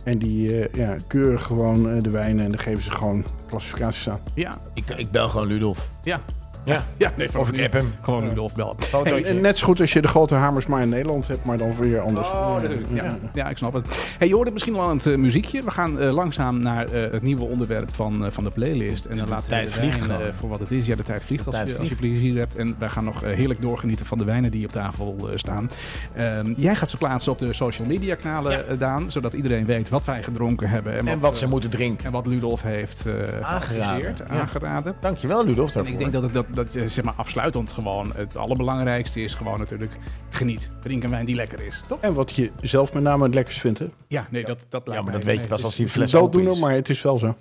[0.08, 4.10] En die eh, ja, keuren gewoon eh, de wijnen en dan geven ze gewoon klassificaties
[4.10, 4.20] aan.
[4.34, 4.58] Ja.
[4.74, 5.90] Ik, ik bel gewoon Ludolf.
[6.04, 6.22] Ja.
[6.68, 6.84] Ja.
[6.98, 7.94] Ja, nee, Of ik app hem.
[8.02, 8.24] Gewoon.
[8.30, 8.36] En,
[8.80, 9.24] Fotootje.
[9.26, 11.76] en net zo goed als je de grote hamers maar in Nederland hebt, maar dan
[11.80, 12.28] weer anders.
[12.28, 12.88] Oh, Ja, natuurlijk.
[13.34, 13.50] ja.
[13.50, 14.08] Ik snap het.
[14.18, 15.64] Hey, je hoorde misschien wel aan het eh, muziekje.
[15.64, 19.06] We gaan eh, langzaam naar eh, het nieuwe onderwerp van, van de playlist.
[19.06, 20.86] En dan laten we de wijn, voor wat het is.
[20.88, 22.56] Ja, de tijd vliegt als, tijd je, als je plezier hebt.
[22.56, 25.70] En wij gaan nog heerlijk doorgenieten van de wijnen die op tafel staan.
[26.16, 28.76] Ehm, jij gaat ze plaatsen op de social media kanalen, Ja.
[28.76, 29.12] Daan.
[29.12, 30.94] Zodat iedereen weet wat wij gedronken hebben.
[30.98, 32.06] En, En wat ze moeten drinken.
[32.06, 33.06] en wat Ludolf heeft
[33.42, 33.62] Aangeraden.
[33.62, 34.26] geadviseerd, Ja.
[34.40, 34.96] aangeraden.
[35.00, 35.92] Dankjewel Ludolf En daarvoor.
[35.94, 39.60] ik denk dat het dat, dat je zeg maar afsluitend gewoon het allerbelangrijkste is gewoon
[39.60, 39.92] natuurlijk
[40.30, 40.72] geniet.
[40.80, 42.00] Drink een wijn die lekker is, toch?
[42.02, 43.80] En wat je zelf met name het lekkerst vindt.
[43.80, 43.86] Hè?
[44.08, 46.20] Ja, nee, dat, dat ja, lijkt maar dat weet je pas als die fles open
[46.32, 46.60] dooddoener, is.
[46.60, 47.36] maar het is wel zo.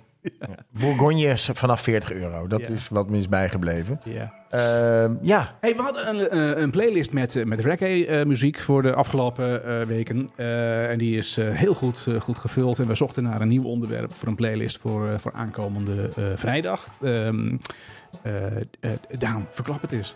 [0.71, 2.47] Bourgogne is vanaf 40 euro.
[2.47, 2.67] Dat Ja.
[2.67, 3.99] is wat me is bijgebleven.
[4.03, 4.33] Ja.
[4.49, 8.93] Ehm, ja, Hey, we hadden een, eh, een playlist met, eh, met reggae-muziek voor de
[8.93, 10.29] afgelopen eh, weken.
[10.35, 12.79] Eh, en die is eh, heel goed, eh, goed gevuld.
[12.79, 16.23] En we zochten naar een nieuw onderwerp voor een playlist voor, eh, voor aankomende eh,
[16.35, 16.87] vrijdag.
[17.01, 17.15] Ehm
[17.47, 17.59] eh, eh,
[19.17, 20.13] Daan, verklap het eens.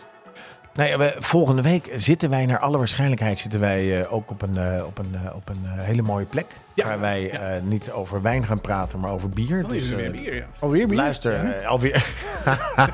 [0.74, 4.42] Nou ja, we, volgende week zitten wij naar alle waarschijnlijkheid zitten wij eh, ook op
[4.42, 6.46] een, eh, op een, eh, op een eh, hele mooie plek.
[6.74, 7.38] Ja, waar wij ja.
[7.38, 9.58] eh, niet over wijn gaan praten, maar over bier.
[9.58, 10.44] Is Dus, er weer eh, bier, ja.
[10.60, 10.96] Alweer bier?
[10.96, 11.52] Luister, Ja.
[11.52, 12.06] eh, alweer,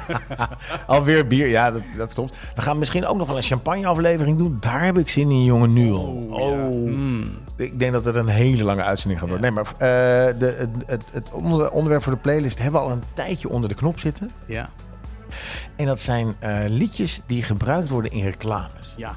[0.86, 2.36] alweer bier, ja, dat, dat klopt.
[2.54, 4.56] We gaan misschien ook nog wel een champagne-aflevering doen.
[4.60, 6.26] Daar heb ik zin in, jongen, nu al.
[6.30, 6.64] Oh, ja.
[6.90, 7.30] Mm.
[7.56, 9.52] Ik denk dat het een hele lange uitzending gaat worden.
[9.54, 12.92] Nee, maar eh, de, het, het, het onder- onderwerp voor de playlist hebben we al
[12.92, 14.30] een tijdje onder de knop zitten.
[14.46, 14.68] Ja,
[15.76, 18.94] En dat zijn eh, liedjes die gebruikt worden in reclames.
[18.96, 19.16] ja.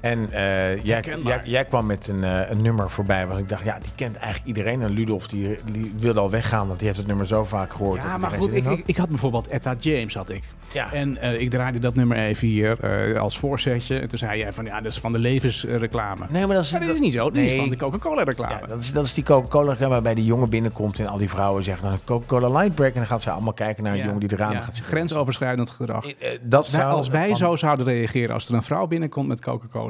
[0.00, 1.32] En eh, jij, Herkenbaar.
[1.42, 4.16] jij, jij kwam met een, eh, een nummer voorbij waar ik dacht, ja, die kent
[4.16, 4.82] eigenlijk iedereen.
[4.82, 8.02] En Ludolf die, die wilde al weggaan, want die heeft het nummer zo vaak gehoord.
[8.02, 8.78] dat Ja, maar goed, ik, had.
[8.84, 10.42] ik had bijvoorbeeld Etta James, had ik.
[10.72, 10.92] ja.
[10.92, 13.98] En eh, ik draaide dat nummer even hier als voorzetje.
[13.98, 16.24] En toen zei jij van, ja, dat is van de levensreclame.
[16.28, 17.56] Nee, maar dat is, Maar dit is dat- niet zo, is nee.
[17.60, 18.54] van de Coca-Cola reclame.
[18.60, 21.28] ja, dat, is, dat is die Coca-Cola reclame waarbij die jongen binnenkomt en al die
[21.28, 22.90] vrouwen zeggen dan een Coca-Cola Light Break.
[22.92, 24.84] En dan gaat ze allemaal kijken naar een Ja, jongen die eraan ja, gaat zitten.
[24.92, 26.04] Grensoverschrijdend gedrag.
[26.42, 29.28] Dat Als wij, zou, als wij van- zo zouden reageren als er een vrouw binnenkomt
[29.28, 29.87] met Coca-Cola,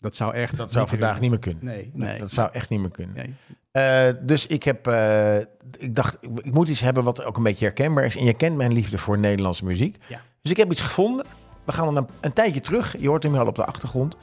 [0.00, 0.56] dat zou echt...
[0.56, 1.64] Dat zou vandaag niet meer kunnen.
[1.64, 2.18] Nee, nee.
[2.18, 3.14] Dat zou echt niet meer kunnen.
[3.16, 3.34] nee.
[3.72, 5.36] Eh, dus ik heb, eh,
[5.78, 8.16] ik dacht, ik- moet iets hebben wat ook een beetje herkenbaar is.
[8.16, 9.96] En je kent mijn liefde voor Nederlandse muziek.
[10.06, 10.20] Ja.
[10.42, 11.26] Dus ik heb iets gevonden.
[11.64, 12.96] We gaan dan een, een tijdje terug.
[12.98, 14.16] Je hoort hem al op de achtergrond.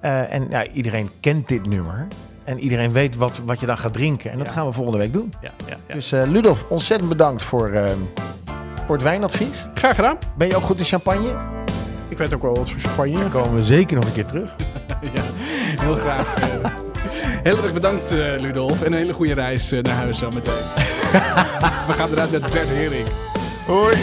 [0.00, 2.06] Eh, en ja, iedereen kent dit nummer.
[2.44, 4.30] En iedereen weet wat, wat je dan gaat drinken.
[4.30, 4.52] En dat Ja.
[4.52, 5.32] gaan we volgende week doen.
[5.42, 5.94] Ja, ja, ja.
[5.94, 7.90] Dus eh Ludolf, ontzettend bedankt voor, eh,
[8.86, 9.66] voor het wijnadvies.
[9.74, 10.18] Graag gedaan.
[10.36, 11.36] Ben je ook goed in champagne?
[12.20, 13.18] Weet ook wel wat voor champagne.
[13.18, 14.54] Dan komen we zeker nog een keer terug.
[15.14, 15.22] Ja,
[15.80, 16.34] heel graag.
[16.40, 16.70] eh.
[17.42, 18.82] heel erg bedankt, eh, Ludolf.
[18.82, 20.52] En een hele goede reis eh, naar huis zo meteen.
[21.88, 23.06] We gaan eruit met Bert Hering.
[23.66, 23.94] Hoi!